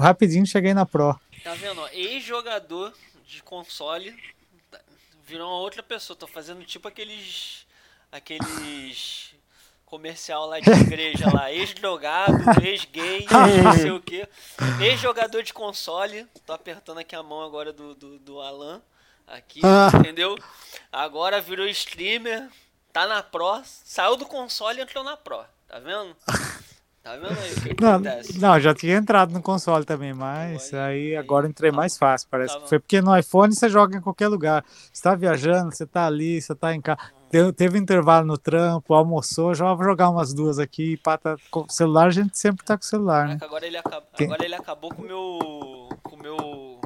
rapidinho 0.00 0.46
cheguei 0.46 0.72
na 0.72 0.86
Pro. 0.86 1.20
Tá 1.44 1.52
vendo? 1.52 1.86
Ex-jogador 1.92 2.94
de 3.28 3.42
console 3.42 4.16
tá, 4.70 4.80
virou 5.26 5.48
uma 5.48 5.58
outra 5.58 5.82
pessoa. 5.82 6.16
Tô 6.16 6.26
fazendo 6.26 6.64
tipo 6.64 6.88
aqueles 6.88 7.66
aqueles 8.10 9.34
comercial 9.86 10.46
lá 10.46 10.60
de 10.60 10.68
igreja 10.68 11.32
lá, 11.32 11.50
ex-drogado, 11.50 12.36
ex-gay, 12.62 13.24
não 13.62 13.72
sei 13.72 13.90
o 13.92 14.00
que, 14.00 14.28
ex-jogador 14.80 15.42
de 15.42 15.54
console, 15.54 16.26
tô 16.44 16.52
apertando 16.52 16.98
aqui 16.98 17.14
a 17.14 17.22
mão 17.22 17.42
agora 17.42 17.72
do, 17.72 17.94
do, 17.94 18.18
do 18.18 18.40
Alan, 18.40 18.82
aqui, 19.26 19.60
ah. 19.64 19.90
entendeu? 19.96 20.36
Agora 20.92 21.40
virou 21.40 21.66
streamer, 21.68 22.48
tá 22.92 23.06
na 23.06 23.22
Pro, 23.22 23.62
saiu 23.64 24.16
do 24.16 24.26
console 24.26 24.80
e 24.80 24.82
entrou 24.82 25.04
na 25.04 25.16
Pro, 25.16 25.44
tá 25.68 25.78
vendo? 25.78 26.14
Tá 27.06 27.14
vendo 27.14 27.38
aí 27.38 27.52
o 27.52 27.76
que, 27.76 27.82
não, 27.82 27.94
acontece? 27.94 28.38
Não, 28.40 28.58
já 28.58 28.74
tinha 28.74 28.96
entrado 28.96 29.32
no 29.32 29.40
console 29.40 29.84
também, 29.84 30.12
mas 30.12 30.74
aí, 30.74 30.80
aí 30.80 31.16
agora 31.16 31.46
entrei 31.46 31.70
tá, 31.70 31.76
mais 31.76 31.96
fácil, 31.96 32.26
parece 32.28 32.54
tá 32.54 32.60
que 32.62 32.68
foi 32.68 32.80
porque 32.80 33.00
no 33.00 33.16
iPhone 33.16 33.54
você 33.54 33.68
joga 33.68 33.96
em 33.96 34.00
qualquer 34.00 34.26
lugar. 34.26 34.64
Você 34.92 35.04
tá 35.04 35.14
viajando, 35.14 35.72
você 35.72 35.86
tá 35.86 36.06
ali, 36.06 36.42
você 36.42 36.52
tá 36.52 36.74
em 36.74 36.80
casa. 36.80 36.98
Teve, 37.36 37.52
teve 37.52 37.78
intervalo 37.78 38.26
no 38.26 38.38
trampo, 38.38 38.94
almoçou, 38.94 39.54
já 39.54 39.72
vou 39.74 39.84
jogar 39.84 40.08
umas 40.08 40.32
duas 40.32 40.58
aqui. 40.58 40.96
Pata, 40.96 41.36
com 41.50 41.68
celular, 41.68 42.06
a 42.06 42.10
gente 42.10 42.38
sempre 42.38 42.64
tá 42.64 42.78
com 42.78 42.84
o 42.84 42.86
celular, 42.86 43.28
né? 43.28 43.38
Agora 43.42 43.66
ele, 43.66 43.76
acaba, 43.76 44.06
agora 44.18 44.44
ele 44.44 44.54
acabou 44.54 44.94
com 44.94 45.02
o 45.02 45.06
meu. 45.06 45.88
com 46.02 46.16
o 46.16 46.18
meu. 46.18 46.80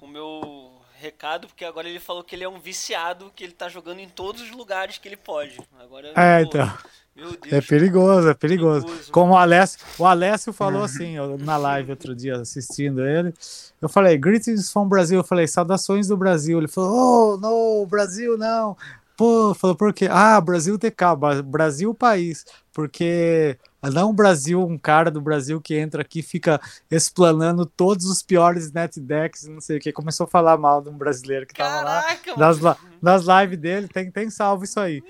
com 0.00 0.06
meu 0.08 0.72
recado, 0.98 1.46
porque 1.46 1.64
agora 1.64 1.88
ele 1.88 2.00
falou 2.00 2.24
que 2.24 2.34
ele 2.34 2.44
é 2.44 2.48
um 2.48 2.58
viciado, 2.58 3.30
que 3.36 3.44
ele 3.44 3.52
tá 3.52 3.68
jogando 3.68 3.98
em 3.98 4.08
todos 4.08 4.40
os 4.40 4.50
lugares 4.50 4.96
que 4.98 5.06
ele 5.06 5.16
pode. 5.16 5.60
Agora, 5.78 6.12
é, 6.16 6.42
pô, 6.42 6.48
então. 6.48 6.72
Deus, 7.14 7.36
é 7.44 7.60
perigoso, 7.60 8.28
é 8.28 8.34
perigoso. 8.34 8.86
perigoso. 8.86 9.12
Como 9.12 9.34
o 9.34 9.36
Alessio, 9.36 9.78
o 9.98 10.04
Alessio 10.04 10.52
falou 10.52 10.82
assim, 10.82 11.14
na 11.38 11.56
live 11.56 11.92
outro 11.92 12.12
dia, 12.12 12.36
assistindo 12.38 13.06
ele, 13.06 13.32
eu 13.80 13.88
falei, 13.88 14.18
greetings 14.18 14.72
from 14.72 14.88
Brasil, 14.88 15.20
eu 15.20 15.24
falei, 15.24 15.46
saudações 15.46 16.08
do 16.08 16.16
Brasil. 16.16 16.58
Ele 16.58 16.66
falou, 16.66 17.34
oh, 17.34 17.36
no, 17.36 17.86
Brasil 17.86 18.36
não. 18.36 18.76
Pô, 19.16 19.54
falou 19.54 19.76
por 19.76 19.92
quê? 19.92 20.08
Ah, 20.10 20.40
Brasil 20.40 20.78
TK, 20.78 21.42
Brasil 21.44 21.94
país. 21.94 22.44
Porque 22.72 23.56
não 23.92 24.10
o 24.10 24.12
Brasil, 24.12 24.60
um 24.60 24.76
cara 24.76 25.10
do 25.10 25.20
Brasil 25.20 25.60
que 25.60 25.76
entra 25.76 26.02
aqui 26.02 26.22
fica 26.22 26.60
explanando 26.90 27.64
todos 27.64 28.06
os 28.06 28.22
piores 28.22 28.72
netdecks, 28.72 29.46
não 29.46 29.60
sei 29.60 29.76
o 29.76 29.80
que. 29.80 29.92
Começou 29.92 30.24
a 30.24 30.28
falar 30.28 30.56
mal 30.56 30.82
de 30.82 30.88
um 30.88 30.98
brasileiro 30.98 31.46
que 31.46 31.54
tava 31.54 31.84
Caraca, 31.84 32.32
lá. 32.32 32.36
Nas, 32.36 32.58
nas 33.00 33.24
lives 33.24 33.58
dele, 33.58 33.88
tem, 33.88 34.10
tem 34.10 34.30
salvo 34.30 34.64
isso 34.64 34.80
aí. 34.80 35.02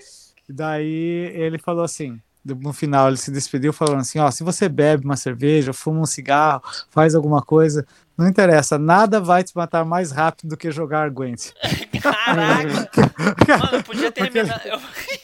E 0.48 0.52
daí 0.52 1.32
ele 1.34 1.58
falou 1.58 1.84
assim: 1.84 2.20
no 2.44 2.72
final 2.72 3.08
ele 3.08 3.16
se 3.16 3.30
despediu 3.30 3.72
falando 3.72 4.00
assim: 4.00 4.18
ó, 4.18 4.30
se 4.30 4.44
você 4.44 4.68
bebe 4.68 5.04
uma 5.04 5.16
cerveja, 5.16 5.72
fuma 5.72 6.00
um 6.00 6.06
cigarro, 6.06 6.62
faz 6.90 7.14
alguma 7.14 7.40
coisa, 7.40 7.86
não 8.16 8.28
interessa, 8.28 8.78
nada 8.78 9.20
vai 9.20 9.42
te 9.42 9.56
matar 9.56 9.84
mais 9.84 10.12
rápido 10.12 10.50
do 10.50 10.56
que 10.56 10.70
jogar 10.70 11.10
Gwent. 11.10 11.52
Caraca! 12.00 13.12
Mano, 13.72 13.82
podia 13.82 14.12
terminar. 14.12 14.60
Porque, 14.60 15.20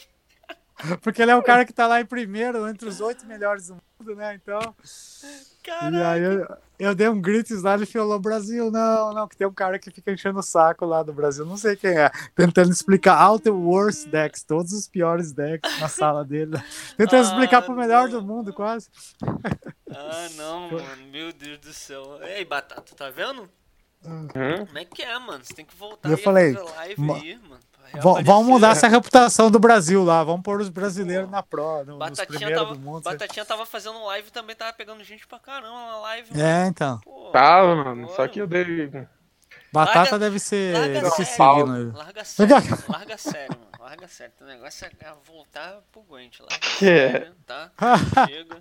porque 1.01 1.21
ele 1.21 1.31
é 1.31 1.35
o 1.35 1.43
cara 1.43 1.65
que 1.65 1.73
tá 1.73 1.87
lá 1.87 2.01
em 2.01 2.05
primeiro, 2.05 2.67
entre 2.67 2.87
os 2.87 3.01
oito 3.01 3.25
melhores 3.25 3.67
do 3.67 3.75
mundo, 3.75 4.15
né? 4.15 4.35
Então. 4.35 4.75
Caraca. 5.63 5.95
E 5.95 6.03
aí 6.03 6.23
eu, 6.23 6.57
eu 6.79 6.95
dei 6.95 7.07
um 7.07 7.21
grito 7.21 7.53
lá 7.61 7.75
e 7.77 7.85
falou: 7.85 8.19
Brasil, 8.19 8.71
não, 8.71 9.13
não, 9.13 9.27
que 9.27 9.37
tem 9.37 9.45
um 9.45 9.53
cara 9.53 9.77
que 9.77 9.91
fica 9.91 10.11
enchendo 10.11 10.39
o 10.39 10.43
saco 10.43 10.85
lá 10.85 11.03
do 11.03 11.13
Brasil, 11.13 11.45
não 11.45 11.57
sei 11.57 11.75
quem 11.75 11.91
é, 11.91 12.09
tentando 12.35 12.71
explicar 12.71 13.21
all 13.21 13.39
the 13.39 13.51
worst 13.51 14.07
decks, 14.07 14.43
todos 14.43 14.73
os 14.73 14.87
piores 14.87 15.31
decks 15.31 15.79
na 15.79 15.87
sala 15.87 16.25
dele, 16.25 16.57
tentando 16.97 17.27
ah, 17.27 17.29
explicar 17.29 17.61
pro 17.61 17.75
melhor 17.75 18.09
não. 18.09 18.19
do 18.19 18.25
mundo, 18.25 18.51
quase. 18.51 18.89
Ah, 19.89 20.27
não, 20.35 20.71
mano, 20.71 21.05
meu 21.11 21.31
Deus 21.31 21.59
do 21.59 21.73
céu. 21.73 22.19
Ei, 22.23 22.43
Batata, 22.43 22.95
tá 22.95 23.09
vendo? 23.11 23.47
Uhum. 24.03 24.65
Como 24.65 24.77
é 24.79 24.85
que 24.85 25.03
é, 25.03 25.19
mano? 25.19 25.43
Você 25.43 25.53
tem 25.53 25.63
que 25.63 25.75
voltar 25.75 26.09
Eu 26.09 26.17
falei, 26.17 26.55
fazer 26.55 26.71
live 26.71 27.11
aí, 27.11 27.37
mano. 27.37 27.59
Pra 27.91 27.99
V- 28.01 28.05
reaparecer. 28.07 28.25
vamos 28.33 28.47
mudar 28.47 28.69
essa 28.71 28.87
reputação 28.87 29.51
do 29.51 29.59
Brasil 29.59 30.03
lá. 30.03 30.23
Vamos 30.23 30.41
pôr 30.41 30.61
os 30.61 30.69
brasileiros 30.69 31.29
na 31.29 31.43
pro, 31.43 31.83
no, 31.85 31.97
Batatinha 31.97 32.53
tava, 32.55 32.73
do 32.73 32.79
mundo. 32.79 33.03
Batatinha 33.03 33.45
tava 33.45 33.65
fazendo 33.65 34.03
live 34.05 34.31
também, 34.31 34.55
tava 34.55 34.73
pegando 34.73 35.03
gente 35.03 35.27
pra 35.27 35.39
caramba 35.39 35.69
na 35.87 35.99
live. 35.99 36.41
É, 36.41 36.67
então. 36.67 36.99
Pô, 37.03 37.29
Tava, 37.31 37.75
mano. 37.75 38.03
bora, 38.07 38.15
Só 38.15 38.27
que 38.27 38.39
eu 38.39 38.47
dei. 38.47 38.89
Batata 39.73 39.99
Larga- 39.99 40.19
deve 40.19 40.37
ser 40.39 40.73
larga 40.73 40.93
deve 40.93 41.09
ser 41.11 41.25
sério. 41.25 41.55
signo. 41.65 41.93
Larga 41.97 42.23
sério, 42.25 42.55
mano. 42.69 42.83
larga 42.89 43.17
sério, 43.17 43.57
mano. 43.57 43.71
Larga 43.79 44.07
sério. 44.07 44.33
O 44.41 44.45
negócio 44.45 44.85
é 44.85 44.91
é 45.05 45.13
voltar 45.25 45.79
pro 45.91 46.01
Gwent 46.03 46.39
lá. 46.41 46.47
Sério, 46.77 47.33
tá? 47.47 47.71
Chega. 48.27 48.57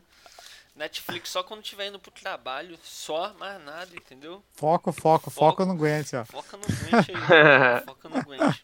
Netflix 0.80 1.28
só 1.28 1.42
quando 1.42 1.62
tiver 1.62 1.86
indo 1.88 1.98
pro 1.98 2.10
trabalho, 2.10 2.76
só, 2.82 3.32
mais 3.38 3.62
nada, 3.64 3.88
entendeu? 3.94 4.42
Foco, 4.54 4.90
foco, 4.92 5.30
Foco. 5.30 5.30
foco 5.30 5.64
no 5.66 5.76
Gwent, 5.76 6.12
ó. 6.14 6.24
Foca 6.24 6.56
no 6.56 6.62
Gwent 6.66 7.08
aí. 7.10 7.84
Foca 7.86 8.08
no 8.08 8.22
Gwent. 8.24 8.62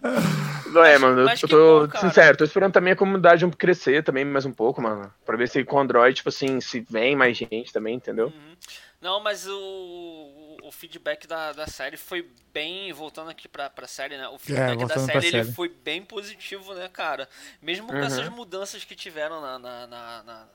Não 0.73 0.85
é, 0.85 0.93
Mas- 0.93 1.01
mano. 1.01 1.25
mas 1.25 1.43
Eu 1.43 1.49
tô 1.49 1.87
bom, 1.87 1.99
sincero, 2.01 2.37
tô 2.37 2.45
esperando 2.45 2.73
também 2.73 2.93
a 2.95 2.97
comunidade 2.97 3.47
crescer 3.51 4.03
também 4.03 4.25
mais 4.25 4.45
um 4.47 4.53
pouco, 4.53 4.81
mano. 4.83 5.13
Pra 5.25 5.37
ver 5.37 5.49
se 5.49 5.63
com 5.65 5.77
o 5.77 5.79
Android, 5.79 6.17
tipo 6.17 6.29
assim, 6.31 6.61
se 6.61 6.81
vem 6.81 7.15
mais 7.15 7.37
gente 7.37 7.73
também, 7.73 7.95
entendeu? 7.97 8.27
Uhum. 8.29 8.57
Não, 9.01 9.21
mas 9.21 9.47
o, 9.47 10.57
o, 10.63 10.73
feedback 10.73 11.27
da, 11.27 11.53
da 11.53 11.67
série 11.67 11.97
foi 11.99 12.29
bem. 12.53 12.91
Voltando 12.95 13.31
aqui 13.31 13.47
pra, 13.47 13.69
pra 13.69 13.87
série, 13.87 14.17
né? 14.17 14.27
O 14.29 14.39
feedback 14.39 14.67
da 14.69 14.73
É, 14.73 14.77
voltando 14.77 15.05
pra 15.07 15.13
série, 15.21 15.27
ele 15.27 15.45
série. 15.45 15.55
foi 15.55 15.69
bem 15.69 16.03
positivo, 16.03 16.75
né, 16.75 16.89
cara? 16.89 17.29
Mesmo 17.61 17.87
com 17.87 17.93
Uhum. 17.93 18.01
essas 18.05 18.29
mudanças 18.31 18.85
que 18.85 18.97
tiveram 18.97 19.41
na, 19.41 19.59
na, 19.59 19.87
na- 19.87 20.23
na 20.25 20.49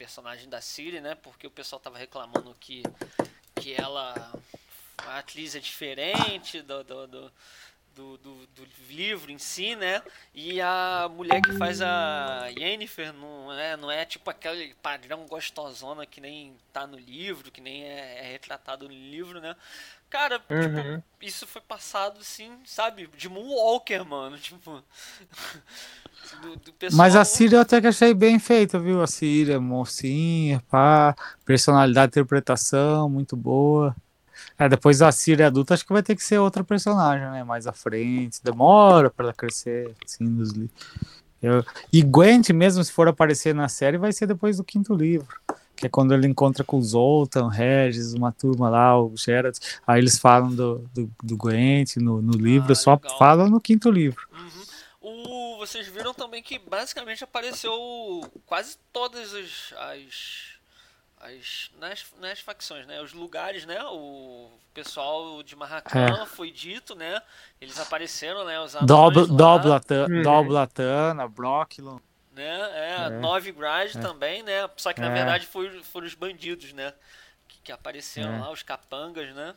personagem 0.00 0.48
da 0.48 0.62
Siri, 0.62 0.98
né? 0.98 1.14
Porque 1.14 1.46
o 1.46 1.50
pessoal 1.50 1.78
tava 1.78 1.98
reclamando 1.98 2.56
que, 2.58 2.82
que 3.54 3.74
ela. 3.74 4.32
A 4.96 5.18
atriz 5.18 5.54
é 5.54 5.58
diferente 5.58 6.62
do, 6.62 6.82
do, 6.82 7.06
do, 7.06 7.32
do, 8.00 8.16
do- 8.18 8.46
do 8.46 8.66
livro 8.88 9.30
em 9.30 9.36
si, 9.38 9.76
né? 9.76 10.02
E 10.34 10.58
a 10.60 11.08
mulher 11.14 11.40
que 11.42 11.52
faz 11.58 11.82
a 11.82 12.46
Yennefer 12.56 13.12
não 13.12 13.52
é, 13.52 13.76
não 13.76 13.90
é 13.90 14.04
tipo 14.06 14.30
aquele 14.30 14.74
padrão 14.82 15.26
gostosona 15.26 16.06
que 16.06 16.20
nem 16.20 16.56
tá 16.72 16.86
no 16.86 16.98
livro, 16.98 17.50
que 17.50 17.60
nem 17.60 17.84
é, 17.84 18.24
é 18.26 18.32
retratado 18.32 18.86
no 18.88 18.94
livro, 18.94 19.40
né? 19.40 19.54
Cara, 20.08 20.42
Uhum. 20.50 20.96
tipo, 20.96 21.04
isso 21.20 21.46
foi 21.46 21.60
passado 21.62 22.18
assim, 22.20 22.50
sabe? 22.64 23.06
De 23.16 23.28
Moonwalker, 23.28 24.04
mano. 24.04 24.36
Tipo. 24.38 24.82
do- 26.42 26.56
do 26.56 26.72
pessoal- 26.72 26.98
Mas 26.98 27.14
a 27.16 27.24
Síria 27.24 27.56
eu 27.56 27.60
até 27.60 27.80
que 27.80 27.86
achei 27.86 28.12
bem 28.14 28.38
feita, 28.38 28.78
viu? 28.78 29.02
A 29.02 29.06
Síria, 29.06 29.60
mocinha, 29.60 30.60
pá, 30.68 31.14
personalidade, 31.44 32.10
interpretação, 32.10 33.08
muito 33.08 33.36
boa. 33.36 33.94
É, 34.58 34.68
depois 34.68 35.00
a 35.02 35.10
Síria 35.12 35.46
adulta, 35.46 35.74
acho 35.74 35.86
que 35.86 35.92
vai 35.92 36.02
ter 36.02 36.14
que 36.16 36.22
ser 36.22 36.38
outra 36.38 36.62
personagem, 36.64 37.30
né? 37.30 37.42
Mais 37.44 37.66
à 37.66 37.72
frente. 37.72 38.42
Demora 38.42 39.10
pra 39.10 39.26
ela 39.26 39.34
crescer, 39.34 39.94
assim, 40.04 40.24
nos 40.24 40.50
livros. 40.50 40.76
Eu- 41.42 41.64
E 41.92 42.02
Gwent, 42.02 42.50
mesmo 42.50 42.84
se 42.84 42.92
for 42.92 43.08
aparecer 43.08 43.54
na 43.54 43.68
série, 43.68 43.96
vai 43.96 44.12
ser 44.12 44.26
depois 44.26 44.58
do 44.58 44.64
quinto 44.64 44.94
livro. 44.94 45.40
Que 45.74 45.86
é 45.86 45.88
quando 45.88 46.12
ele 46.12 46.26
encontra 46.26 46.62
com 46.62 46.76
o 46.78 46.82
Zoltan, 46.82 47.48
Regis, 47.48 48.12
uma 48.12 48.30
turma 48.30 48.68
lá, 48.68 49.00
o 49.02 49.14
Geralt. 49.16 49.56
Aí 49.86 49.98
eles 49.98 50.18
falam 50.18 50.54
do, 50.54 50.84
do, 50.92 51.10
do 51.22 51.36
Gwent 51.38 51.96
no, 51.96 52.20
no 52.20 52.32
livro, 52.34 52.70
Ah, 52.72 52.74
só 52.74 52.92
legal. 52.94 53.18
falam 53.18 53.48
no 53.48 53.58
quinto 53.58 53.90
livro. 53.90 54.28
Uhum. 54.30 54.60
O, 55.00 55.56
vocês 55.58 55.88
viram 55.88 56.12
também 56.12 56.42
que 56.42 56.58
basicamente 56.58 57.24
apareceu 57.24 57.72
quase 58.44 58.76
todas 58.92 59.32
as. 59.34 59.72
as, 59.78 60.59
as 61.20 61.70
nas, 61.78 62.06
nas 62.18 62.40
facções, 62.40 62.86
né? 62.86 63.00
Os 63.02 63.12
lugares, 63.12 63.66
né? 63.66 63.82
O 63.84 64.50
pessoal 64.72 65.42
de 65.42 65.54
Marracan 65.54 66.24
foi 66.26 66.50
dito, 66.50 66.94
né? 66.94 67.20
Eles 67.60 67.78
apareceram, 67.78 68.44
né? 68.44 68.58
Os 68.60 68.72
lá, 68.74 68.80
Doblatan- 68.80 70.06
Uhum. 70.08 70.22
Doblatana, 70.22 71.28
Brocklon. 71.28 71.98
né? 72.32 72.60
É, 72.72 72.96
É. 73.06 73.08
Novigrad 73.10 73.94
É. 73.96 74.00
também, 74.00 74.42
né? 74.42 74.68
Só 74.76 74.92
que 74.92 75.00
na 75.00 75.08
É. 75.10 75.14
verdade 75.14 75.46
foram, 75.46 75.82
foram 75.84 76.06
os 76.06 76.14
bandidos, 76.14 76.72
né? 76.72 76.92
Que, 77.46 77.58
que 77.64 77.72
apareceram 77.72 78.34
É. 78.36 78.40
lá, 78.40 78.50
os 78.50 78.62
capangas, 78.62 79.34
né? 79.34 79.54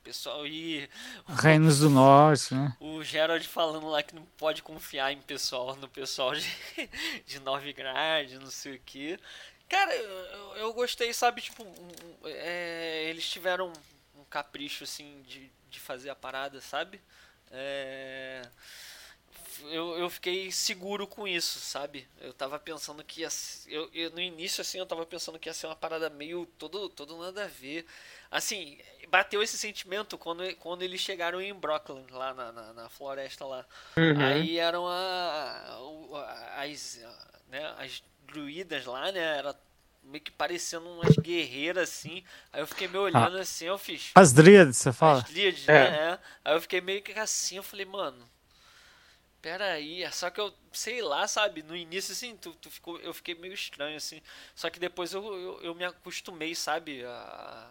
O 0.00 0.02
pessoal 0.04 0.44
e 0.46 0.88
Reinos 1.28 1.78
do 1.80 1.88
Norte, 1.90 2.52
né? 2.54 2.74
o 2.80 3.04
Gerald 3.04 3.46
falando 3.46 3.86
lá 3.88 4.02
que 4.02 4.14
não 4.14 4.24
pode 4.36 4.60
confiar 4.62 5.12
em 5.12 5.20
pessoal, 5.20 5.76
no 5.76 5.86
pessoal 5.88 6.32
de, 6.34 6.42
de 7.26 7.38
Novigrad, 7.40 8.32
não 8.40 8.50
sei 8.50 8.74
o 8.76 8.80
que. 8.84 9.16
Cara, 9.72 9.94
eu, 9.96 10.56
eu- 10.56 10.72
gostei, 10.74 11.12
sabe? 11.14 11.40
Tipo, 11.40 11.64
é, 12.26 13.04
eles 13.08 13.28
tiveram 13.28 13.72
um 14.14 14.24
capricho, 14.24 14.84
assim, 14.84 15.22
de, 15.26 15.50
de 15.70 15.80
fazer 15.80 16.10
a 16.10 16.14
parada, 16.14 16.60
sabe? 16.60 17.00
É, 17.50 18.42
eu, 19.70 19.96
eu 19.98 20.10
fiquei 20.10 20.50
seguro 20.50 21.06
com 21.06 21.26
isso, 21.26 21.58
sabe? 21.60 22.06
Eu 22.20 22.32
tava 22.32 22.58
pensando 22.58 23.04
que 23.04 23.20
ia. 23.20 23.28
Eu, 23.68 23.88
eu- 23.94 24.10
no 24.10 24.20
início, 24.20 24.60
assim, 24.60 24.78
eu 24.78 24.86
tava 24.86 25.06
pensando 25.06 25.38
que 25.38 25.48
ia 25.48 25.54
ser 25.54 25.66
uma 25.66 25.76
parada 25.76 26.10
meio. 26.10 26.46
todo, 26.58 26.88
todo 26.88 27.16
nada 27.18 27.44
a 27.44 27.48
ver. 27.48 27.86
Assim, 28.30 28.78
bateu 29.08 29.42
esse 29.42 29.58
sentimento 29.58 30.16
quando, 30.18 30.54
quando 30.56 30.82
eles 30.82 31.00
chegaram 31.00 31.40
em 31.40 31.52
Brooklyn, 31.54 32.04
lá 32.10 32.34
na, 32.34 32.52
na, 32.52 32.72
na 32.72 32.88
floresta 32.88 33.44
lá. 33.46 33.64
Uhum. 33.96 34.20
Aí 34.24 34.58
eram 34.58 34.86
a, 34.88 35.78
a- 36.16 36.62
as, 36.62 37.00
né, 37.48 37.74
as 37.78 38.02
druidas 38.26 38.84
lá, 38.86 39.10
né? 39.12 39.38
Era 39.38 39.54
meio 40.02 40.22
que 40.22 40.30
parecendo 40.30 40.88
umas 40.88 41.16
guerreiras 41.16 41.88
assim. 41.88 42.24
Aí 42.52 42.60
eu 42.60 42.66
fiquei 42.66 42.88
me 42.88 42.96
olhando 42.98 43.38
assim, 43.38 43.66
eu 43.66 43.78
fiz. 43.78 44.10
As 44.14 44.32
Dríades, 44.32 44.76
você 44.78 44.92
fala? 44.92 45.18
As 45.18 45.24
Dríades, 45.24 45.68
É. 45.68 45.72
né? 45.90 45.96
é. 46.12 46.18
Aí 46.44 46.54
eu 46.56 46.60
fiquei 46.60 46.80
meio 46.80 47.02
que 47.02 47.12
assim, 47.12 47.56
eu 47.56 47.62
falei, 47.62 47.86
mano. 47.86 48.24
Pera 49.40 49.72
aí, 49.72 50.04
é 50.04 50.10
só 50.12 50.30
que 50.30 50.40
eu, 50.40 50.54
sei 50.72 51.02
lá, 51.02 51.26
sabe, 51.26 51.64
no 51.64 51.74
início, 51.74 52.12
assim, 52.12 52.36
tu, 52.36 52.52
tu 52.54 52.70
ficou, 52.70 52.96
eu 53.00 53.12
fiquei 53.12 53.34
meio 53.34 53.52
estranho, 53.52 53.96
assim, 53.96 54.22
só 54.54 54.70
que 54.70 54.78
depois 54.78 55.12
eu, 55.12 55.24
eu, 55.24 55.60
eu 55.62 55.74
me 55.74 55.84
acostumei, 55.84 56.54
sabe, 56.54 57.04
a, 57.04 57.68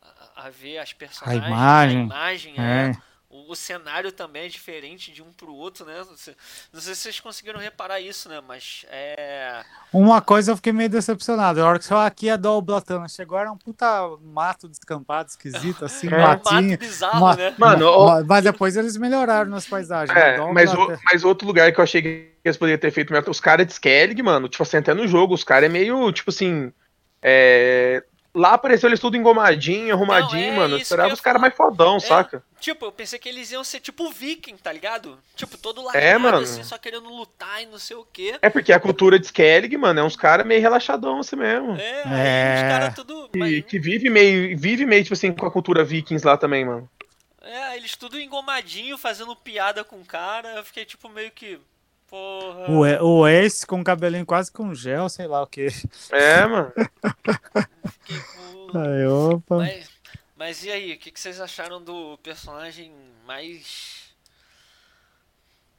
a, 0.00 0.46
a 0.46 0.50
ver 0.50 0.78
as 0.78 0.92
personagens, 0.92 1.44
imagem. 1.44 1.98
a 1.98 2.02
imagem, 2.04 2.54
é. 2.56 2.90
É. 2.90 3.02
O, 3.32 3.52
o 3.52 3.54
cenário 3.54 4.10
também 4.10 4.46
é 4.46 4.48
diferente 4.48 5.12
de 5.12 5.22
um 5.22 5.32
pro 5.32 5.54
outro, 5.54 5.86
né, 5.86 5.98
não 5.98 6.16
sei, 6.16 6.34
não 6.72 6.80
sei 6.80 6.94
se 6.96 7.02
vocês 7.02 7.20
conseguiram 7.20 7.60
reparar 7.60 8.00
isso, 8.00 8.28
né, 8.28 8.40
mas 8.46 8.84
é... 8.90 9.62
Uma 9.92 10.20
coisa 10.20 10.50
eu 10.50 10.56
fiquei 10.56 10.72
meio 10.72 10.88
decepcionado. 10.90 11.62
A 11.62 11.68
hora 11.68 11.78
que 11.78 11.84
só 11.84 12.04
aqui 12.04 12.28
a 12.28 12.36
Doblatana 12.36 13.06
chegou, 13.08 13.38
era 13.38 13.52
um 13.52 13.56
puta 13.56 13.86
mato 14.20 14.68
descampado, 14.68 15.28
esquisito, 15.28 15.84
assim, 15.84 16.08
É. 16.12 16.16
um 16.16 16.20
matinho. 16.22 16.70
mato 16.72 16.80
bizarro, 16.80 17.20
ma- 17.20 17.36
né? 17.36 17.54
Mano, 17.56 17.84
ma- 17.84 17.90
ó- 17.92 18.06
ma- 18.18 18.24
mas 18.24 18.42
depois 18.42 18.76
eles 18.76 18.96
melhoraram 18.96 19.48
nas 19.48 19.64
paisagens. 19.64 20.18
É, 20.18 20.34
A 20.36 20.52
mas, 20.52 20.74
o- 20.74 20.98
mas 21.04 21.22
outro 21.22 21.46
lugar 21.46 21.72
que 21.72 21.78
eu 21.78 21.84
achei 21.84 22.02
que 22.02 22.32
eles 22.44 22.56
poderiam 22.56 22.80
ter 22.80 22.90
feito 22.90 23.12
melhor, 23.12 23.28
os 23.30 23.38
caras 23.38 23.64
de 23.64 23.72
Skellig, 23.74 24.20
mano, 24.24 24.48
tipo 24.48 24.64
assim, 24.64 24.78
até 24.78 24.92
no 24.92 25.06
jogo, 25.06 25.34
os 25.34 25.44
caras 25.44 25.66
é 25.66 25.72
meio, 25.72 26.10
tipo 26.10 26.30
assim, 26.30 26.72
é... 27.22 28.02
Lá 28.32 28.52
apareceu 28.54 28.88
eles 28.88 29.00
tudo 29.00 29.16
engomadinho, 29.16 29.92
arrumadinho, 29.92 30.46
Não, 30.48 30.52
é 30.52 30.56
mano. 30.56 30.74
Eu 30.76 30.78
esperava 30.78 31.08
que 31.08 31.12
eu 31.12 31.14
os 31.14 31.20
caras 31.20 31.40
mais 31.40 31.52
fodão, 31.54 31.96
É. 31.96 32.00
saca? 32.00 32.44
Tipo, 32.60 32.84
eu 32.84 32.92
pensei 32.92 33.18
que 33.18 33.28
eles 33.28 33.50
iam 33.50 33.64
ser 33.64 33.80
tipo 33.80 34.08
viking, 34.12 34.56
tá 34.56 34.72
ligado? 34.72 35.18
Tipo, 35.34 35.58
todo 35.58 35.82
largado, 35.82 36.04
É, 36.06 36.16
mano. 36.16 36.38
assim, 36.38 36.62
só 36.62 36.78
querendo 36.78 37.08
lutar 37.08 37.60
e 37.62 37.66
não 37.66 37.78
sei 37.78 37.96
o 37.96 38.04
quê. 38.12 38.38
É 38.40 38.48
porque 38.48 38.72
a 38.72 38.78
cultura 38.78 39.18
de 39.18 39.26
Skellig, 39.26 39.76
mano, 39.76 39.98
é 39.98 40.02
uns 40.04 40.14
caras 40.14 40.46
meio 40.46 40.60
relaxadão 40.60 41.18
assim 41.18 41.34
mesmo. 41.36 41.74
É, 41.76 42.02
É. 42.06 42.54
os 42.54 42.62
caras 42.62 42.94
tudo... 42.94 43.30
E 43.34 43.38
mas- 43.38 43.64
que 43.64 43.80
vive 43.80 44.08
meio, 44.08 44.56
vive 44.56 44.86
meio, 44.86 45.02
tipo 45.02 45.14
assim, 45.14 45.32
com 45.32 45.46
a 45.46 45.50
cultura 45.50 45.82
vikings 45.82 46.24
lá 46.24 46.36
também, 46.36 46.64
mano. 46.64 46.88
É, 47.42 47.76
eles 47.76 47.96
tudo 47.96 48.20
engomadinho, 48.20 48.96
fazendo 48.96 49.34
piada 49.34 49.82
com 49.82 49.96
o 49.96 50.04
cara. 50.04 50.54
Eu 50.56 50.64
fiquei 50.64 50.84
tipo 50.84 51.08
meio 51.08 51.32
que. 51.32 51.58
Porra. 52.10 52.68
O, 52.68 53.20
o 53.20 53.28
Ace 53.28 53.64
com 53.64 53.80
o 53.80 53.84
cabelinho 53.84 54.26
quase 54.26 54.50
com 54.50 54.74
gel, 54.74 55.08
sei 55.08 55.28
lá 55.28 55.42
o 55.42 55.46
que. 55.46 55.68
É, 56.10 56.44
mano. 56.44 56.72
Fiquei 58.04 58.20
com... 58.72 58.78
Aí, 58.78 59.06
opa. 59.06 59.56
mas, 59.58 59.90
mas 60.36 60.64
e 60.64 60.70
aí, 60.72 60.92
o 60.92 60.98
que, 60.98 61.12
que 61.12 61.20
vocês 61.20 61.40
acharam 61.40 61.80
do 61.80 62.18
personagem 62.18 62.92
mais. 63.24 64.10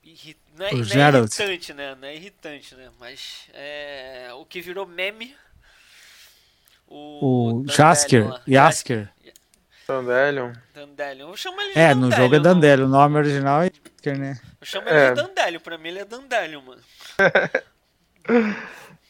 Irri... 0.04 0.38
Não, 0.58 0.66
é, 0.66 0.74
O 0.74 0.78
não 0.78 1.06
é 1.06 1.20
irritante, 1.20 1.74
né? 1.74 1.96
Não 1.96 2.08
é 2.08 2.16
irritante, 2.16 2.76
né? 2.76 2.90
Mas 2.98 3.50
é. 3.54 4.30
O 4.36 4.46
que 4.46 4.62
virou 4.62 4.88
meme. 4.88 5.36
O 6.88 7.64
Dandelion 7.66 7.76
Jasker. 7.76 8.42
Jasker. 8.48 9.10
Dandelion. 9.92 10.54
Dandelion. 10.74 11.30
Eu 11.30 11.38
chamo 11.38 11.60
ele 11.62 11.74
de 11.74 11.80
É, 11.80 11.94
no 11.94 12.12
jogo 12.12 12.36
é 12.36 12.40
Dandelion, 12.40 12.86
o 12.86 12.90
nome 12.90 13.18
original 13.18 13.62
é 13.64 13.72
Jasker, 13.74 14.18
né? 14.20 14.40
Eu 14.62 14.66
chamo 14.68 14.88
ele 14.90 14.98
É. 14.98 15.10
de 15.14 15.22
Dandelion, 15.22 15.60
pra 15.60 15.78
mim 15.78 15.90
ele 15.90 16.00
é 16.00 16.06
Dandelion, 16.06 16.62
mano. 16.62 16.82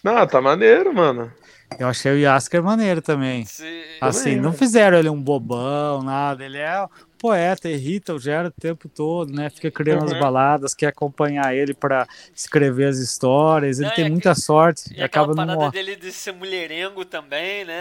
Não, 0.04 0.26
tá 0.26 0.42
maneiro, 0.42 0.94
mano. 0.94 1.32
Eu 1.80 1.88
achei 1.88 2.12
o 2.12 2.20
Jasker 2.22 2.62
maneiro 2.62 3.02
também. 3.02 3.46
Se- 3.46 3.82
Assim, 4.02 4.24
Também, 4.24 4.42
não 4.42 4.52
né? 4.52 4.58
fizeram 4.58 4.98
ele 4.98 5.10
um 5.10 5.22
bobão, 5.22 6.02
nada. 6.04 6.44
Ele 6.44 6.58
é 6.58 6.84
um 6.84 6.88
poeta, 7.18 7.70
irrita 7.70 8.14
o 8.14 8.20
Geralt 8.20 8.52
o 8.58 8.60
tempo 8.62 8.90
todo, 8.90 9.32
né? 9.32 9.50
Fica 9.50 9.72
criando 9.72 10.04
as 10.06 10.12
Uhum. 10.12 10.20
baladas, 10.20 10.74
quer 10.74 10.88
acompanhar 10.88 11.56
ele 11.56 11.74
pra 11.74 12.06
escrever 12.36 12.88
as 12.88 12.98
histórias. 12.98 13.80
Ele 13.80 13.88
Não, 13.88 13.96
tem 13.96 14.08
e 14.08 14.10
muita 14.10 14.36
sorte 14.36 14.90
E 14.90 15.02
aquela 15.02 15.06
acaba 15.06 15.28
não 15.28 15.36
parada 15.36 15.56
morrendo. 15.56 15.72
dele 15.72 15.96
de 15.96 16.12
ser 16.12 16.34
mulherengo 16.34 17.06
também, 17.06 17.64
né? 17.64 17.80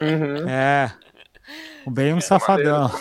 É, 0.00 0.04
Uhum. 0.04 0.48
é. 0.48 0.92
O 1.84 1.90
bem 1.92 2.14
um 2.14 2.20
safadão. 2.20 2.86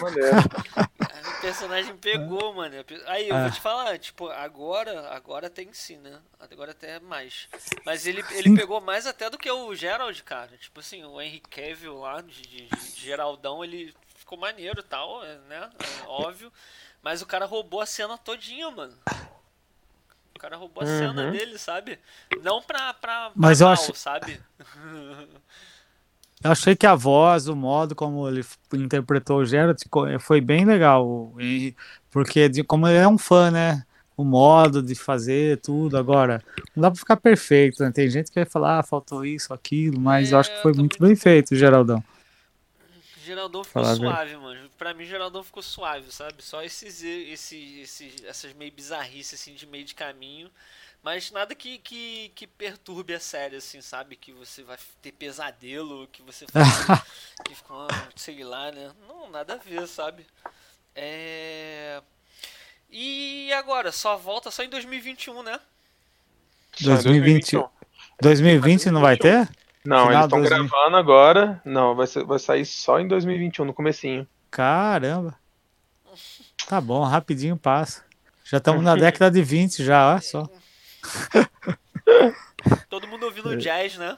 o 1.38 1.42
personagem 1.42 1.96
pegou, 1.98 2.54
mano. 2.54 2.76
Aí 3.06 3.30
eu 3.30 3.40
vou 3.40 3.52
te 3.52 3.62
falar, 3.62 3.98
tipo, 3.98 4.28
agora, 4.30 5.10
agora 5.12 5.50
tem 5.50 5.72
sim, 5.74 5.98
né? 5.98 6.20
Agora 6.40 6.72
até 6.72 7.00
mais. 7.00 7.48
Mas 7.86 8.06
ele, 8.06 8.24
ele 8.32 8.56
pegou 8.56 8.82
mais 8.82 9.06
até 9.06 9.30
do 9.30 9.38
que 9.38 9.52
o 9.52 9.76
Gerald, 9.76 10.22
cara. 10.24 10.58
Tipo 10.58 10.80
assim, 10.80 11.04
o 11.04 11.22
Henry 11.22 11.40
Cavill 11.42 12.00
lá, 12.00 12.22
de, 12.22 12.42
de, 12.42 12.68
de 12.68 13.02
Geraldão, 13.02 13.64
ele 13.64 13.94
ficou 14.16 14.38
maneiro 14.38 14.80
e 14.80 14.84
tal, 14.84 15.22
né? 15.22 15.70
É, 15.80 16.08
óbvio. 16.08 16.52
Mas 17.02 17.22
o 17.22 17.26
cara 17.26 17.46
roubou 17.46 17.82
a 17.82 17.86
cena 17.86 18.18
todinha, 18.18 18.70
mano. 18.70 18.98
O 20.36 20.40
cara 20.40 20.56
roubou 20.56 20.84
a 20.84 20.86
uhum. 20.86 20.98
cena 21.00 21.32
dele, 21.32 21.58
sabe? 21.58 22.00
Não 22.44 22.62
pra, 22.62 22.94
pra, 22.94 23.30
pra 23.30 23.32
Mas 23.36 23.62
mal, 23.62 23.70
eu 23.70 23.74
acho... 23.74 23.96
sabe? 23.96 24.40
eu 26.44 26.52
achei 26.52 26.76
que 26.76 26.86
a 26.86 26.96
voz, 26.96 27.48
o 27.48 27.56
modo 27.56 27.96
como 27.96 28.28
ele 28.28 28.44
interpretou 28.74 29.40
o 29.40 29.46
Geralt 29.46 29.82
foi 30.20 30.40
bem 30.40 30.66
legal. 30.66 31.34
Porque 32.12 32.48
de, 32.48 32.64
como 32.64 32.88
ele 32.88 32.98
é 32.98 33.08
um 33.08 33.18
fã, 33.18 33.50
né? 33.50 33.84
O 34.16 34.24
modo 34.24 34.82
de 34.82 34.96
fazer 34.96 35.60
tudo. 35.62 35.98
Agora, 35.98 36.44
não 36.76 36.82
dá 36.82 36.92
pra 36.92 37.00
ficar 37.00 37.18
perfeito, 37.18 37.84
né? 37.84 37.92
Tem 37.92 38.10
gente 38.10 38.30
que 38.30 38.36
vai 38.40 38.46
falar, 38.46 38.80
ah, 38.80 38.84
faltou 38.84 39.26
isso, 39.26 39.54
aquilo, 39.54 40.00
mas 40.00 40.32
é, 40.32 40.36
eu 40.36 40.40
acho 40.40 40.56
que 40.56 40.62
foi 40.62 40.74
muito 40.74 41.00
bem 41.00 41.16
feito, 41.16 41.56
Geraldão. 41.56 42.04
Geraldão 43.24 43.64
ficou 43.64 43.84
Falar 43.84 43.96
suave, 43.96 44.32
bem. 44.32 44.42
mano. 44.42 44.70
Pra 44.78 44.94
mim, 44.94 45.06
Geraldão 45.06 45.44
ficou 45.44 45.62
suave, 45.62 46.12
sabe? 46.12 46.36
Só 46.42 46.64
esses, 46.64 47.04
esses, 47.04 47.80
esses, 47.80 48.24
essas 48.24 48.54
meio 48.54 48.72
bizarrices, 48.72 49.40
assim, 49.40 49.54
de 49.54 49.68
meio 49.68 49.84
de 49.84 49.94
caminho. 49.94 50.50
Mas 51.04 51.32
nada 51.32 51.56
que, 51.56 51.78
que, 51.78 52.32
que 52.36 52.46
perturbe 52.46 53.14
a 53.14 53.20
série, 53.20 53.56
assim, 53.56 53.82
sabe? 53.82 54.16
Que 54.16 54.32
você 54.34 54.64
vai 54.64 54.78
ter 55.02 55.12
pesadelo, 55.12 56.08
que 56.12 56.22
você 56.22 56.46
faz, 56.52 57.04
que 57.44 57.56
fica, 57.56 57.74
sei 58.16 58.44
lá, 58.44 58.72
né? 58.72 58.92
Não, 59.08 59.30
nada 59.30 59.54
a 59.54 59.58
ver, 59.58 59.88
sabe? 59.88 60.26
É... 60.96 62.02
E 62.90 63.52
agora, 63.54 63.92
só 63.92 64.18
volta 64.18 64.50
só 64.50 64.64
em 64.64 64.70
2021, 64.70 65.44
né? 65.44 65.60
2020. 66.82 67.64
2020 68.22 68.92
não 68.92 69.02
vai 69.02 69.18
ter? 69.18 69.50
Não, 69.86 70.12
eles 70.12 70.24
estão 70.24 70.42
gravando 70.42 70.98
agora. 70.98 71.62
Não, 71.64 71.96
vai, 71.96 72.08
ser, 72.08 72.24
vai 72.26 72.40
sair 72.40 72.66
só 72.66 73.00
em 73.00 73.08
2021, 73.08 73.66
no 73.66 73.74
comecinho. 73.74 74.28
Caramba. 74.52 75.36
Tá 76.68 76.82
bom, 76.82 77.02
rapidinho 77.04 77.56
passa. 77.56 78.04
Já 78.44 78.58
estamos 78.58 78.84
na 78.84 78.96
década 78.96 79.32
de 79.32 79.42
20 79.42 79.86
já, 79.86 80.12
olha 80.12 80.22
só. 80.22 80.50
Todo 82.90 83.08
mundo 83.08 83.26
ouvindo 83.26 83.56
jazz, 83.58 83.98
né? 83.98 84.18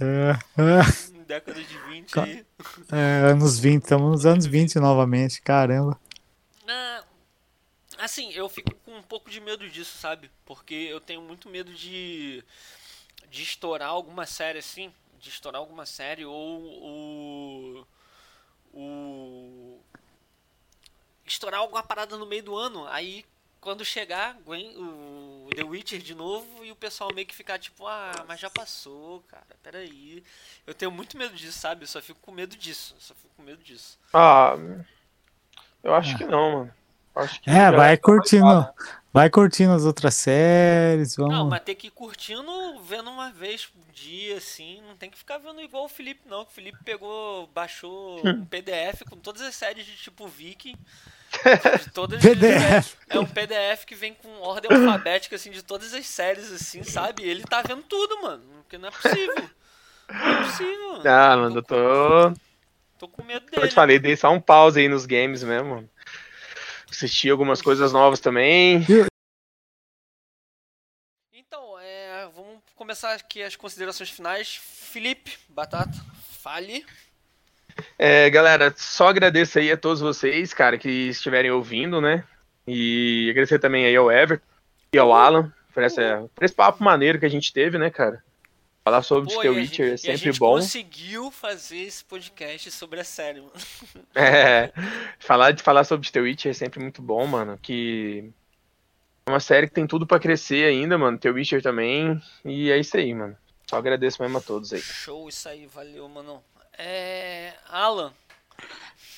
É, 0.00 0.62
é. 0.62 1.20
Década 1.24 1.62
de 1.62 1.78
20 1.78 2.20
aí. 2.20 2.46
É, 2.92 3.30
anos 3.30 3.58
20, 3.58 3.82
estamos 3.82 4.10
nos 4.10 4.26
anos 4.26 4.46
20 4.46 4.78
novamente, 4.78 5.40
caramba. 5.42 6.00
Ah, 6.68 7.04
assim, 7.98 8.32
eu 8.32 8.48
fico 8.48 8.74
com 8.84 8.96
um 8.96 9.02
pouco 9.02 9.30
de 9.30 9.40
medo 9.40 9.68
disso, 9.68 9.96
sabe? 9.98 10.30
Porque 10.44 10.74
eu 10.74 11.00
tenho 11.00 11.22
muito 11.22 11.48
medo 11.48 11.72
de 11.72 12.44
de 13.30 13.42
estourar 13.42 13.88
alguma 13.88 14.26
série 14.26 14.58
assim, 14.58 14.92
de 15.20 15.28
estourar 15.28 15.60
alguma 15.60 15.86
série 15.86 16.24
ou 16.24 16.62
o 16.62 17.86
o 18.72 19.80
estourar 21.26 21.60
alguma 21.60 21.82
parada 21.82 22.16
no 22.16 22.26
meio 22.26 22.42
do 22.42 22.56
ano, 22.56 22.86
aí 22.88 23.24
quando 23.60 23.84
chegar 23.84 24.36
Gwen, 24.44 24.74
o 24.76 25.48
The 25.54 25.62
Witcher 25.62 26.00
de 26.00 26.14
novo 26.14 26.64
e 26.64 26.72
o 26.72 26.76
pessoal 26.76 27.12
meio 27.14 27.26
que 27.26 27.34
ficar 27.34 27.58
tipo, 27.58 27.86
ah, 27.86 28.24
mas 28.26 28.40
já 28.40 28.48
passou, 28.48 29.20
cara, 29.28 29.46
peraí. 29.62 30.22
Eu 30.66 30.74
tenho 30.74 30.90
muito 30.90 31.16
medo 31.16 31.34
disso, 31.34 31.58
sabe? 31.58 31.82
Eu 31.84 31.88
só 31.88 32.00
fico 32.00 32.20
com 32.20 32.32
medo 32.32 32.56
disso. 32.56 32.94
Eu 32.96 33.00
só 33.00 33.14
fico 33.14 33.34
com 33.36 33.42
medo 33.42 33.62
disso. 33.62 33.98
Ah, 34.12 34.56
eu 35.82 35.94
acho 35.94 36.16
que 36.16 36.24
não, 36.24 36.52
mano. 36.52 36.74
Acho 37.14 37.40
que 37.40 37.50
é, 37.50 37.70
vai 37.70 37.96
curtindo. 37.96 38.68
Vai 39.12 39.28
curtindo 39.28 39.72
as 39.72 39.84
outras 39.84 40.14
séries, 40.14 41.16
vamos... 41.16 41.34
Não, 41.34 41.48
mas 41.48 41.62
tem 41.62 41.74
que 41.74 41.88
ir 41.88 41.90
curtindo, 41.90 42.80
vendo 42.84 43.10
uma 43.10 43.32
vez 43.32 43.66
por 43.66 43.84
dia, 43.92 44.36
assim, 44.36 44.80
não 44.86 44.96
tem 44.96 45.10
que 45.10 45.18
ficar 45.18 45.38
vendo 45.38 45.60
igual 45.60 45.86
o 45.86 45.88
Felipe, 45.88 46.20
não, 46.26 46.44
que 46.44 46.52
o 46.52 46.54
Felipe 46.54 46.78
pegou, 46.84 47.48
baixou 47.48 48.24
um 48.24 48.44
PDF 48.44 49.02
com 49.08 49.16
todas 49.16 49.42
as 49.42 49.56
séries 49.56 49.84
de 49.84 49.96
tipo 49.96 50.28
Viking, 50.28 50.76
de 51.84 51.90
todas 51.90 52.22
PDF. 52.22 52.96
É 53.08 53.18
um 53.18 53.26
PDF 53.26 53.84
que 53.84 53.94
vem 53.94 54.14
com 54.14 54.28
ordem 54.40 54.70
alfabética, 54.70 55.36
assim, 55.36 55.50
de 55.50 55.62
todas 55.62 55.92
as 55.94 56.06
séries, 56.06 56.52
assim, 56.52 56.82
sabe? 56.82 57.22
Ele 57.22 57.42
tá 57.42 57.62
vendo 57.62 57.82
tudo, 57.82 58.22
mano, 58.22 58.42
porque 58.62 58.78
não 58.78 58.88
é 58.88 58.90
possível. 58.90 59.50
Não 60.08 60.26
é 60.26 60.42
possível. 60.44 61.02
Ah, 61.04 61.36
mano, 61.36 61.58
eu 61.58 61.62
tô... 61.62 62.32
Tô 62.98 63.08
com 63.08 63.24
medo 63.24 63.46
dele. 63.46 63.64
Eu 63.64 63.68
te 63.68 63.74
falei, 63.74 63.98
dei 63.98 64.16
só 64.16 64.30
um 64.30 64.40
pause 64.40 64.80
aí 64.80 64.88
nos 64.88 65.06
games 65.06 65.42
mesmo, 65.42 65.88
Assisti 66.90 67.30
algumas 67.30 67.62
coisas 67.62 67.92
novas 67.92 68.18
também. 68.18 68.84
Então, 71.32 71.78
é, 71.78 72.28
vamos 72.34 72.60
começar 72.74 73.14
aqui 73.14 73.42
as 73.42 73.54
considerações 73.54 74.10
finais. 74.10 74.56
Felipe, 74.56 75.38
Batata, 75.48 75.96
fale. 76.42 76.84
É, 78.02 78.30
galera, 78.30 78.72
só 78.78 79.08
agradeço 79.08 79.58
aí 79.58 79.70
a 79.70 79.76
todos 79.76 80.00
vocês, 80.00 80.54
cara, 80.54 80.78
que 80.78 80.88
estiverem 80.88 81.50
ouvindo, 81.50 82.00
né? 82.00 82.24
E 82.66 83.28
agradecer 83.28 83.58
também 83.58 83.84
aí 83.84 83.94
ao 83.94 84.10
Ever 84.10 84.40
e 84.90 84.98
ao 84.98 85.12
Alan 85.12 85.52
por, 85.74 85.82
essa, 85.82 86.26
por 86.34 86.42
esse 86.42 86.54
papo 86.54 86.82
maneiro 86.82 87.20
que 87.20 87.26
a 87.26 87.28
gente 87.28 87.52
teve, 87.52 87.76
né, 87.76 87.90
cara? 87.90 88.24
Falar 88.82 89.02
sobre 89.02 89.34
Pô, 89.34 89.42
The 89.42 89.50
Witcher 89.50 89.92
é 89.92 89.96
sempre 89.98 90.12
e 90.12 90.14
a 90.14 90.16
gente 90.16 90.38
bom. 90.38 90.54
conseguiu 90.54 91.30
fazer 91.30 91.80
esse 91.80 92.02
podcast 92.02 92.70
sobre 92.70 93.00
a 93.00 93.04
série, 93.04 93.42
mano. 93.42 93.52
É, 94.16 94.72
falar 95.18 95.50
de 95.50 95.62
falar 95.62 95.84
sobre 95.84 96.10
The 96.10 96.20
Witcher 96.20 96.52
é 96.52 96.54
sempre 96.54 96.80
muito 96.80 97.02
bom, 97.02 97.26
mano. 97.26 97.58
Que 97.60 98.32
é 99.26 99.30
uma 99.30 99.40
série 99.40 99.68
que 99.68 99.74
tem 99.74 99.86
tudo 99.86 100.06
para 100.06 100.18
crescer 100.18 100.64
ainda, 100.64 100.96
mano. 100.96 101.18
The 101.18 101.28
Witcher 101.28 101.60
também. 101.60 102.18
E 102.46 102.70
é 102.70 102.78
isso 102.78 102.96
aí, 102.96 103.12
mano. 103.12 103.36
Só 103.68 103.76
agradeço 103.76 104.22
mesmo 104.22 104.38
a 104.38 104.40
todos 104.40 104.72
aí. 104.72 104.80
Show, 104.80 105.28
isso 105.28 105.46
aí, 105.50 105.66
valeu, 105.66 106.08
mano. 106.08 106.42
É. 106.80 107.52
Alan, 107.70 108.12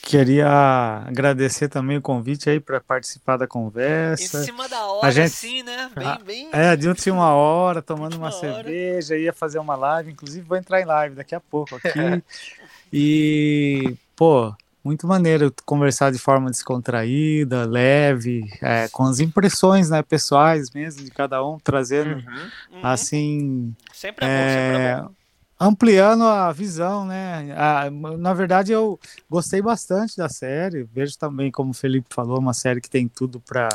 Queria 0.02 1.04
agradecer 1.06 1.68
também 1.68 1.96
o 1.96 2.02
convite 2.02 2.50
aí 2.50 2.58
para 2.58 2.80
participar 2.80 3.36
da 3.36 3.46
conversa. 3.46 4.40
Em 4.40 4.44
cima 4.44 4.68
da 4.68 4.84
hora, 4.84 5.06
a 5.06 5.10
gente, 5.12 5.26
assim, 5.26 5.62
né? 5.62 5.90
Bem, 5.96 6.18
bem. 6.24 6.48
É, 6.52 6.74
de 6.74 6.88
última 6.88 7.18
uma 7.18 7.32
hora, 7.32 7.80
tomando 7.80 8.16
uma 8.16 8.26
hora. 8.26 8.36
cerveja, 8.36 9.16
ia 9.16 9.32
fazer 9.32 9.60
uma 9.60 9.76
live. 9.76 10.10
Inclusive, 10.10 10.44
vou 10.44 10.58
entrar 10.58 10.80
em 10.80 10.84
live 10.84 11.14
daqui 11.14 11.36
a 11.36 11.40
pouco 11.40 11.76
aqui. 11.76 12.22
e, 12.92 13.94
pô, 14.16 14.52
muito 14.84 15.06
maneiro 15.06 15.54
conversar 15.64 16.10
de 16.10 16.18
forma 16.18 16.50
descontraída, 16.50 17.64
leve, 17.64 18.42
é, 18.60 18.88
com 18.88 19.04
as 19.04 19.20
impressões 19.20 19.88
né, 19.88 20.02
pessoais 20.02 20.68
mesmo 20.72 21.04
de 21.04 21.12
cada 21.12 21.46
um, 21.46 21.60
trazendo 21.60 22.16
uhum, 22.16 22.50
uhum. 22.72 22.80
assim. 22.82 23.74
Sempre 23.92 24.26
é, 24.26 24.28
bom, 24.28 24.42
sempre 24.48 24.82
é 24.82 25.00
bom 25.02 25.21
ampliando 25.62 26.24
a 26.24 26.50
visão, 26.52 27.04
né? 27.06 27.54
A, 27.56 27.90
na 27.90 28.34
verdade, 28.34 28.72
eu 28.72 28.98
gostei 29.30 29.62
bastante 29.62 30.16
da 30.16 30.28
série. 30.28 30.82
Vejo 30.82 31.16
também, 31.16 31.50
como 31.50 31.70
o 31.70 31.74
Felipe 31.74 32.12
falou, 32.12 32.38
uma 32.38 32.52
série 32.52 32.80
que 32.80 32.90
tem 32.90 33.06
tudo 33.06 33.40
para 33.40 33.68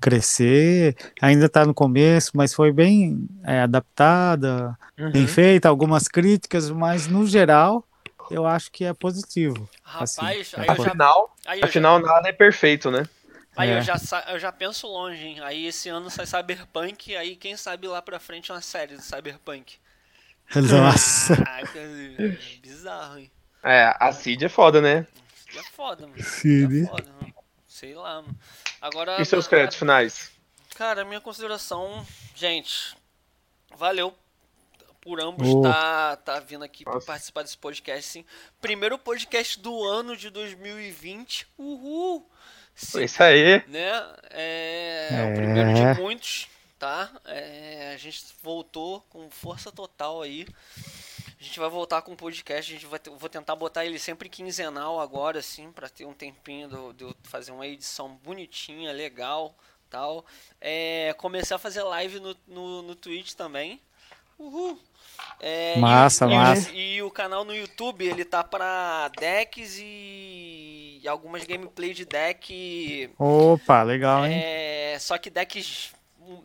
crescer. 0.00 0.96
Ainda 1.20 1.46
está 1.46 1.66
no 1.66 1.74
começo, 1.74 2.30
mas 2.34 2.54
foi 2.54 2.72
bem 2.72 3.28
é, 3.42 3.62
adaptada, 3.62 4.78
uhum. 4.98 5.10
bem 5.10 5.26
feita. 5.26 5.68
Algumas 5.68 6.06
críticas, 6.06 6.70
mas 6.70 7.08
no 7.08 7.26
geral, 7.26 7.84
eu 8.30 8.46
acho 8.46 8.70
que 8.70 8.84
é 8.84 8.94
positivo. 8.94 9.68
Rapaz, 9.82 10.18
assim, 10.18 10.26
aí 10.56 10.68
é. 10.68 10.70
afinal, 10.70 11.36
aí 11.46 11.60
afinal 11.62 12.00
já... 12.00 12.06
nada 12.06 12.28
é 12.28 12.32
perfeito, 12.32 12.90
né? 12.90 13.08
Aí 13.56 13.70
é. 13.70 13.78
eu, 13.78 13.82
já, 13.82 13.96
eu 14.28 14.38
já 14.38 14.50
penso 14.52 14.86
longe, 14.86 15.24
hein? 15.24 15.40
Aí 15.40 15.66
esse 15.66 15.88
ano 15.88 16.10
sai 16.10 16.26
Cyberpunk, 16.26 17.14
aí 17.16 17.36
quem 17.36 17.56
sabe 17.56 17.86
lá 17.86 18.02
pra 18.02 18.18
frente 18.18 18.50
uma 18.50 18.60
série 18.60 18.96
de 18.96 19.02
Cyberpunk. 19.04 19.78
Nossa. 20.54 21.36
Caraca, 21.36 21.80
bizarro, 22.60 23.18
hein? 23.18 23.30
É, 23.62 23.94
a 23.98 24.12
Cid 24.12 24.44
é 24.44 24.48
foda, 24.48 24.80
né? 24.80 25.06
Cid 25.46 25.58
é 25.58 25.62
foda, 25.62 26.06
mano. 26.06 26.22
Cid. 26.22 26.82
É 26.82 26.86
foda, 26.86 27.12
mano. 27.20 27.34
Sei 27.66 27.94
lá, 27.94 28.22
mano. 28.22 28.36
Agora. 28.80 29.20
E 29.20 29.24
seus 29.24 29.48
créditos 29.48 29.78
finais? 29.78 30.30
Cara, 30.76 31.04
minha 31.04 31.20
consideração, 31.20 32.04
gente, 32.34 32.96
valeu 33.76 34.14
por 35.00 35.20
ambos 35.20 35.46
estar 35.46 35.58
oh. 35.58 36.16
tá, 36.16 36.16
tá 36.16 36.40
vindo 36.40 36.64
aqui 36.64 36.82
para 36.82 37.00
participar 37.00 37.42
desse 37.42 37.58
podcast, 37.58 38.10
sim. 38.10 38.24
Primeiro 38.60 38.98
podcast 38.98 39.60
do 39.60 39.84
ano 39.84 40.16
de 40.16 40.30
2020. 40.30 41.46
Uhul! 41.58 42.28
Sim, 42.74 43.04
Isso 43.04 43.22
aí. 43.22 43.62
Né? 43.68 43.90
É, 44.30 45.08
é, 45.10 45.30
o 45.30 45.34
primeiro 45.34 45.74
de 45.74 46.00
muitos 46.00 46.48
tá? 46.84 47.10
É, 47.24 47.92
a 47.94 47.96
gente 47.96 48.22
voltou 48.42 49.00
com 49.08 49.30
força 49.30 49.72
total 49.72 50.20
aí. 50.20 50.46
A 51.40 51.42
gente 51.42 51.58
vai 51.58 51.70
voltar 51.70 52.02
com 52.02 52.12
o 52.12 52.16
podcast, 52.16 52.70
a 52.70 52.74
gente 52.74 52.84
vai 52.86 53.00
vou 53.18 53.28
tentar 53.30 53.56
botar 53.56 53.86
ele 53.86 53.98
sempre 53.98 54.28
quinzenal 54.28 55.00
agora, 55.00 55.38
assim, 55.38 55.72
para 55.72 55.88
ter 55.88 56.04
um 56.04 56.12
tempinho 56.12 56.68
de 56.92 57.04
eu 57.04 57.16
fazer 57.22 57.52
uma 57.52 57.66
edição 57.66 58.16
bonitinha, 58.22 58.92
legal, 58.92 59.56
tal. 59.88 60.26
É, 60.60 61.14
começar 61.16 61.56
a 61.56 61.58
fazer 61.58 61.82
live 61.84 62.20
no, 62.20 62.36
no, 62.46 62.82
no 62.82 62.94
Twitch 62.94 63.32
também, 63.32 63.80
Uhul. 64.38 64.78
É, 65.40 65.78
Massa, 65.78 66.26
e, 66.26 66.28
e- 66.28 66.34
massa. 66.36 66.70
E, 66.70 67.02
o 67.02 67.10
canal 67.10 67.46
no 67.46 67.54
YouTube, 67.54 68.04
ele 68.04 68.26
tá 68.26 68.44
pra 68.44 69.08
decks 69.18 69.78
e, 69.78 71.00
e 71.02 71.08
algumas 71.08 71.44
gameplay 71.44 71.94
de 71.94 72.04
deck. 72.04 73.10
Opa, 73.18 73.82
legal, 73.82 74.26
hein? 74.26 74.34
É, 74.34 74.98
só 75.00 75.16
que 75.16 75.30
decks 75.30 75.94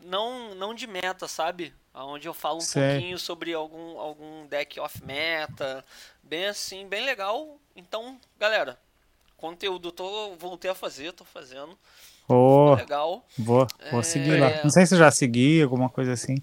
não, 0.04 0.54
não 0.54 0.74
de 0.74 0.86
meta, 0.86 1.26
sabe? 1.28 1.74
Onde 1.92 2.28
eu 2.28 2.34
falo 2.34 2.58
um 2.58 2.60
Sei. 2.60 2.92
pouquinho 2.92 3.18
sobre 3.18 3.52
algum, 3.52 3.98
algum 3.98 4.46
deck 4.46 4.78
off 4.80 5.02
meta. 5.04 5.84
Bem 6.22 6.46
assim, 6.46 6.86
bem 6.86 7.04
legal. 7.04 7.58
Então, 7.74 8.18
galera, 8.38 8.78
conteúdo 9.36 9.90
tô, 9.90 10.34
voltei 10.36 10.70
a 10.70 10.74
fazer, 10.74 11.12
tô 11.12 11.24
fazendo. 11.24 11.76
Ô, 12.28 12.74
Legal. 12.76 13.24
vou, 13.36 13.66
vou 13.90 14.00
É. 14.00 14.02
seguir 14.04 14.38
lá. 14.38 14.62
Não 14.62 14.70
sei 14.70 14.86
se 14.86 14.96
já 14.96 15.10
segui, 15.10 15.60
alguma 15.62 15.88
coisa 15.88 16.12
assim. 16.12 16.36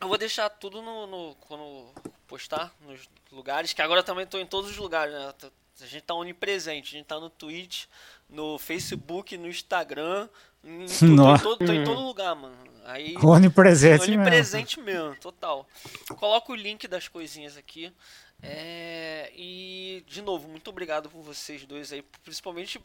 Eu 0.00 0.08
vou 0.08 0.16
deixar 0.16 0.48
tudo 0.48 0.80
no, 0.80 1.06
no- 1.06 1.34
quando 1.46 1.92
postar 2.26 2.72
nos 2.80 3.06
lugares, 3.30 3.74
que 3.74 3.82
agora 3.82 4.02
também 4.02 4.26
tô 4.26 4.38
em 4.38 4.46
todos 4.46 4.70
os 4.70 4.76
lugares, 4.78 5.12
né? 5.12 5.34
A 5.82 5.86
gente 5.86 6.00
tá 6.02 6.14
onipresente, 6.14 6.94
a 6.94 6.98
gente 6.98 7.06
tá 7.06 7.20
no 7.20 7.28
Twitch, 7.28 7.84
no 8.30 8.58
Facebook, 8.58 9.36
no 9.36 9.46
Instagram, 9.48 10.30
em, 10.64 10.86
tô, 10.86 11.06
em 11.06 11.08
Nossa. 11.10 11.42
todo, 11.42 11.66
tô 11.66 11.72
em 11.72 11.84
todo 11.84 12.00
lugar, 12.00 12.34
mano. 12.34 12.56
Aí 12.84 13.14
Onipresente 13.16 14.08
mesmo. 14.08 14.22
onipresente 14.22 14.80
mesmo, 14.80 15.16
total. 15.16 15.66
Coloca 16.16 16.52
o 16.52 16.54
link 16.54 16.86
das 16.86 17.08
coisinhas 17.08 17.56
aqui. 17.56 17.90
É, 18.42 19.32
e 19.34 20.04
de 20.06 20.20
novo, 20.20 20.48
muito 20.48 20.68
obrigado 20.68 21.08
por 21.08 21.22
vocês 21.22 21.64
dois 21.64 21.92
aí, 21.92 22.02
principalmente 22.22 22.78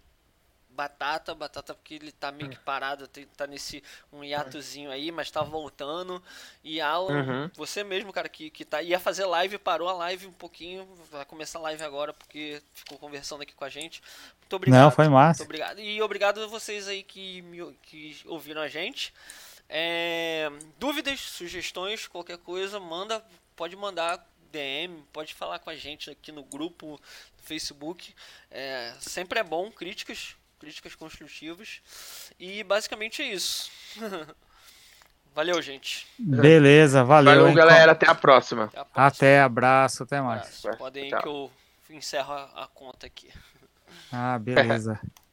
Batata, 0.80 1.36
Batata 1.36 1.74
porque 1.74 1.96
ele 1.96 2.12
tá 2.14 2.32
meio 2.32 2.50
que 2.50 2.58
parado, 2.58 3.06
tá 3.36 3.46
nesse 3.46 3.84
um 4.14 4.24
hiatozinho 4.24 4.90
aí, 4.90 5.12
mas 5.12 5.30
tá 5.30 5.42
voltando. 5.42 6.24
E 6.64 6.80
Alan, 6.80 7.22
Uhum. 7.24 7.52
você 7.54 7.84
mesmo, 7.84 8.14
cara, 8.14 8.30
que, 8.30 8.50
que 8.50 8.64
tá, 8.64 8.82
ia 8.82 8.98
fazer 8.98 9.26
live, 9.26 9.58
parou 9.58 9.90
a 9.90 9.94
live 9.94 10.28
um 10.28 10.32
pouquinho, 10.32 10.88
vai 11.12 11.26
começar 11.26 11.60
a 11.60 11.64
live 11.64 11.84
agora 11.84 12.14
porque 12.14 12.62
ficou 12.74 12.98
conversando 12.98 13.42
aqui 13.42 13.54
com 13.54 13.66
a 13.66 13.70
gente. 13.70 14.02
Muito 14.40 14.56
obrigado. 14.56 14.82
Não, 14.84 14.90
foi 14.92 15.10
massa. 15.10 15.40
Muito 15.40 15.50
obrigado. 15.50 15.80
E 15.82 16.02
obrigado 16.02 16.42
a 16.42 16.48
vocês 16.48 16.88
aí 16.88 17.04
que, 17.04 17.42
me- 17.42 17.74
que 17.84 18.18
ouviram 18.26 18.62
a 18.62 18.70
gente. 18.70 19.14
É, 19.68 20.50
dúvidas, 20.80 21.20
sugestões, 21.20 22.08
qualquer 22.08 22.38
coisa, 22.38 22.80
manda, 22.80 23.24
pode 23.56 23.76
mandar 23.76 24.26
DM, 24.52 25.04
pode 25.14 25.36
falar 25.36 25.60
com 25.60 25.70
a 25.70 25.76
gente 25.76 26.10
aqui 26.10 26.32
no 26.32 26.42
grupo 26.44 27.00
do 27.38 27.44
Facebook. 27.44 28.16
É, 28.50 28.96
sempre 29.00 29.38
é 29.40 29.44
bom, 29.44 29.70
críticas, 29.72 30.36
críticas 30.60 30.96
construtivas. 30.96 31.82
E 32.40 32.64
basicamente 32.64 33.22
é 33.22 33.34
isso. 33.34 33.72
Valeu, 35.34 35.62
gente. 35.62 36.08
Beleza, 36.18 37.04
valeu. 37.04 37.34
Valeu, 37.34 37.48
hein? 37.50 37.56
galera. 37.56 37.92
Até 37.94 38.10
a 38.10 38.16
próxima. 38.16 38.66
Até 38.66 38.80
a 38.80 38.84
próxima. 38.86 39.08
Até, 39.08 39.42
abraço, 39.42 40.04
até 40.04 40.20
mais. 40.20 40.42
Abraço. 40.42 40.78
Podem 40.78 41.08
ir 41.08 41.18
que 41.18 41.28
eu 41.28 41.52
encerro 41.90 42.34
a, 42.34 42.64
a 42.64 42.68
conta 42.68 43.06
aqui. 43.06 43.32
Ah, 44.12 44.38
beleza. 44.40 45.00